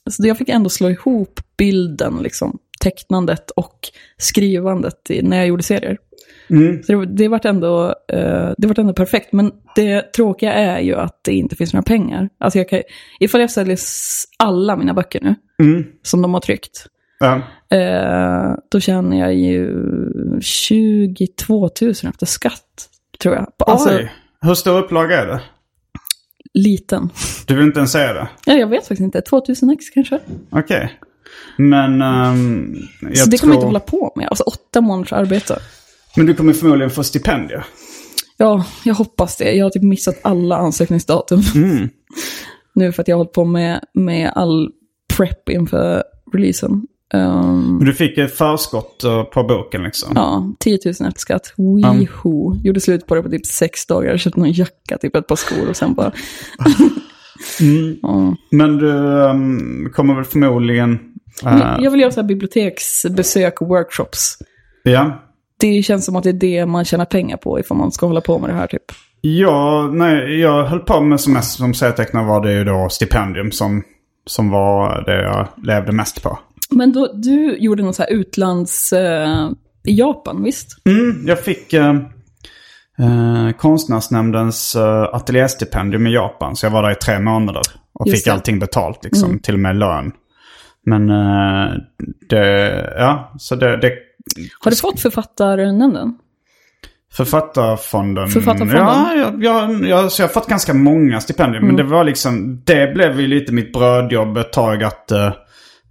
så 0.09 0.28
jag 0.28 0.38
fick 0.38 0.49
ändå 0.49 0.70
slå 0.70 0.89
ihop 0.89 1.39
bilden, 1.57 2.20
liksom, 2.22 2.57
tecknandet 2.80 3.51
och 3.51 3.80
skrivandet 4.18 5.09
i, 5.11 5.22
när 5.22 5.38
jag 5.38 5.47
gjorde 5.47 5.64
serier. 5.64 5.97
Mm. 6.49 6.84
Så 6.84 6.91
det, 6.91 7.05
det 7.05 7.28
vart 7.28 7.45
ändå, 7.45 7.88
eh, 8.14 8.51
det 8.57 8.68
vart 8.68 8.78
ändå 8.78 8.93
perfekt. 8.93 9.34
Men 9.34 9.51
det 9.76 10.14
tråkiga 10.14 10.53
är 10.53 10.80
ju 10.80 10.95
att 10.95 11.20
det 11.24 11.32
inte 11.34 11.55
finns 11.55 11.74
några 11.74 11.84
pengar. 11.84 12.30
Alltså 12.39 12.59
jag 12.59 12.70
kan, 12.70 12.82
ifall 13.20 13.41
jag 13.41 13.51
säljer 13.51 13.80
alla 14.39 14.76
mina 14.76 14.93
böcker 14.93 15.22
nu, 15.22 15.36
Mm. 15.64 15.84
som 16.01 16.22
de 16.22 16.34
har 16.34 16.41
tryckt, 16.41 16.86
Ja. 17.20 17.41
eh, 17.78 18.55
då 18.72 18.80
tjänar 18.80 19.18
jag 19.18 19.36
ju 19.36 19.70
22 20.42 21.70
000 21.82 21.92
efter 21.92 22.26
skatt, 22.26 22.90
tror 23.20 23.36
jag. 23.36 23.48
Alltså, 23.60 23.90
Oj, 23.90 24.12
hur 24.42 24.54
stor 24.56 24.78
upplaga 24.80 25.22
är 25.22 25.28
det? 25.28 25.42
liten. 26.54 27.10
Du 27.48 27.56
vill 27.56 27.66
inte 27.66 27.80
ens 27.80 27.92
säga 27.92 28.14
det? 28.14 28.28
Ja, 28.46 28.54
jag 28.54 28.68
vet 28.68 28.82
faktiskt 28.82 29.02
inte. 29.02 29.22
2000 29.22 29.70
ex 29.70 29.90
kanske. 29.90 30.20
Okej. 30.50 31.00
Men 31.58 32.02
ehm, 32.02 32.76
jag 33.02 33.18
Så 33.18 33.30
det 33.30 33.38
tror... 33.38 33.40
kommer 33.40 33.54
jag 33.54 33.58
inte 33.60 33.66
hålla 33.66 33.80
på 33.80 34.14
med. 34.16 34.28
Alltså 34.28 34.44
åtta 34.44 34.82
månaders 34.82 35.14
arbete. 35.14 35.60
Men 36.16 36.26
du 36.26 36.34
kommer 36.34 36.54
förmodligen 36.54 36.90
få 36.90 37.04
stipendier. 37.04 37.66
Ja, 38.38 38.66
jag 38.84 38.94
hoppas 38.94 39.38
det. 39.38 39.52
Jag 39.52 39.66
har 39.66 39.70
typ 39.70 39.84
missat 39.84 40.20
alla 40.22 40.58
ansökningsdatum. 40.58 41.42
Mm. 41.56 41.90
nu 42.76 42.92
för 42.92 43.02
att 43.02 43.08
jag 43.08 43.16
har 43.16 43.20
hållit 43.20 43.34
på 43.34 43.46
med, 43.46 43.86
med 43.94 44.32
all 44.36 44.70
prep 45.18 45.50
inför 45.50 46.04
releasen. 46.34 46.88
Um, 47.14 47.78
Men 47.78 47.86
du 47.86 47.93
fick 47.93 48.18
ett 48.18 48.38
förskott 48.38 49.03
eh, 49.03 49.24
på 49.24 49.43
boken 49.43 49.84
liksom. 49.84 50.11
ja, 50.16 50.53
10 50.59 50.80
000 50.86 50.91
efter 50.91 51.11
skatt. 51.20 51.53
Weho. 51.57 52.55
Gjorde 52.64 52.80
slut 52.80 53.07
på 53.07 53.16
det 53.16 53.24
på 53.24 53.30
typ 53.30 53.45
sex 53.45 53.86
dagar. 53.86 54.18
Köpte 54.18 54.39
någon 54.39 54.51
jacka, 54.51 54.97
typ 55.01 55.16
ett 55.16 55.28
par 55.28 55.36
skor 55.36 55.70
och 55.70 55.76
sen 55.76 55.93
bara... 55.93 56.11
Ja. 58.01 58.36
Men 58.51 58.78
du 58.78 59.22
ehm, 59.24 59.89
kommer 59.93 60.16
väl 60.16 60.24
förmodligen... 60.24 60.99
eh, 61.45 61.76
Jag 61.80 61.91
vill 61.91 61.99
göra 62.01 62.11
så 62.11 62.22
här 62.22 62.28
biblioteksbesök 62.28 63.61
och 63.61 63.68
workshops. 63.68 64.38
ja. 64.84 65.20
Det 65.59 65.84
känns 65.84 66.05
som 66.05 66.16
att 66.16 66.24
det 66.24 66.30
är 66.30 66.34
det 66.34 66.66
man 66.66 66.86
tjänar 66.86 67.05
pengar 67.05 67.38
på 67.38 67.59
ifall 67.59 67.78
man 67.78 67.91
ska 67.91 68.05
hålla 68.07 68.22
på 68.22 68.39
med 68.39 68.49
det 68.49 68.53
här 68.53 68.68
typ. 68.68 68.84
Ja, 69.22 69.89
nej, 69.93 70.39
jag 70.39 70.64
höll 70.66 70.80
på 70.80 71.01
med 71.01 71.20
som 71.20 71.34
mest 71.34 71.57
som 71.57 71.74
serietecknare 71.74 72.26
var 72.26 72.41
det 72.45 72.53
ju 72.53 72.64
då 72.64 72.88
stipendium 72.91 73.51
som, 73.51 73.84
som 74.26 74.49
var 74.49 75.03
det 75.05 75.22
jag 75.24 75.47
levde 75.64 75.91
mest 75.91 76.24
på. 76.24 76.39
Men 76.76 76.94
då, 76.94 77.14
du 77.14 77.58
gjorde 77.58 77.84
något 77.84 77.96
så 77.96 78.04
här 78.04 78.12
utlands... 78.12 78.94
eh, 78.94 79.50
I 79.84 80.00
Japan, 80.00 80.44
visst? 80.44 80.68
Mm, 80.86 81.28
jag 81.28 81.40
fick 81.40 81.74
eh, 81.74 81.96
eh, 83.00 83.52
Konstnärsnämndens 83.58 84.76
eh, 84.76 85.04
ateljéstipendium 85.04 86.08
i 86.08 86.14
Japan. 86.14 86.56
Så 86.56 86.66
jag 86.66 86.72
var 86.72 86.84
där 86.84 86.92
i 86.92 86.96
tre 86.96 87.20
månader. 87.20 87.62
Och 87.94 88.08
Just 88.08 88.18
fick 88.18 88.26
det. 88.26 88.30
Mm. 88.30 88.38
allting 88.38 88.60
betalt, 88.60 89.04
liksom, 89.04 89.40
till 89.40 89.54
och 89.54 89.60
med 89.60 89.76
lön. 89.76 90.12
Men 90.86 91.10
eh, 91.10 91.74
det, 92.30 92.94
ja, 92.98 93.34
så 93.40 93.56
det, 93.56 93.78
det 93.78 93.92
Har 94.60 94.72
du 94.72 94.78
fått 94.78 95.00
författarnämnden? 95.00 96.18
Författarfonden. 97.14 98.28
Författarfonden. 98.28 98.78
Ja, 98.78 99.16
jag, 99.16 99.44
jag, 99.44 99.86
jag, 99.88 100.12
så 100.12 100.22
jag 100.22 100.28
har 100.28 100.34
fått 100.34 100.48
ganska 100.48 100.74
många 100.74 101.20
stipendier. 101.20 101.62
Mm. 101.62 101.68
Men 101.68 101.86
det 101.86 101.92
var 101.92 102.04
liksom, 102.04 102.62
det 102.66 102.94
blev 102.94 103.22
ju 103.22 103.28
lite 103.28 103.54
mitt 103.54 103.74
brödjobb 103.74 104.38
ett 104.38 104.54
tag 104.54 104.84
att, 104.84 105.12
eh, 105.12 105.32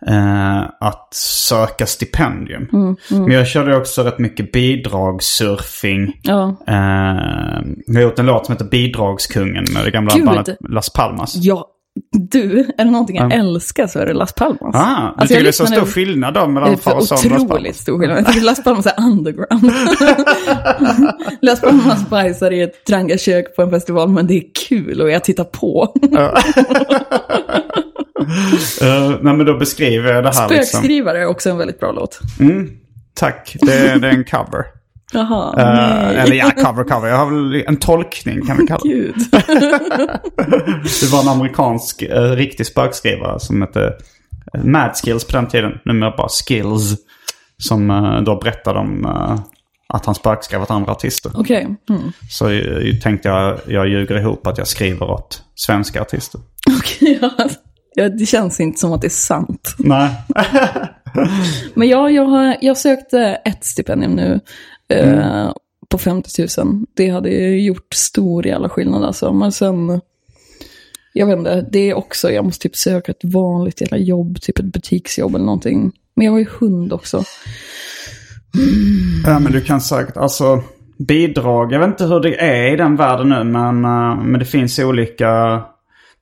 eh, 0.07 0.61
att 0.81 1.09
söka 1.49 1.87
stipendium. 1.87 2.69
Men 3.11 3.31
jag 3.31 3.47
körde 3.47 3.77
också 3.77 4.03
rätt 4.03 4.19
mycket 4.19 4.53
bidragssurfing. 4.53 6.21
Ja. 6.23 6.57
Eh, 6.67 6.75
jag 7.87 7.95
har 7.95 8.01
gjort 8.03 8.19
en 8.19 8.27
låt 8.27 8.47
som 8.47 8.53
heter 8.53 8.65
Bidragskungen 8.65 9.65
med 9.75 9.85
det 9.85 9.91
gamla 9.91 10.15
Gud. 10.15 10.25
bandet 10.27 10.57
Las 10.69 10.91
Palmas. 10.93 11.37
Ja, 11.37 11.69
du, 12.31 12.59
är 12.79 12.85
det 12.85 12.91
någonting 12.91 13.17
jag 13.17 13.33
älskar 13.35 13.87
så 13.87 13.99
är 13.99 14.07
det 14.07 14.13
Las 14.13 14.33
Palmas. 14.33 14.75
Ah, 14.75 15.01
du 15.01 15.07
Alltså, 15.07 15.21
tycker 15.27 15.35
jag 15.35 15.45
det 15.45 15.49
är 15.49 15.53
så 15.53 15.67
stor 15.67 15.87
skillnad 15.87 16.35
då 16.35 16.47
mellan 16.47 16.77
Farsa 16.77 16.95
och 16.97 17.01
Las 17.11 17.25
otroligt 17.25 17.49
Palmas? 17.49 17.77
stor 17.79 17.99
skillnad. 17.99 18.19
Jag 18.19 18.27
tycker 18.33 18.41
Las 18.41 18.65
Palmas 18.65 18.87
är 18.87 18.95
underground. 18.99 19.65
Las 21.43 21.61
Palmas 21.61 22.11
bajsar 22.11 22.51
i 22.51 22.63
ett 22.63 22.85
trangiakök 22.85 23.57
på 23.57 23.63
en 23.63 23.71
festival, 23.71 24.09
men 24.09 24.27
det 24.27 24.35
är 24.35 24.45
kul 24.69 25.01
och 25.01 25.11
jag 25.11 25.25
tittar 25.25 25.45
på. 25.45 25.95
Eh, 28.83 29.19
nej 29.21 29.35
men 29.35 29.47
då 29.47 29.59
beskriver 29.59 30.13
jag 30.15 30.25
det 30.25 30.35
här 30.35 30.49
liksom. 30.49 30.67
Spökskrivare 30.67 31.19
är 31.19 31.27
också 31.27 31.51
en 31.51 31.59
väldigt 31.59 31.81
bra 31.81 31.93
låt. 31.93 32.21
Tack, 33.15 33.57
det, 33.61 33.99
det 33.99 34.09
är 34.09 34.13
en 34.13 34.25
cover. 34.25 34.65
Jaha, 35.13 35.55
nej. 35.57 36.17
eller 36.17 36.37
ja, 36.37 36.51
cover, 36.51 36.85
cover. 36.85 37.09
Jag 37.09 37.17
har 37.17 37.27
väl 37.27 37.65
en 37.67 37.77
tolkning 37.77 38.47
kan 38.47 38.57
vi 38.57 38.67
kalla 38.67 38.81
det. 38.85 39.13
Det 41.01 41.13
var 41.13 41.23
en 41.23 41.29
amerikansk 41.29 42.03
eh, 42.03 42.31
riktig 42.31 42.67
spökskrivare 42.67 43.41
som 43.41 43.63
hette 43.63 43.93
Mad 44.65 44.97
Skills 44.97 45.25
på 45.25 45.37
den 45.37 45.49
tiden. 45.49 45.73
Numera 45.85 46.17
bara 46.17 46.29
Skills. 46.29 46.97
Som 47.59 47.91
eh, 47.91 48.21
då 48.21 48.39
berättade 48.39 48.79
om 48.79 49.05
eh, 49.05 49.41
att 49.89 50.07
han 50.07 50.15
spökskrev 50.15 50.63
åt 50.63 50.71
andra 50.71 50.93
artister. 50.93 51.33
Okej. 51.35 51.77
Mm. 51.91 52.03
Så 52.31 52.51
eh, 52.51 52.95
tänkte 53.03 53.29
jag, 53.29 53.59
jag 53.67 53.89
ljuger 53.89 54.19
ihop 54.19 54.47
att 54.47 54.59
jag 54.59 54.67
skriver 54.67 55.11
åt 55.11 55.43
svenska 55.55 56.01
artister. 56.03 56.41
Okej, 56.79 57.19
ja. 57.23 57.49
Ja. 57.95 58.09
Det 58.09 58.27
känns 58.27 58.61
inte 58.61 58.81
som 58.81 58.93
att 58.93 59.01
det 59.01 59.07
är 59.07 59.11
sant. 59.11 59.75
Nej. 59.79 60.11
Men 61.75 61.89
ja, 61.89 62.11
jag, 62.11 62.25
har, 62.25 62.57
jag 62.61 62.77
sökte 62.77 63.21
ett 63.45 63.65
stipendium 63.65 64.13
nu 64.13 64.41
eh, 64.89 65.53
på 65.89 65.99
50 65.99 66.47
000. 66.59 66.87
Det 66.95 67.09
hade 67.09 67.31
gjort 67.59 67.95
stor 67.95 68.47
jävla 68.47 68.69
skillnad 68.69 69.05
alltså. 69.05 69.33
Men 69.33 69.53
sen, 69.53 70.01
jag 71.13 71.27
vet 71.27 71.39
inte, 71.39 71.69
det 71.73 71.91
är 71.91 71.95
också, 71.95 72.31
jag 72.31 72.45
måste 72.45 72.63
typ 72.63 72.77
söka 72.77 73.13
ett 73.13 73.25
vanligt 73.25 73.81
jävla 73.81 73.97
jobb, 73.97 74.41
typ 74.41 74.59
ett 74.59 74.73
butiksjobb 74.73 75.35
eller 75.35 75.45
någonting. 75.45 75.93
Men 76.15 76.25
jag 76.25 76.33
har 76.33 76.39
ju 76.39 76.47
hund 76.61 76.93
också. 76.93 77.25
Ja, 79.27 79.39
men 79.39 79.53
du 79.53 79.61
kan 79.61 79.81
säkert, 79.81 80.17
alltså 80.17 80.63
bidrag, 80.99 81.73
jag 81.73 81.79
vet 81.79 81.89
inte 81.89 82.05
hur 82.05 82.21
det 82.21 82.41
är 82.41 82.73
i 82.73 82.77
den 82.77 82.97
världen 82.97 83.29
nu, 83.29 83.45
men, 83.45 83.85
eh, 83.85 84.25
men 84.25 84.39
det 84.39 84.45
finns 84.45 84.79
olika, 84.79 85.63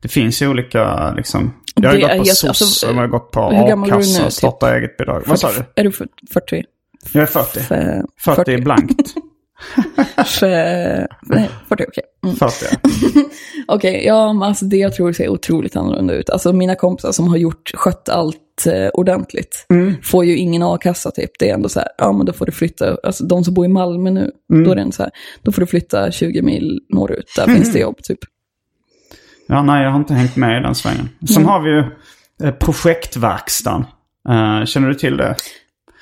det 0.02 0.08
finns 0.08 0.42
olika 0.42 1.12
liksom. 1.16 1.52
Jag 1.74 1.88
har 1.88 1.96
ju 1.96 2.00
gått 2.02 2.10
på 2.10 2.16
jätte- 2.24 2.34
SOS, 2.34 2.44
alltså, 2.62 2.86
jag 2.86 2.94
har 2.94 3.06
gått 3.06 3.30
på 3.30 3.40
a-kassa 3.40 4.24
och 4.26 4.32
starta 4.32 4.76
eget 4.76 4.96
bidrag. 4.96 5.22
Vad 5.26 5.40
sa 5.40 5.50
du? 5.52 5.80
Är 5.80 5.84
du 5.84 5.92
40? 5.92 6.64
Jag 7.12 7.22
är 7.22 7.26
40. 7.26 7.60
F- 7.60 8.04
40 8.24 8.52
är 8.54 8.58
blankt. 8.62 9.14
F- 10.16 10.40
nej, 11.22 11.50
40, 11.68 11.84
okej. 11.88 12.04
Mm. 12.24 12.36
40 12.36 12.54
ja. 12.70 13.22
Okej, 13.74 14.04
ja, 14.06 14.32
men 14.32 14.42
alltså 14.42 14.64
det 14.64 14.76
jag 14.76 14.94
tror 14.94 15.12
ser 15.12 15.28
otroligt 15.28 15.76
annorlunda 15.76 16.14
ut. 16.14 16.30
Alltså 16.30 16.52
mina 16.52 16.74
kompisar 16.74 17.12
som 17.12 17.28
har 17.28 17.36
gjort, 17.36 17.70
skött 17.74 18.08
allt 18.08 18.36
eh, 18.66 18.88
ordentligt, 18.92 19.66
får 20.02 20.24
ju 20.24 20.36
ingen 20.36 20.62
a-kassa 20.62 21.10
typ. 21.10 21.30
Det 21.38 21.50
är 21.50 21.54
ändå 21.54 21.68
så 21.68 21.78
här, 21.80 21.88
ja 21.98 22.12
men 22.12 22.26
då 22.26 22.32
får 22.32 22.46
du 22.46 22.52
flytta, 22.52 22.96
alltså 23.02 23.24
de 23.24 23.44
som 23.44 23.54
bor 23.54 23.64
i 23.64 23.68
Malmö 23.68 24.10
nu, 24.10 24.30
då 24.64 24.70
är 24.70 24.74
det 24.74 24.80
ändå 24.82 24.92
så 24.92 25.02
här, 25.02 25.12
då 25.42 25.52
får 25.52 25.60
du 25.60 25.66
flytta 25.66 26.10
20 26.10 26.42
mil 26.42 26.80
norrut, 26.94 27.32
där 27.36 27.46
finns 27.46 27.72
det 27.72 27.78
jobb 27.78 27.96
typ. 28.02 28.18
Ja, 29.50 29.62
nej, 29.62 29.82
jag 29.84 29.90
har 29.90 29.98
inte 29.98 30.14
hängt 30.14 30.36
med 30.36 30.60
i 30.60 30.62
den 30.62 30.74
svängen. 30.74 31.08
Sen 31.34 31.44
har 31.44 31.60
vi 31.62 31.70
ju 31.70 31.84
eh, 32.48 32.54
projektverkstan. 32.54 33.84
Eh, 34.28 34.64
känner 34.64 34.88
du 34.88 34.94
till 34.94 35.16
det? 35.16 35.36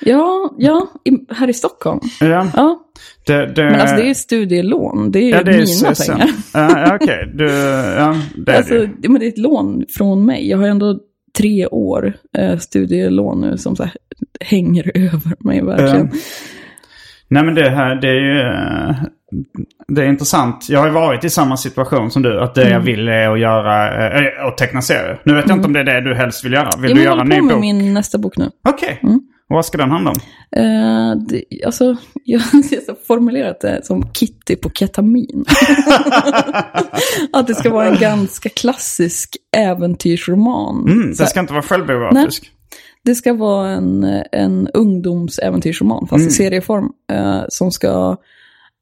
Ja, 0.00 0.54
ja, 0.58 0.86
i, 1.04 1.10
här 1.34 1.48
i 1.50 1.52
Stockholm. 1.52 2.00
Ja. 2.20 2.46
Ja, 2.56 2.80
Det, 3.26 3.46
det, 3.46 3.64
men 3.64 3.80
alltså 3.80 3.96
det 3.96 4.10
är 4.10 4.14
studielån, 4.14 5.10
det 5.12 5.18
är 5.18 5.22
ju 5.22 5.30
ja, 5.30 5.42
det 5.42 5.50
är 5.52 5.82
mina 5.82 5.94
CSN. 5.94 6.12
pengar. 6.12 6.28
Ja, 6.54 6.94
okej. 6.94 7.30
Du, 7.34 7.44
ja, 7.44 8.16
det 8.36 8.52
är 8.52 8.56
Alltså, 8.56 8.74
det 8.74 8.80
ju. 8.80 8.88
det, 8.98 9.08
men 9.08 9.20
det 9.20 9.26
är 9.26 9.28
ett 9.28 9.38
lån 9.38 9.84
från 9.98 10.26
mig. 10.26 10.48
Jag 10.50 10.58
har 10.58 10.66
ändå 10.68 10.98
tre 11.38 11.66
år 11.66 12.12
eh, 12.38 12.58
studielån 12.58 13.40
nu 13.40 13.56
som 13.58 13.76
så 13.76 13.82
här, 13.82 13.92
hänger 14.40 14.92
över 14.94 15.36
mig 15.40 15.62
verkligen. 15.64 16.10
Nej 17.30 17.44
men 17.44 17.54
det 17.54 17.70
här, 17.70 17.94
det 17.94 18.08
är 18.08 18.14
ju... 18.14 18.40
eh, 18.40 18.96
Det 19.88 20.02
är 20.02 20.06
intressant. 20.08 20.66
Jag 20.68 20.78
har 20.80 20.86
ju 20.86 20.92
varit 20.92 21.24
i 21.24 21.30
samma 21.30 21.56
situation 21.56 22.10
som 22.10 22.22
du. 22.22 22.40
Att 22.40 22.54
det 22.54 22.60
Mm. 22.62 22.72
jag 22.72 22.80
vill 22.80 23.08
är 23.08 23.28
att 23.30 23.40
göra, 23.40 24.08
äh, 24.20 24.46
att 24.46 24.56
teckna 24.58 24.82
serier. 24.82 25.20
Nu 25.24 25.34
vet 25.34 25.48
jag 25.48 25.56
inte 25.56 25.66
om 25.66 25.72
det 25.72 25.80
är 25.80 25.84
det 25.84 26.00
du 26.00 26.14
helst 26.14 26.44
vill 26.44 26.52
göra. 26.52 26.70
Vill 26.78 26.90
Jag 26.90 26.98
du 26.98 27.02
göra 27.02 27.10
håller 27.12 27.22
en 27.22 27.28
ny 27.28 27.36
på 27.38 27.44
med 27.44 27.54
bok? 27.54 27.60
min 27.60 27.94
nästa 27.94 28.18
bok 28.18 28.36
nu. 28.36 28.50
Okej. 28.68 29.00
Och 29.50 29.54
vad 29.56 29.66
ska 29.66 29.78
den 29.78 29.90
handla 29.90 30.10
om? 30.10 30.16
Eh, 30.56 31.16
det, 31.28 31.44
alltså, 31.66 31.84
jag 32.24 32.40
har 32.40 33.06
formulerat 33.06 33.60
det 33.60 33.80
som 33.84 34.12
Kitty 34.12 34.56
på 34.56 34.70
ketamin. 34.70 35.44
att 37.32 37.46
det 37.46 37.54
ska 37.54 37.70
vara 37.70 37.86
en 37.88 37.98
ganska 38.00 38.48
klassisk 38.48 39.36
äventyrsroman. 39.56 40.84
Mm, 40.88 41.08
det 41.14 41.26
ska 41.26 41.40
inte 41.40 41.52
vara 41.52 41.62
självbiografisk. 41.62 42.50
Det 43.08 43.14
ska 43.14 43.34
vara 43.34 43.68
en, 43.70 44.04
en 44.32 44.68
ungdomsäventyrsroman, 44.74 46.06
fast 46.08 46.20
Mm. 46.20 46.28
i 46.28 46.30
serieform, 46.30 46.88
eh, 47.12 47.40
som 47.48 47.70
ska 47.70 48.16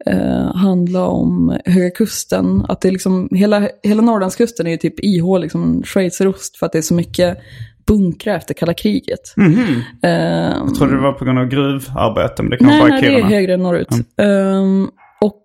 eh, 0.07 0.55
handla 0.55 1.07
om 1.07 1.59
Höga 1.65 1.91
Kusten. 1.91 2.67
Att 2.69 2.81
det 2.81 2.89
är 2.89 2.93
liksom, 2.93 3.29
hela, 3.33 3.69
hela 3.83 4.03
Norrlandskusten 4.03 4.67
är 4.67 4.71
ju 4.71 4.77
typ 4.77 5.05
ihålig 5.05 5.51
som 5.51 5.63
en 5.63 5.83
schweizerost 5.83 6.57
för 6.57 6.67
att 6.67 6.73
det 6.73 6.79
är 6.79 6.83
så 6.83 6.95
mycket 6.95 7.39
bunkrar 7.87 8.37
efter 8.37 8.55
kalla 8.55 8.75
kriget. 8.75 9.35
Mhm. 9.37 9.83
Eh, 10.03 10.11
Jag 10.11 10.75
trodde 10.75 10.95
det 10.95 11.03
var 11.03 11.13
på 11.13 11.25
grund 11.25 11.39
av 11.39 11.47
gruvarbete, 11.47 12.43
men 12.43 12.51
det 12.51 12.57
kanske 12.57 12.75
nej, 12.75 12.83
var 12.83 12.89
nej, 12.89 13.05
i 13.05 13.09
det 13.09 13.21
är 13.21 13.23
högre 13.23 13.57
norrut. 13.57 13.89
Ehm, 14.23 14.89
och 15.21 15.41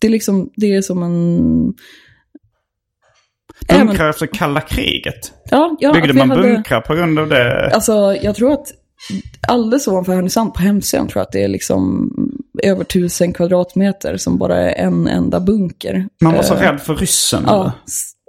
det 0.00 0.06
är 0.06 0.10
liksom, 0.10 0.50
det 0.56 0.74
är 0.74 0.82
som 0.82 1.02
en... 1.02 1.74
Bunkrar 3.68 4.08
efter 4.10 4.26
kalla 4.26 4.60
kriget. 4.60 5.32
Ja, 5.50 5.76
ja, 5.80 5.92
Byggde 5.92 6.12
man 6.14 6.30
hade- 6.30 6.42
bunkrar 6.42 6.80
på 6.80 6.94
grund 6.94 7.18
av 7.18 7.28
det? 7.28 7.70
Alltså, 7.74 8.16
jag 8.22 8.36
tror 8.36 8.52
att 8.52 8.66
alldeles 9.48 9.88
ovanför 9.88 10.12
Härnösand 10.14 10.54
på 10.54 10.60
hemsidan 10.60 11.08
tror 11.08 11.20
jag 11.20 11.26
att 11.26 11.32
det 11.32 11.42
är 11.44 11.48
liksom 11.48 12.10
över 12.62 12.84
tusen 12.84 13.32
kvadratmeter 13.32 14.16
som 14.16 14.38
bara 14.38 14.56
är 14.70 14.84
en 14.86 15.06
enda 15.08 15.40
bunker. 15.40 16.06
Man 16.22 16.34
var 16.34 16.42
så 16.42 16.54
Eh, 16.54 16.60
rädd 16.60 16.80
för 16.80 16.94
ryssen. 16.94 17.42
Ja, 17.46 17.60
eller? 17.60 17.72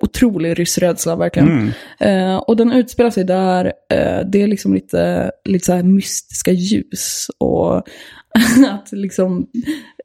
otrolig 0.04 0.60
ryssrädsla 0.60 1.16
verkligen. 1.16 1.74
Eh, 2.00 2.36
och 2.36 2.58
den 2.58 2.72
utspelar 2.72 3.10
sig 3.10 3.24
där, 3.24 3.66
eh, 3.66 4.20
det 4.32 4.42
är 4.42 4.48
liksom 4.48 4.74
lite, 4.74 5.32
lite 5.46 5.66
så 5.66 5.74
här 5.74 5.84
mystiska 5.84 6.52
ljus. 6.52 7.28
Och 7.38 7.76
att 8.72 8.92
liksom 8.92 9.48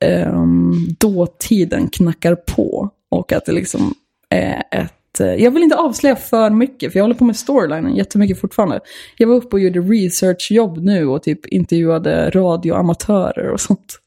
ehm, 0.01 0.73
dåtiden 1.01 1.89
knackar 1.89 2.35
på. 2.35 2.91
Och 3.11 3.33
att 3.33 3.45
det 3.47 3.53
liksom 3.53 3.95
är 4.31 4.63
ett... 4.71 4.93
eh, 5.21 5.35
Jag 5.35 5.51
vill 5.51 5.63
inte 5.63 5.77
avslöja 5.77 6.17
för 6.17 6.51
mycket, 6.51 6.93
för 6.93 6.99
jag 6.99 7.05
håller 7.05 7.15
på 7.15 7.25
med 7.25 7.37
storylinen 7.37 7.97
jättemycket 7.97 8.41
fortfarande. 8.41 8.81
Jag 9.17 9.29
var 9.29 9.35
uppe 9.35 9.57
och 9.57 9.61
gjorde 9.61 9.81
researchjobb 9.81 10.79
nu 10.79 11.07
och 11.07 11.23
typ 11.23 11.47
intervjuade 11.47 12.31
radioamatörer 12.31 13.51
och 13.51 13.61
sånt. 13.61 14.01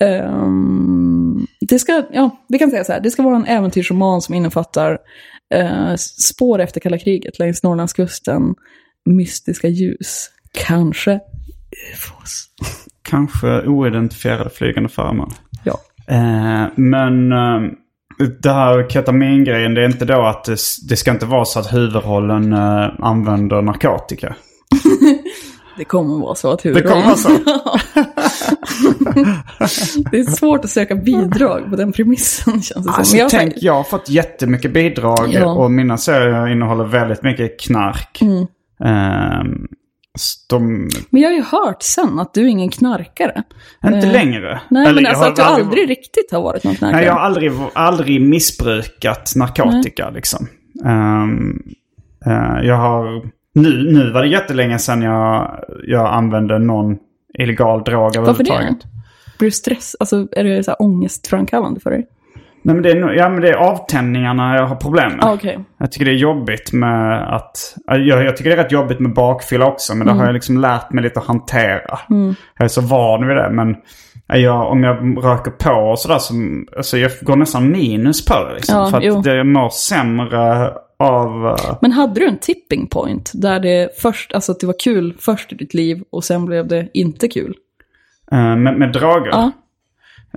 Ehm, 0.00 1.46
det 1.60 1.78
ska, 1.78 2.02
ja, 2.12 2.44
vi 2.48 2.58
kan 2.58 2.70
säga 2.70 2.84
så 2.84 2.92
här, 2.92 3.00
det 3.00 3.10
ska 3.10 3.22
vara 3.22 3.36
en 3.36 3.46
äventyrsroman 3.46 4.22
som 4.22 4.34
innefattar 4.34 4.98
eh, 5.54 5.94
spår 5.96 6.60
efter 6.60 6.80
kalla 6.80 6.98
kriget 6.98 7.38
längs 7.38 7.62
Norrlandskusten, 7.62 8.54
mystiska 9.04 9.68
ljus, 9.68 10.30
kanske 10.66 11.20
ufos. 11.92 12.46
Kanske 13.02 13.62
oidentifierade 13.62 14.50
flygande 14.50 14.88
föremål. 14.88 15.30
Ja. 15.64 15.80
Eh, 16.08 16.66
men 16.76 17.32
eh, 17.32 17.70
det 18.42 18.52
här 18.52 18.88
ketamingrejen, 18.88 19.74
det 19.74 19.82
är 19.82 19.86
inte 19.86 20.04
då 20.04 20.22
att 20.22 20.44
det, 20.44 20.56
det 20.88 20.96
ska 20.96 21.10
inte 21.10 21.26
vara 21.26 21.44
så 21.44 21.58
att 21.58 21.72
huvudrollen 21.74 22.52
eh, 22.52 22.88
använder 22.98 23.62
narkotika. 23.62 24.34
Det 25.76 25.84
kommer 25.84 26.18
vara 26.18 26.34
så 26.34 26.50
att 26.50 26.62
Det 26.62 26.68
huvudrollen... 26.68 27.02
kommer 27.02 27.06
vara 27.06 27.16
så. 27.16 27.28
det 30.10 30.18
är 30.18 30.30
svårt 30.30 30.64
att 30.64 30.70
söka 30.70 30.94
bidrag 30.94 31.70
på 31.70 31.76
den 31.76 31.92
premissen 31.92 32.52
känns 32.62 32.68
det 32.68 32.74
som. 32.82 32.92
Alltså, 32.94 33.14
Men 33.14 33.20
jag, 33.20 33.30
tänk, 33.30 33.54
jag 33.56 33.74
har 33.74 33.84
fått 33.84 34.08
jättemycket 34.08 34.74
bidrag 34.74 35.28
Ja. 35.32 35.52
och 35.52 35.70
mina 35.70 35.96
serier 35.96 36.48
innehåller 36.48 36.84
väldigt 36.84 37.22
mycket 37.22 37.60
knark. 37.60 38.18
Mm. 38.22 38.42
S- 38.42 38.48
de, 40.48 40.88
men 41.10 41.22
jag 41.22 41.28
har 41.28 41.36
ju 41.36 41.42
hört 41.42 41.82
sen 41.82 42.18
att 42.18 42.34
du 42.34 42.40
är 42.42 42.48
ingen 42.48 42.70
knarkare. 42.70 43.42
inte 43.84 43.98
Eh, 44.06 44.12
längre. 44.12 44.60
Nej, 44.70 44.86
Eller 44.86 45.02
men 45.02 45.06
alltså 45.10 45.24
att 45.24 45.36
du 45.36 45.42
aldrig 45.42 45.90
riktigt 45.90 46.32
har 46.32 46.42
varit 46.42 46.64
någon 46.64 46.74
knarkare. 46.74 46.96
Nej, 46.96 47.06
jag 47.06 47.12
har 47.12 47.20
aldrig, 47.20 47.52
aldrig 47.72 48.20
missbrukat 48.20 49.32
narkotika 49.36 50.10
liksom. 50.10 50.46
Ehm, 50.84 51.62
eh, 52.26 52.66
jag 52.66 52.76
har... 52.76 53.30
Nu, 53.54 53.92
nu 53.92 54.10
var 54.12 54.22
det 54.22 54.28
jättelänge 54.28 54.78
sedan 54.78 55.02
jag, 55.02 55.58
jag 55.86 56.06
använde 56.14 56.58
någon 56.58 56.96
illegal 57.38 57.82
drog 57.84 58.00
Varför 58.02 58.18
överhuvudtaget. 58.20 58.80
det? 58.80 58.88
Blir 59.38 59.46
du 59.46 59.50
stress? 59.50 59.96
Alltså 60.00 60.28
är 60.32 60.44
det 60.44 60.64
så 60.64 60.70
här 60.70 60.82
ångestframkallande 60.82 61.80
för 61.80 61.90
dig? 61.90 62.06
Nej, 62.62 62.74
men 62.74 62.82
det 62.82 62.90
är, 62.90 63.12
ja, 63.12 63.28
men 63.28 63.40
det 63.40 63.48
är 63.48 63.54
avtändningarna 63.54 64.56
jag 64.56 64.66
har 64.66 64.76
problem 64.76 65.12
med. 65.12 65.24
Ah, 65.24 65.32
okej. 65.34 65.58
Jag 65.78 65.92
tycker 65.92 66.04
det 66.04 66.10
är 66.10 66.16
jobbigt 66.16 66.72
med 66.72 67.34
att... 67.34 67.74
Jag, 67.86 68.24
jag 68.24 68.36
tycker 68.36 68.50
det 68.50 68.56
är 68.56 68.62
rätt 68.64 68.72
jobbigt 68.72 69.00
med 69.00 69.14
bakfylla 69.14 69.66
också. 69.66 69.94
Men 69.94 70.06
det 70.06 70.12
har 70.12 70.24
jag 70.24 70.32
liksom 70.34 70.58
lärt 70.58 70.92
mig 70.92 71.04
lite 71.04 71.20
att 71.20 71.26
hantera. 71.26 71.98
Jag 72.58 72.64
är 72.64 72.68
så 72.68 72.80
van 72.80 73.26
vid 73.28 73.36
det. 73.36 73.50
Men 73.50 73.76
jag, 74.26 74.70
om 74.70 74.82
jag 74.84 75.24
röker 75.24 75.50
på 75.50 75.70
och 75.90 75.98
sådär 75.98 76.18
så 76.18 76.34
alltså 76.76 76.98
jag 76.98 77.10
går 77.22 77.36
nästan 77.36 77.70
minus 77.70 78.24
på 78.24 78.34
det. 78.44 78.54
Liksom, 78.54 78.76
Ja, 78.78 78.86
för 78.90 78.96
att 78.96 79.04
jo. 79.04 79.20
det 79.20 79.44
mår 79.44 79.68
sämre 79.68 80.72
av... 80.98 81.46
eh, 81.46 81.76
Men 81.80 81.92
hade 81.92 82.20
du 82.20 82.26
en 82.28 82.38
tipping 82.38 82.86
point 82.86 83.30
där 83.34 83.60
det 83.60 83.88
först, 83.98 84.32
alltså 84.34 84.52
att 84.52 84.60
det 84.60 84.66
var 84.66 84.74
kul 84.84 85.14
först 85.20 85.52
i 85.52 85.54
ditt 85.54 85.74
liv 85.74 86.02
och 86.12 86.24
sen 86.24 86.44
blev 86.46 86.66
det 86.68 86.88
inte 86.94 87.28
kul? 87.28 87.54
eh, 88.32 88.56
med, 88.56 88.78
med 88.78 88.92
droger. 88.92 89.28
Ja. 89.30 89.50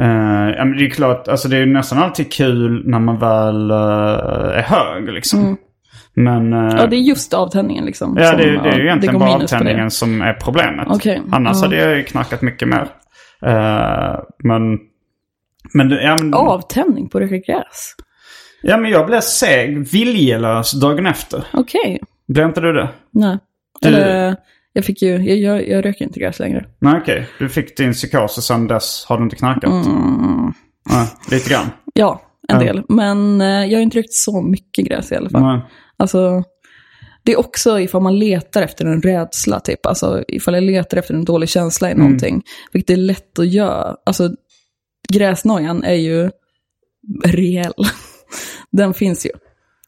Eh, 0.02 0.50
ja, 0.58 0.66
men 0.66 0.78
det 0.78 0.86
är 0.86 0.90
klart, 0.90 1.28
alltså 1.28 1.48
det 1.48 1.58
är 1.58 1.66
nästan 1.66 1.98
alltid 1.98 2.32
kul 2.34 2.84
när 2.90 3.00
man 3.00 3.20
väl 3.20 3.72
eh, 3.72 4.58
är 4.58 4.62
hög 4.64 5.10
liksom. 5.14 5.58
Men... 6.14 6.54
eh, 6.54 6.60
Mm. 6.60 6.78
Ja, 6.78 6.88
det 6.88 6.96
är 6.96 7.00
just 7.02 7.34
avtändningen 7.34 7.86
liksom. 7.86 8.18
Ja, 8.20 8.28
som, 8.30 8.38
det, 8.38 8.44
det 8.64 8.70
är 8.70 8.78
ju 8.78 8.84
egentligen 8.84 9.20
bara 9.20 9.30
avtändningen 9.36 9.92
som 9.92 10.22
är 10.22 10.34
problemet. 10.34 10.88
Okej, 10.90 11.22
Annars 11.32 11.62
hade 11.62 11.76
jag 11.76 11.98
ju 11.98 12.04
knackat 12.04 12.42
mycket 12.42 12.68
mer. 12.68 12.88
Men... 14.44 14.80
Men, 15.74 15.90
ja, 15.90 16.16
men, 16.22 16.34
Avtändning 16.34 17.10
på 17.10 17.20
röka 17.20 17.38
gräs? 17.38 17.96
ja, 18.62 18.78
men 18.78 18.92
jag 18.92 19.06
blev 19.06 19.20
seg, 19.22 19.88
viljelös 19.92 20.72
dagen 20.82 21.06
efter. 21.06 21.44
Okej. 21.54 22.00
Blev 22.28 22.46
inte 22.48 22.62
du 22.62 22.74
det? 22.74 22.90
Nej. 23.12 23.38
Du- 23.82 23.88
Eller, 23.88 24.36
jag 24.76 24.86
fick 24.86 25.02
ju, 25.02 25.10
jag, 25.18 25.38
jag, 25.38 25.68
jag 25.70 25.86
röker 25.86 26.06
inte 26.06 26.20
gräs 26.20 26.40
längre. 26.40 26.66
Nej, 26.80 27.00
okej. 27.02 27.28
Du 27.40 27.50
fick 27.50 27.78
din 27.78 27.94
psykos 27.94 28.38
och 28.38 28.44
sen 28.44 28.68
dess 28.68 29.06
har 29.08 29.18
du 29.18 29.24
inte 29.24 29.36
knackat? 29.36 29.64
Mm. 29.86 30.54
Nej, 30.90 31.08
lite 31.32 31.50
grann? 31.50 31.66
Ja, 31.94 32.22
en 32.48 32.60
del. 32.60 32.84
Men 32.90 33.42
eh, 33.42 33.48
jag 33.48 33.78
har 33.78 33.84
inte 33.84 33.98
rökt 33.98 34.14
så 34.14 34.42
mycket 34.42 34.86
gräs 34.86 35.12
i 35.12 35.16
alla 35.16 35.30
fall. 35.30 35.42
Nej. 35.42 35.62
Alltså, 35.98 36.44
det 37.24 37.32
är 37.32 37.40
också 37.40 37.80
ifall 37.80 38.02
man 38.02 38.20
letar 38.20 38.62
efter 38.62 38.86
en 38.86 39.02
rädsla, 39.02 39.60
typ. 39.60 39.86
Alltså 39.86 40.24
ifall 40.28 40.54
jag 40.54 40.64
letar 40.64 40.98
efter 40.98 41.14
en 41.14 41.26
dålig 41.26 41.50
känsla 41.50 41.90
i 41.90 41.92
Mm. 41.92 42.04
någonting. 42.06 42.44
Vilket 42.72 42.90
är 42.90 42.98
lätt 42.98 43.40
att 43.40 43.48
göra. 43.48 43.96
Alltså, 44.06 44.30
gräsnojan 45.14 45.84
är 45.84 45.94
ju 45.94 46.30
reell. 47.26 47.74
Den 48.72 48.94
finns 48.94 49.26
ju. 49.26 49.30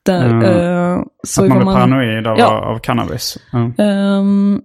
Den, 0.06 0.42
eh, 0.44 1.00
så 1.28 1.44
Att 1.44 1.50
man 1.50 1.58
blir 1.58 1.66
paranoid 1.74 2.28
av, 2.28 2.40
Ja. 2.40 2.60
av 2.66 2.80
cannabis. 2.80 3.38
Ja. 3.52 3.84
Ehm, 3.84 4.62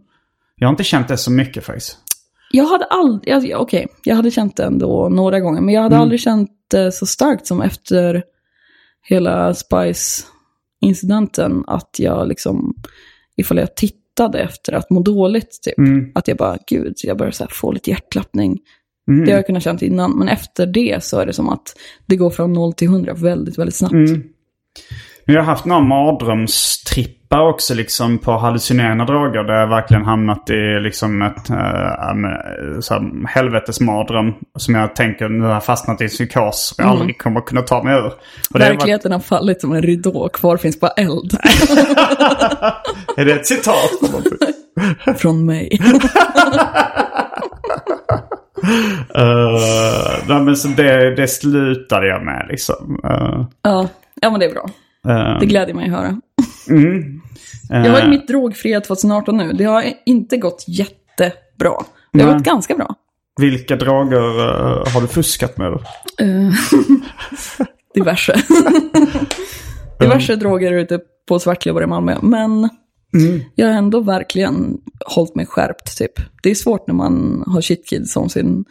Jag 0.62 0.68
har 0.68 0.72
inte 0.72 0.84
känt 0.84 1.08
det 1.08 1.16
så 1.16 1.30
mycket 1.30 1.64
faktiskt. 1.64 1.98
jag 2.52 2.64
hade 2.64 2.84
aldrig, 2.84 3.56
okej, 3.56 3.86
jag 4.04 4.16
hade 4.16 4.30
känt 4.30 4.56
det 4.56 4.64
ändå 4.64 5.08
några 5.08 5.40
gånger. 5.40 5.60
Men 5.60 5.74
jag 5.74 5.82
hade 5.82 5.94
Mm. 5.94 6.02
aldrig 6.02 6.20
känt 6.20 6.50
det 6.70 6.92
så 6.92 7.06
starkt 7.06 7.46
som 7.46 7.62
efter 7.62 8.22
hela 9.08 9.54
Spice-incidenten. 9.54 11.64
Att 11.66 11.96
jag 11.98 12.28
liksom, 12.28 12.74
ifall 13.36 13.58
jag 13.58 13.76
tittade 13.76 14.38
efter 14.38 14.72
att 14.72 14.90
må 14.90 15.00
dåligt, 15.00 15.58
typ. 15.62 15.78
Mm. 15.78 16.12
Att 16.14 16.28
jag 16.28 16.36
bara, 16.36 16.58
gud, 16.66 16.94
jag 17.02 17.18
börjar 17.18 17.32
så 17.32 17.46
få 17.50 17.72
lite 17.72 17.90
hjärtklappning. 17.90 18.58
Mm. 19.08 19.24
Det 19.24 19.30
har 19.30 19.38
jag 19.38 19.46
kunnat 19.46 19.62
känna 19.62 19.78
innan. 19.80 20.18
Men 20.18 20.28
efter 20.28 20.66
det 20.66 21.04
så 21.04 21.20
är 21.20 21.26
det 21.26 21.32
som 21.32 21.48
att 21.48 21.76
det 22.06 22.16
går 22.16 22.30
från 22.30 22.52
0 22.52 22.72
till 22.72 22.88
100 22.88 23.14
väldigt, 23.14 23.58
väldigt 23.58 23.76
snabbt. 23.76 23.92
Mm. 23.92 24.22
Jag 25.24 25.40
har 25.40 25.42
haft 25.42 25.64
några 25.64 25.80
mardrömstrippar 27.32 27.40
också 27.40 27.74
liksom 27.74 28.18
på 28.18 28.32
hallucinerande 28.32 29.04
droger. 29.04 29.44
Där 29.44 29.54
jag 29.54 29.66
verkligen 29.66 30.04
hamnat 30.04 30.50
i 30.50 30.80
liksom 30.80 31.22
ett 31.22 31.50
äh, 31.50 33.00
helvetesmardröm. 33.28 34.34
Som 34.58 34.74
jag 34.74 34.96
tänker 34.96 35.28
nu 35.28 35.44
har 35.44 35.52
jag 35.52 35.64
fastnat 35.64 36.00
i 36.00 36.04
en 36.04 36.10
psykos 36.10 36.74
som 36.76 36.82
jag 36.84 36.86
Mm. 36.86 37.00
aldrig 37.00 37.18
kommer 37.18 37.40
kunna 37.40 37.62
ta 37.62 37.82
mig 37.82 37.94
ur. 37.94 38.06
Och 38.54 38.60
Verkligheten 38.60 39.12
har 39.12 39.20
fallit 39.20 39.60
som 39.60 39.72
en 39.72 39.82
ridå, 39.82 40.28
kvar 40.28 40.56
finns 40.56 40.80
bara 40.80 40.90
eld. 40.90 41.34
är 43.16 43.24
det 43.24 43.32
ett 43.32 43.46
citat? 43.46 43.90
Från 45.18 45.46
mig. 45.46 45.80
uh, 49.18 49.58
nej, 50.28 50.40
men 50.40 50.56
så 50.56 50.68
det, 50.68 51.14
det 51.16 51.28
slutade 51.28 52.06
jag 52.06 52.24
med 52.24 52.46
liksom. 52.48 53.00
Uh, 53.04 53.44
ja. 53.62 53.88
ja, 54.20 54.30
men 54.30 54.40
det 54.40 54.46
är 54.46 54.52
bra. 54.52 54.66
Uh, 55.08 55.38
Det 55.40 55.46
gläder 55.46 55.74
mig 55.74 55.84
att 55.84 55.92
höra. 55.96 56.20
mm. 56.70 57.20
Jag 57.68 57.90
har 57.90 58.00
ju 58.00 58.08
mitt 58.08 58.28
drogfria 58.28 58.80
2018 58.80 59.36
nu. 59.36 59.52
Det 59.52 59.64
har 59.64 59.84
inte 60.06 60.36
gått 60.36 60.64
jättebra. 60.68 61.74
Det 62.12 62.22
har 62.22 62.26
Nej. 62.26 62.34
gått 62.34 62.44
ganska 62.44 62.76
bra. 62.76 62.94
Vilka 63.40 63.76
droger 63.76 64.40
uh, 64.40 64.94
har 64.94 65.00
du 65.00 65.08
fuskat 65.08 65.58
med? 65.58 65.72
Eh, 65.72 66.52
diverse. 67.94 68.34
diverse 70.00 70.36
droger 70.36 70.72
ute 70.72 71.00
på 71.28 71.38
svartklubbar 71.38 71.82
i 71.82 71.86
Malmö. 71.86 72.16
Men 72.22 72.68
jag 73.54 73.66
har 73.66 73.74
ändå 73.74 74.00
verkligen 74.00 74.78
hållit 75.06 75.34
mig 75.34 75.46
skärpt 75.46 75.98
typ. 75.98 76.12
Det 76.42 76.50
är 76.50 76.54
svårt 76.54 76.86
när 76.86 76.94
man 76.94 77.44
har 77.46 77.62
shitkids 77.62 78.12
som 78.12 78.28
sin... 78.28 78.64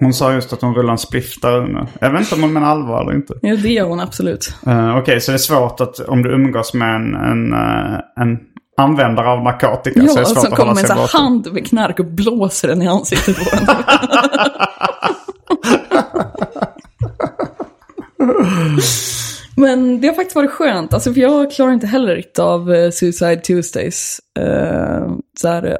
Hon 0.00 0.14
sa 0.14 0.32
just 0.32 0.52
att 0.52 0.60
hon 0.62 0.74
rullar 0.74 0.92
en 0.92 0.98
spliff 0.98 1.40
där 1.40 1.66
inne. 1.66 1.86
Jag 2.00 2.10
vet 2.10 2.20
inte 2.20 2.34
om 2.34 2.42
hon 2.42 2.52
menar 2.52 2.66
allvar 2.70 3.02
eller 3.02 3.12
inte. 3.14 3.34
Ja, 3.42 3.56
det 3.56 3.68
gör 3.68 3.86
hon 3.86 4.00
absolut. 4.00 4.54
Uh, 4.66 4.96
Okej, 4.98 5.20
så 5.20 5.30
det 5.30 5.36
är 5.36 5.38
svårt 5.38 5.80
att 5.80 6.00
om 6.00 6.22
du 6.22 6.30
umgås 6.32 6.74
med 6.74 6.94
en, 6.96 7.14
en, 7.14 7.52
eh, 7.52 7.98
en 8.22 8.38
användare 8.76 9.28
av 9.28 9.42
narkotika 9.42 10.00
så 10.00 10.06
är 10.06 10.08
Ja, 10.08 10.14
det 10.20 10.26
svårt 10.26 10.42
som 10.42 10.52
att 10.52 10.58
kommer 10.58 10.58
hålla 10.58 10.74
med 10.74 10.82
en 10.82 10.86
sig 10.86 10.88
sån 10.88 10.96
här 10.96 11.04
borta. 11.04 11.18
hand 11.18 11.52
med 11.52 11.66
knark 11.66 11.98
och 11.98 12.06
blåser 12.06 12.68
den 12.68 12.82
i 12.82 12.88
ansiktet 12.88 13.36
på 13.36 13.56
en. 13.56 13.66
Men 19.56 20.00
det 20.00 20.06
har 20.08 20.14
faktiskt 20.14 20.36
varit 20.36 20.50
skönt, 20.50 20.94
alltså 20.94 21.12
för 21.14 21.20
jag 21.20 21.52
klarar 21.52 21.72
inte 21.72 21.86
heller 21.86 22.16
riktigt 22.16 22.38
av 22.38 22.74
eh, 22.74 22.90
Suicide 22.90 23.36
Tuesdays. 23.36 24.20
Uh, 24.38 25.16
så 25.40 25.48
här 25.48 25.66
eh, 25.66 25.74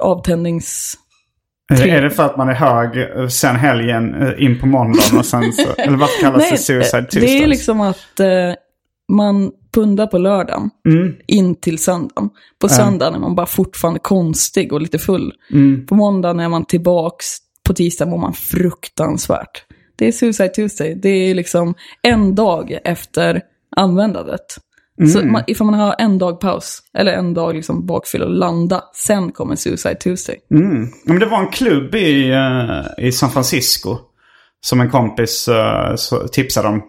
avtändnings... 1.71 1.97
Är 1.97 2.01
det 2.01 2.09
för 2.09 2.23
att 2.23 2.37
man 2.37 2.49
är 2.49 2.53
hög 2.53 3.19
eh, 3.21 3.27
sen 3.27 3.55
helgen 3.55 4.21
eh, 4.21 4.43
in 4.45 4.59
på 4.59 4.67
måndagen 4.67 5.17
och 5.19 5.25
sen 5.25 5.53
så, 5.53 5.73
eller 5.77 5.97
varför 5.97 6.21
kallas 6.21 6.49
det 6.49 6.57
Suicide 6.57 6.97
eh, 6.97 7.05
Tuesdays? 7.05 7.31
det 7.31 7.43
är 7.43 7.47
liksom 7.47 7.81
att 7.81 8.19
eh, 8.19 8.27
man 9.11 9.51
pundar 9.73 10.07
på 10.07 10.17
lördagen 10.17 10.69
Mm, 10.87 11.15
in 11.27 11.55
till 11.55 11.77
söndagen. 11.77 12.29
På 12.61 12.69
söndagen 12.69 13.15
är 13.15 13.19
man 13.19 13.35
bara 13.35 13.45
fortfarande 13.45 13.99
konstig 13.99 14.73
och 14.73 14.81
lite 14.81 14.99
full. 14.99 15.33
mm, 15.51 15.85
På 15.85 15.95
måndagen 15.95 16.39
är 16.39 16.49
man 16.49 16.65
tillbaks, 16.65 17.25
på 17.67 17.73
tisdag 17.73 18.05
mår 18.05 18.17
man 18.17 18.33
fruktansvärt. 18.33 19.65
Det 19.95 20.07
är 20.07 20.11
Suicide 20.11 20.49
Tuesday, 20.49 20.95
det 20.95 21.09
är 21.09 21.35
liksom 21.35 21.73
en 22.01 22.35
dag 22.35 22.77
efter 22.83 23.41
användandet. 23.75 24.41
Så 25.11 25.25
man, 25.25 25.43
ifall 25.47 25.65
man 25.65 25.79
har 25.79 25.95
en 25.97 26.17
dag 26.17 26.39
paus, 26.39 26.79
eller 26.97 27.13
en 27.13 27.33
dag 27.33 27.55
liksom 27.55 27.85
bakfyll 27.85 28.21
och 28.21 28.29
landa, 28.29 28.83
sen 29.07 29.31
kommer 29.31 29.55
Suicide 29.55 29.95
Tuesday. 29.95 30.35
mm. 30.51 30.81
Ja, 30.83 30.89
Men 31.05 31.19
det 31.19 31.25
var 31.25 31.39
en 31.39 31.51
klubb 31.51 31.95
i, 31.95 32.31
eh, 32.31 33.05
i 33.05 33.11
San 33.11 33.31
Francisco 33.31 33.97
som 34.65 34.81
en 34.81 34.89
kompis 34.89 35.49
så 35.95 36.27
tipsade 36.27 36.67
om 36.67 36.81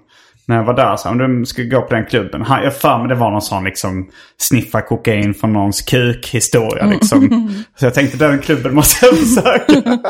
när 0.49 0.57
jag 0.57 0.65
var 0.65 0.75
där. 0.75 0.97
Så, 0.97 1.09
om 1.09 1.19
du 1.19 1.47
ska 1.47 1.63
gå 1.63 1.83
på 1.83 1.95
den 1.95 2.07
klubben. 2.07 2.43
Han, 2.43 2.63
jag 2.65 2.77
för 2.77 2.99
mig 2.99 3.09
det 3.09 3.15
var 3.15 3.31
någon 3.31 3.43
sån 3.43 3.65
liksom 3.65 4.11
sniffa 4.37 4.81
kokain 4.83 5.35
från 5.35 5.53
någons 5.53 5.83
kuk 5.83 6.29
historia 6.33 6.87
liksom. 6.87 7.29
Så 7.79 7.87
jag 7.87 7.95
tänkte 7.95 8.17
den 8.17 8.39
klubben 8.39 8.75
måste 8.75 9.07
jag 9.07 9.15
besöka. 9.21 9.99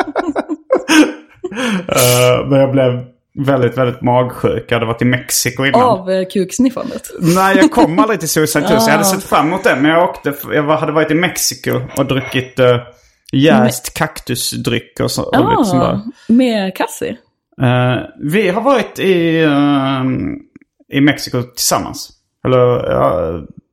Eh, 1.88 2.48
men 2.48 2.60
jag 2.60 2.72
blev 2.72 3.04
väldigt, 3.36 3.78
väldigt 3.78 4.02
magsjuk. 4.02 4.64
Jag 4.68 4.76
hade 4.76 4.86
varit 4.86 5.02
i 5.02 5.04
Mexiko 5.04 5.64
innan. 5.64 5.82
Av 5.82 6.10
eh, 6.10 6.24
kuksniffandet. 6.32 7.02
Nej, 7.20 7.56
jag 7.56 7.70
kom 7.70 7.98
aldrig 7.98 8.20
till 8.20 8.28
Suicide 8.28 8.68
Tuesday. 8.68 8.86
Jag 8.92 8.98
hade 8.98 9.08
Ah. 9.10 9.14
sett 9.14 9.24
fram 9.24 9.46
emot 9.46 9.64
det. 9.64 9.76
Men 9.76 9.90
jag, 9.90 10.04
åkte, 10.04 10.34
jag 10.52 10.62
hade 10.76 10.92
varit 10.92 11.10
i 11.10 11.14
Mexiko 11.14 11.80
och 11.96 12.06
druckit 12.06 12.60
uh, 12.60 12.66
jäst 13.32 13.94
kaktusdryck 13.94 15.00
och, 15.00 15.10
så, 15.10 15.22
och 15.22 15.50
lite 15.50 15.64
sånt 15.64 15.82
där. 15.82 15.88
Ah, 15.92 16.02
med 16.28 16.76
Cassie. 16.76 17.16
Eh, 17.62 18.02
vi 18.22 18.48
har 18.48 18.62
varit 18.62 18.98
i, 18.98 19.44
ehm, 19.44 20.34
i 20.92 21.00
Mexiko 21.00 21.42
tillsammans. 21.42 22.10
Eller, 22.46 22.90
ja, 22.92 23.32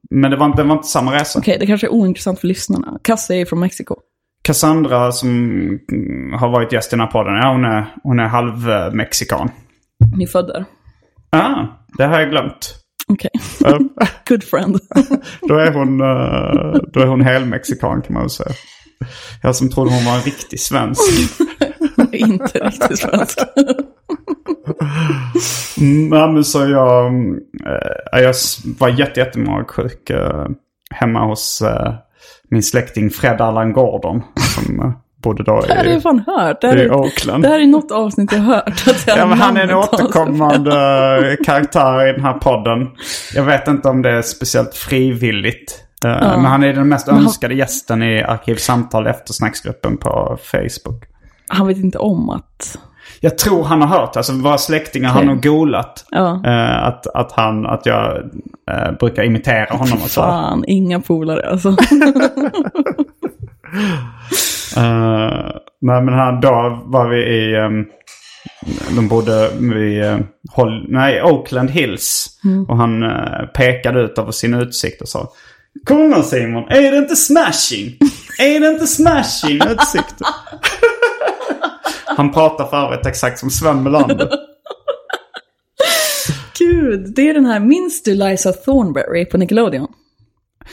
men 0.10 0.32
det 0.32 0.38
var, 0.38 0.46
inte, 0.46 0.62
det 0.62 0.68
var 0.68 0.76
inte 0.76 0.88
samma 0.88 1.16
resa. 1.16 1.40
Okej, 1.40 1.58
det 1.60 1.68
kanske 1.68 1.88
är 1.88 1.92
ointressant 1.94 2.40
för 2.40 2.48
lyssnarna. 2.48 3.00
Cassie 3.04 3.42
är 3.42 3.46
från 3.46 3.60
Mexiko. 3.60 3.96
Cassandra 4.44 5.12
som 5.12 5.30
mm, 5.92 6.34
har 6.34 6.50
varit 6.50 6.72
gäst 6.72 6.94
i 6.94 6.96
den 6.96 7.00
här 7.00 7.12
podden, 7.12 7.34
ja, 7.34 7.52
hon 7.52 7.66
är, 7.66 7.86
hon 8.04 8.20
är 8.20 8.28
halv-mexikan. 8.28 9.52
Ni 10.18 10.28
födde. 10.28 10.66
Ah, 11.30 11.66
det 11.98 12.04
har 12.04 12.20
jag 12.20 12.30
glömt. 12.30 12.76
Okej. 13.08 13.32
Eh, 13.66 13.78
Good 14.28 14.44
friend. 14.44 14.80
då, 15.42 15.56
är 15.56 15.72
hon, 15.72 16.02
eh, 16.02 16.82
då 16.94 17.00
är 17.00 17.06
hon 17.06 17.22
helmexikan 17.22 18.02
kan 18.02 18.14
man 18.14 18.24
väl 18.24 18.30
säga. 18.30 18.52
Jag 19.42 19.56
som 19.56 19.70
trodde 19.70 19.92
hon 19.92 20.06
var 20.06 20.16
en 20.16 20.22
riktig 20.22 20.60
svensk. 20.60 21.02
Inte 22.12 22.60
riktigt 22.60 23.00
svensk. 23.00 23.40
Mm, 25.78 26.14
ja, 26.14 26.32
men 26.32 26.44
så 26.44 26.60
jag, 26.60 27.14
eh, 27.66 28.22
jag 28.22 28.36
var 28.80 28.90
jätte, 28.90 29.20
jättemagsjuk 29.20 30.10
eh, 30.10 30.48
hemma 30.92 31.26
hos 31.26 31.64
min 32.54 32.64
släkting 32.64 33.10
Fred 33.10 33.42
Allan 33.42 33.74
Gordon. 33.74 34.22
Som 34.56 34.80
eh, 34.80 34.92
bodde 35.24 35.44
då 35.44 35.62
Det 35.62 35.74
här 35.74 35.78
har 35.78 35.86
jag 35.86 35.98
i, 35.98 36.02
fan 36.02 36.24
hört. 36.28 36.62
Det 36.62 36.68
här, 36.68 36.78
i 36.78 36.82
är, 36.82 36.94
Oakland. 36.94 37.44
det 37.44 37.50
här 37.50 37.60
är 37.60 37.66
något 37.66 37.92
avsnitt 37.92 38.32
jag 38.32 38.40
har 38.40 38.54
hört. 38.56 38.68
Att 38.88 39.08
jag 39.08 39.18
Ja, 39.18 39.26
men 39.26 39.38
han 39.38 39.58
är 39.58 39.62
en 39.64 39.74
återkommande 39.74 41.38
karaktär 41.46 42.08
i 42.10 42.12
den 42.12 42.22
här 42.22 42.34
podden. 42.34 42.88
Jag 43.36 43.44
vet 43.44 43.68
inte 43.68 43.90
om 43.90 44.02
det 44.02 44.10
är 44.10 44.22
speciellt 44.22 44.76
frivilligt. 44.76 45.84
Eh, 46.06 46.12
Men 46.12 46.46
han 46.46 46.64
är 46.64 46.74
den 46.74 46.88
mest 46.90 47.08
önskade 47.08 47.54
gästen 47.56 48.04
i 48.04 48.24
Arkivsamtal 48.24 49.08
eftersnacksgruppen 49.08 49.98
på 49.98 50.38
Facebook. 50.44 51.04
Han 51.48 51.68
vet 51.68 51.78
inte 51.78 51.98
om 51.98 52.30
att... 52.30 52.78
Jag 53.20 53.38
tror 53.38 53.64
han 53.64 53.82
har 53.82 54.00
hört, 54.00 54.18
alltså 54.18 54.34
våra 54.34 54.58
släktingar 54.58 55.10
har 55.10 55.20
Okej. 55.20 55.28
nog 55.28 55.44
golat. 55.44 56.06
Ja. 56.12 56.42
eh, 56.46 56.84
att, 56.84 57.08
att, 57.08 57.32
han, 57.32 57.66
att 57.66 57.86
jag 57.86 58.18
eh, 58.72 58.92
brukar 59.00 59.24
imitera 59.24 59.78
honom 59.78 59.98
och 60.04 60.10
så. 60.10 60.22
Fan, 60.22 60.64
inga 60.68 61.00
polare 61.00 61.50
alltså. 61.50 61.76
Eh, 64.78 65.52
nej 65.82 66.02
men 66.02 66.14
han, 66.14 66.42
då 66.42 66.82
var 66.86 67.10
vi 67.10 67.18
i, 67.18 67.58
um, 67.58 67.86
de 68.96 69.08
bodde 69.08 69.50
uh, 69.50 70.20
Hol- 70.56 70.86
nej, 70.90 71.24
Oakland 71.24 71.70
Hills. 71.72 72.28
Och 72.68 72.78
han 72.78 73.04
eh, 73.04 73.46
pekade 73.54 74.02
ut 74.02 74.18
över 74.18 74.32
sin 74.32 74.54
utsikt 74.54 75.02
och 75.02 75.08
sa 75.08 75.28
Kolla 75.88 76.24
Simon, 76.24 76.64
är 76.70 76.92
det 76.92 76.98
inte 76.98 77.16
smashing? 77.16 77.98
Är 78.40 78.60
det 78.60 78.68
inte 78.68 78.88
smashing 78.88 79.62
utsikt? 79.70 80.16
han 82.06 82.32
pratar 82.32 82.66
för 82.68 82.78
övrigt 82.78 83.06
exakt 83.06 83.40
som 83.40 83.50
Sven 83.50 83.84
Melander. 83.84 84.30
Gud, 86.60 87.14
det 87.16 87.30
är 87.30 87.34
den 87.34 87.46
här, 87.46 87.60
minns 87.60 88.04
du 88.04 88.16
Liza 88.16 88.54
Thornberry 88.54 89.26
på 89.26 89.38
Nickelodeon? 89.38 89.88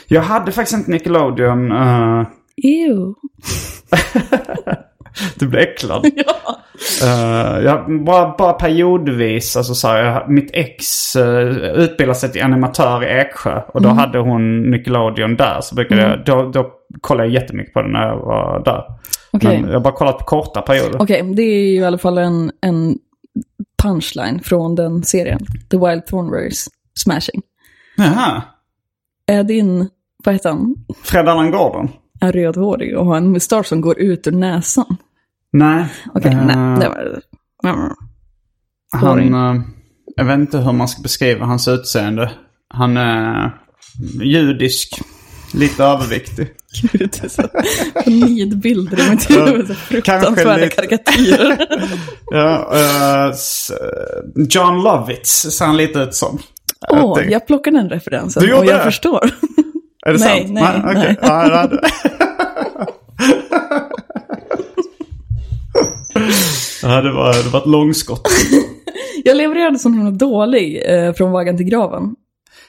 Jag 0.07 0.23
hade 0.23 0.53
faktiskt 0.53 0.79
inte 0.79 0.91
Nickelodeon. 0.91 1.73
Uh, 1.73 2.27
Ew. 2.63 3.15
du 5.39 5.49
blev 5.49 5.63
äcklad. 5.63 6.07
Eh, 7.03 7.59
jag, 7.65 8.05
bara, 8.05 8.35
bara 8.39 8.53
periodvis, 8.53 9.57
alltså 9.57 9.75
så 9.75 9.89
här, 9.89 10.05
jag, 10.05 10.31
mitt 10.31 10.51
ex 10.53 11.17
uh, 11.17 11.57
utbildade 11.59 12.19
sig 12.19 12.33
till 12.33 12.43
animatör 12.43 13.05
i 13.05 13.07
Eksjö. 13.07 13.63
Och 13.69 13.83
då 13.83 13.89
hade 13.89 14.19
hon 14.19 14.71
Nickelodeon 14.71 15.37
där. 15.37 15.61
Så 15.61 15.75
brukade 15.75 16.03
jag, 16.03 16.25
då, 16.25 16.51
då 16.51 16.71
kollade 17.01 17.29
jag 17.29 17.43
jättemycket 17.43 17.75
på 17.75 17.83
den 17.83 17.93
när 17.93 18.07
jag 18.07 18.17
var 18.17 18.63
där. 18.65 18.83
Okej. 19.31 19.61
Men 19.61 19.71
jag 19.71 19.77
har 19.77 19.85
bara 19.85 19.95
kollat 19.95 20.19
på 20.19 20.25
korta 20.25 20.63
perioder. 20.63 21.03
Okej, 21.03 21.23
det 21.35 21.43
är 21.43 21.67
ju 21.73 21.81
i 21.81 21.85
alla 21.85 21.99
fall 21.99 22.19
en, 22.19 22.53
en 22.61 22.99
punchline 23.83 24.41
från 24.41 24.75
den 24.75 25.05
serien. 25.05 25.47
The 25.71 25.77
Wild 25.79 26.07
Thornberrys 26.07 26.69
Smashing. 26.95 27.43
Jaha. 27.97 28.43
Är 29.27 29.45
din, 29.45 29.89
vad 30.25 30.35
heter 30.35 30.49
han, 30.49 30.75
Fred 31.03 31.29
Allan 31.29 31.51
Gordon? 31.51 31.89
är 32.21 32.33
rödhårig 32.33 32.99
och 32.99 33.07
har 33.07 33.17
en 33.17 33.33
mustasch 33.33 33.67
som 33.67 33.81
går 33.81 33.99
ut 33.99 34.27
ur 34.27 34.33
näsan? 34.33 34.97
Nej. 35.53 35.85
Okej, 36.15 36.33
Eh, 36.33 36.47
nej, 36.47 36.81
det 36.81 36.89
var 36.89 37.21
det. 37.63 37.69
Mm. 37.69 37.91
Han, 38.93 39.35
eh, 39.35 39.63
jag 40.17 40.25
vet 40.25 40.39
inte 40.39 40.59
hur 40.59 40.73
man 40.73 40.89
ska 40.89 41.03
beskriva 41.03 41.47
hans 41.47 41.69
utseende. 41.69 42.31
Han 42.69 42.97
är 42.97 43.57
judisk. 44.23 45.01
Lite 45.55 45.85
överviktig. 45.85 46.49
Gud, 46.93 47.11
det 47.21 47.25
är 47.25 47.29
så 47.29 47.43
nidbilder 48.11 49.07
i 49.07 49.11
mitt 49.11 49.31
huvud. 49.31 49.67
Så 49.67 49.75
Fruktansvärda 49.75 50.57
lite- 50.57 50.77
karikatyrer. 50.77 51.67
Ja, 52.33 53.31
s- 53.35 53.71
John 54.49 54.83
Lovitz 54.83 55.31
ser 55.59 55.65
han 55.67 55.77
lite 55.77 55.99
ut 55.99 56.15
som. 56.15 56.39
Åh, 56.91 57.21
Jag 57.23 57.31
jag 57.31 57.47
plockar 57.47 57.71
den 57.71 57.89
referensen 57.91 58.43
Du 58.43 58.49
gjorde 58.49 58.61
och 58.61 58.67
jag 58.67 58.79
det? 58.79 58.85
förstår. 58.85 59.25
Är 60.07 60.13
det 60.13 60.19
Nej, 60.19 60.41
sant? 60.43 60.53
nej, 60.53 60.81
nej. 60.95 61.17
Ja, 61.23 61.49
det 61.49 61.57
hade- 61.57 61.81
ja, 66.83 67.01
det 67.03 67.13
var, 67.13 67.45
det 67.45 67.49
var 67.51 67.61
ett 67.61 67.67
långskott. 67.67 68.23
Jag 69.25 69.37
levererade 69.37 69.79
så 69.79 69.89
himla 69.89 70.11
dålig 70.11 70.83
eh, 70.87 71.13
från 71.13 71.31
vaggan 71.33 71.57
till 71.57 71.67
graven. 71.67 72.15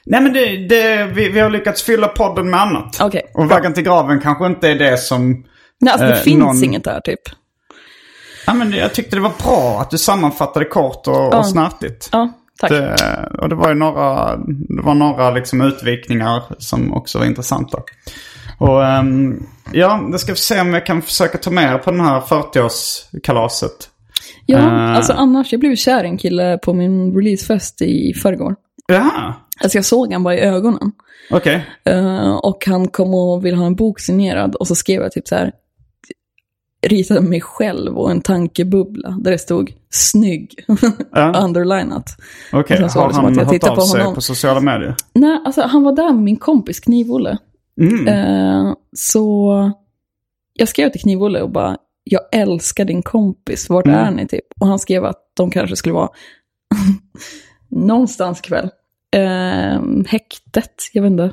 Nej 0.05 0.21
men 0.21 0.33
det, 0.33 0.67
det, 0.67 1.05
vi, 1.05 1.29
vi 1.29 1.39
har 1.39 1.49
lyckats 1.49 1.83
fylla 1.83 2.07
podden 2.07 2.49
med 2.49 2.61
annat. 2.61 2.97
Okej, 3.01 3.31
Och 3.33 3.51
vägen 3.51 3.73
till 3.73 3.83
graven 3.83 4.19
kanske 4.21 4.45
inte 4.45 4.69
är 4.69 4.75
det 4.75 4.97
som... 4.97 5.45
Nej, 5.79 5.91
alltså 5.93 6.07
det 6.07 6.13
Eh, 6.13 6.19
finns 6.19 6.39
någon- 6.39 6.63
inget 6.63 6.83
där 6.83 6.99
typ. 7.01 7.19
Ja, 8.47 8.53
men 8.53 8.71
jag 8.71 8.93
tyckte 8.93 9.15
det 9.15 9.21
var 9.21 9.33
bra 9.43 9.81
att 9.81 9.89
du 9.91 9.97
sammanfattade 9.97 10.65
kort 10.65 11.07
och, 11.07 11.13
Ja. 11.15 11.37
och 11.39 11.45
snartigt. 11.45 12.09
Ja, 12.11 12.33
tack. 12.59 12.69
Det, 12.69 12.95
och 13.41 13.49
det 13.49 13.55
var 13.55 13.69
ju 13.69 13.75
några, 13.75 14.35
det 14.47 14.81
var 14.81 14.93
några 14.93 15.31
liksom 15.31 15.61
utvikningar 15.61 16.43
som 16.57 16.93
också 16.93 17.19
var 17.19 17.25
intressanta. 17.25 17.77
Och 18.57 18.85
ehm, 18.85 19.43
ja, 19.71 20.07
det 20.11 20.19
ska 20.19 20.31
vi 20.31 20.37
se 20.37 20.61
om 20.61 20.73
jag 20.73 20.85
kan 20.85 21.01
försöka 21.01 21.37
ta 21.37 21.51
med 21.51 21.83
på 21.83 21.91
den 21.91 21.99
här 22.01 22.19
40-årskalaset. 22.21 23.87
Ja, 24.45 24.57
Eh. 24.59 24.95
alltså 24.95 25.13
annars, 25.13 25.51
jag 25.51 25.59
blev 25.59 25.75
kär 25.75 26.03
i 26.03 26.07
en 26.07 26.17
kille 26.17 26.57
på 26.57 26.73
min 26.73 27.15
releasefest 27.15 27.81
i 27.81 28.13
förrgår. 28.13 28.55
Jaha, 28.87 29.33
Alltså 29.63 29.77
jag 29.77 29.85
såg 29.85 30.13
han 30.13 30.23
bara 30.23 30.35
i 30.35 30.39
ögonen. 30.39 30.91
okej. 31.31 31.65
Eh, 31.85 32.35
och 32.35 32.63
han 32.67 32.87
kom 32.87 33.13
och 33.13 33.45
ville 33.45 33.57
ha 33.57 33.65
en 33.65 33.75
bok 33.75 33.99
signerad 33.99 34.55
och 34.55 34.67
så 34.67 34.75
skrev 34.75 35.01
jag 35.01 35.11
typ 35.11 35.27
så 35.27 35.35
här, 35.35 35.51
ritade 36.87 37.21
mig 37.21 37.41
själv 37.41 37.97
och 37.97 38.11
en 38.11 38.21
tankebubbla 38.21 39.17
där 39.21 39.31
det 39.31 39.37
stod 39.37 39.73
snygg, 39.89 40.55
Ja, 41.11 41.39
underlinat. 41.43 42.05
okej. 42.53 42.81
var 42.81 42.89
Har 42.89 43.11
han 43.13 43.37
hört 43.37 43.63
av 43.63 43.75
på 43.75 43.81
sig 43.81 43.99
honom. 44.01 44.15
på 44.15 44.21
sociala 44.21 44.59
medier? 44.61 44.95
Nej, 45.13 45.41
alltså 45.45 45.61
han 45.61 45.83
var 45.83 45.95
där 45.95 46.13
med 46.13 46.23
min 46.23 46.37
kompis 46.37 46.79
Knivolle. 46.79 47.37
Mm. 47.81 48.07
Eh, 48.07 48.73
så 48.97 49.71
jag 50.53 50.67
skrev 50.67 50.89
till 50.89 51.01
Knivolle 51.01 51.41
och 51.41 51.49
bara, 51.51 51.77
jag 52.03 52.21
älskar 52.31 52.85
din 52.85 53.03
kompis, 53.03 53.69
vart 53.69 53.85
Mm. 53.87 53.99
är 53.99 54.11
ni 54.11 54.27
typ? 54.27 54.45
Och 54.59 54.67
han 54.67 54.79
skrev 54.79 55.05
att 55.05 55.17
de 55.33 55.49
kanske 55.51 55.75
skulle 55.75 55.93
vara 55.93 56.09
någonstans 57.69 58.41
kväll. 58.41 58.69
Eh, 59.15 59.81
häktet, 60.07 60.71
jag 60.93 61.01
vet 61.03 61.11
inte. 61.11 61.31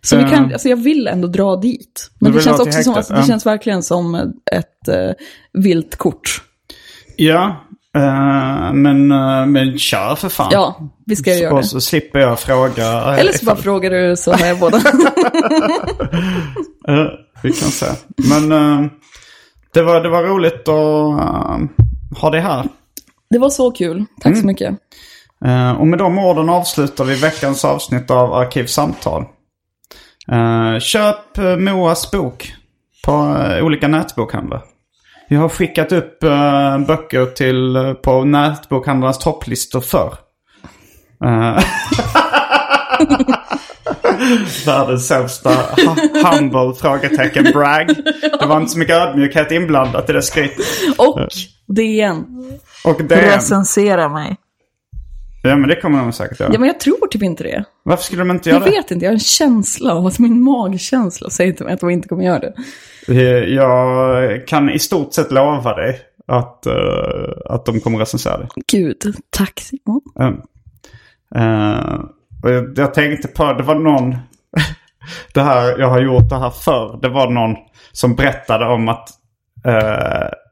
Så 0.00 0.16
vi 0.16 0.22
kan, 0.24 0.52
alltså 0.52 0.68
jag 0.68 0.76
vill 0.76 1.06
ändå 1.06 1.28
dra 1.28 1.56
dit. 1.56 2.10
Men 2.18 2.32
det 2.32 2.40
känns 2.42 2.60
också 2.60 2.82
som, 2.82 2.94
alltså, 2.94 3.14
det 3.14 3.22
känns 3.26 3.46
verkligen 3.46 3.82
som 3.82 4.14
ett 4.52 4.88
eh, 4.88 5.10
vilt 5.52 5.96
kort. 5.96 6.42
Ja, 7.16 7.64
eh, 7.96 8.72
men, 8.72 9.12
uh, 9.12 9.46
men 9.46 9.78
kör 9.78 10.14
för 10.14 10.28
fan. 10.28 10.48
Ja, 10.52 10.90
vi 11.06 11.16
ska 11.16 11.34
göra 11.34 11.52
Och 11.54 11.60
det. 11.60 11.66
så 11.66 11.80
slipper 11.80 12.18
jag 12.18 12.38
fråga. 12.40 12.84
eh, 12.92 13.18
Eller 13.18 13.32
så 13.32 13.44
bara 13.44 13.52
ifall- 13.52 13.62
frågar 13.62 13.90
du 13.90 14.16
så 14.16 14.32
har 14.32 14.46
jag 14.46 14.58
båda. 14.58 14.78
Eh, 16.88 17.06
vi 17.42 17.52
kan 17.52 17.68
se. 17.70 17.86
Men 18.16 18.48
det, 19.74 19.82
var, 19.82 20.00
det 20.00 20.08
var 20.08 20.22
roligt 20.22 20.68
att 20.68 22.20
ha 22.20 22.30
det 22.30 22.40
här. 22.40 22.68
det 23.30 23.38
var 23.38 23.50
så 23.50 23.70
kul. 23.70 24.04
Tack 24.20 24.26
Mm. 24.30 24.40
så 24.40 24.46
mycket. 24.46 24.74
Eh, 25.44 25.72
och 25.72 25.86
med 25.86 25.98
de 25.98 26.18
orden 26.18 26.48
avslutar 26.48 27.04
vi 27.04 27.14
veckans 27.14 27.64
avsnitt 27.64 28.10
av 28.10 28.34
Arkivsamtal. 28.34 29.24
Eh, 30.32 30.78
köp 30.78 31.38
uh, 31.38 31.56
Moas 31.56 32.10
bok 32.10 32.54
på 33.04 33.12
eh, 33.12 33.64
olika 33.64 33.88
nätbokhandlar. 33.88 34.62
Vi 35.28 35.36
har 35.36 35.48
skickat 35.48 35.92
upp 35.92 36.22
eh, 36.22 36.78
böcker 36.78 37.26
till, 37.26 37.76
eh, 37.76 37.92
på 37.92 38.24
nätbokhandlarnas 38.24 39.18
topplistor 39.18 39.80
förr. 39.80 40.14
Eh, 41.24 41.58
Världens 44.66 45.06
sämsta 45.08 45.50
hu- 45.50 46.24
humble 46.24 46.74
frågetecken 46.80 47.44
brag. 47.52 47.86
Det 48.40 48.46
var 48.46 48.56
inte 48.56 48.72
så 48.72 48.78
mycket 48.78 48.96
ödmjukhet 48.96 49.52
inblandat 49.52 50.10
i 50.10 50.12
det 50.12 50.22
skrytet. 50.22 50.66
Och 50.98 51.28
DN. 51.76 52.26
Och 52.84 53.04
det... 53.04 53.36
Recensera 53.36 54.08
mig. 54.08 54.36
Ja 55.42 55.56
men 55.56 55.68
det 55.68 55.76
kommer 55.76 55.98
de 55.98 56.12
säkert 56.12 56.40
göra. 56.40 56.52
Ja, 56.52 56.58
men 56.58 56.66
jag 56.68 56.80
tror 56.80 57.06
typ 57.10 57.22
inte 57.22 57.42
det. 57.44 57.64
Varför 57.82 58.04
skulle 58.04 58.20
de 58.20 58.30
inte 58.30 58.48
göra 58.50 58.58
Jag 58.60 58.66
det? 58.68 58.76
vet 58.76 58.90
inte, 58.90 59.04
jag 59.04 59.10
har 59.10 59.14
en 59.14 59.20
känsla 59.20 59.94
av 59.94 60.06
att 60.06 60.18
min 60.18 60.42
magkänsla 60.42 61.30
säger 61.30 61.52
till 61.52 61.64
mig 61.64 61.74
att 61.74 61.80
de 61.80 61.90
inte 61.90 62.08
kommer 62.08 62.24
göra 62.24 62.38
det. 62.38 62.54
Eh, 63.08 63.54
Jag 63.54 64.46
kan 64.48 64.70
i 64.70 64.78
stort 64.78 65.14
sett 65.14 65.32
lova 65.32 65.74
dig 65.76 66.00
att, 66.26 66.66
eh, 66.66 66.72
att 67.44 67.66
de 67.66 67.80
kommer 67.80 67.98
recensera 67.98 68.38
det. 68.38 68.48
Gud, 68.72 68.96
tack 69.30 69.60
Simon. 69.60 70.00
Um, 70.14 70.42
eh, 71.34 72.00
och 72.42 72.50
jag, 72.50 72.72
jag 72.78 72.94
tänkte 72.94 73.28
på, 73.28 73.52
det 73.52 73.62
var 73.62 73.74
någon, 73.74 74.10
det 75.34 75.42
här, 75.42 75.78
jag 75.78 75.88
har 75.88 76.00
gjort 76.00 76.28
det 76.30 76.38
här 76.38 76.50
förr. 76.50 76.98
Det 77.02 77.08
var 77.08 77.30
någon 77.30 77.56
som 77.92 78.14
berättade 78.14 78.66
om 78.66 78.88
att, 78.88 79.08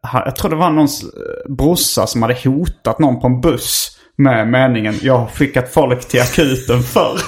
han, 0.03 0.23
jag 0.25 0.37
tror 0.37 0.51
det 0.51 0.57
var 0.57 0.71
någons 0.71 1.05
brorsa 1.49 2.07
som 2.07 2.23
hade 2.23 2.37
hotat 2.45 2.99
någon 2.99 3.21
på 3.21 3.27
en 3.27 3.41
buss 3.41 3.99
med 4.19 4.49
meningen 4.49 4.95
jag 5.03 5.19
har 5.19 5.27
skickat 5.27 5.73
folk 5.73 6.09
till 6.09 6.21
akuten 6.21 6.83
förr. 6.83 7.21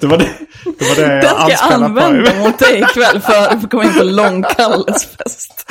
det 0.00 0.06
var 0.06 0.18
det, 0.18 0.28
det, 0.78 0.84
var 0.88 0.96
det 0.96 1.20
Den 1.20 1.56
ska 1.56 1.72
jag 1.72 1.72
använda 1.72 2.34
mot 2.38 2.58
dig 2.58 2.78
ikväll 2.80 3.20
för 3.20 3.48
att 3.48 3.70
komma 3.70 3.84
in 3.84 3.94
på 3.94 4.04
Långkalles 4.04 5.04
fest. 5.16 5.70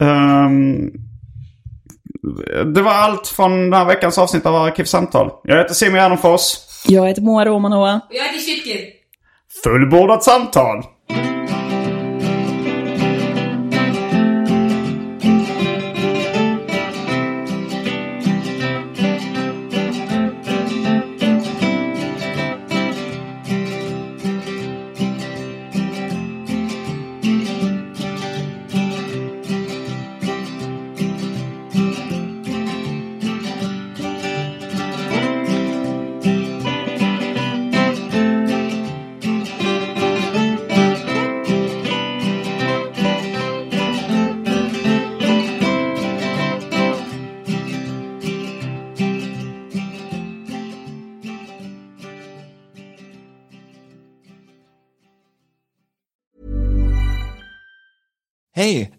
Ehm, 0.00 0.90
det 2.74 2.82
var 2.82 2.92
allt 2.92 3.26
från 3.26 3.52
den 3.52 3.72
här 3.72 3.84
veckans 3.84 4.18
avsnitt 4.18 4.46
av 4.46 4.54
Arkivsamtal. 4.54 5.30
Jag 5.44 5.58
heter 5.58 5.74
Simon 5.74 5.94
Gärdenfors. 5.94 6.42
Jag 6.86 7.08
heter 7.08 7.22
Moa 7.22 7.44
Romanova. 7.44 8.00
Jag 8.10 8.24
heter 8.24 8.38
Kytker. 8.38 8.80
Fullbordat 9.64 10.24
samtal! 10.24 10.84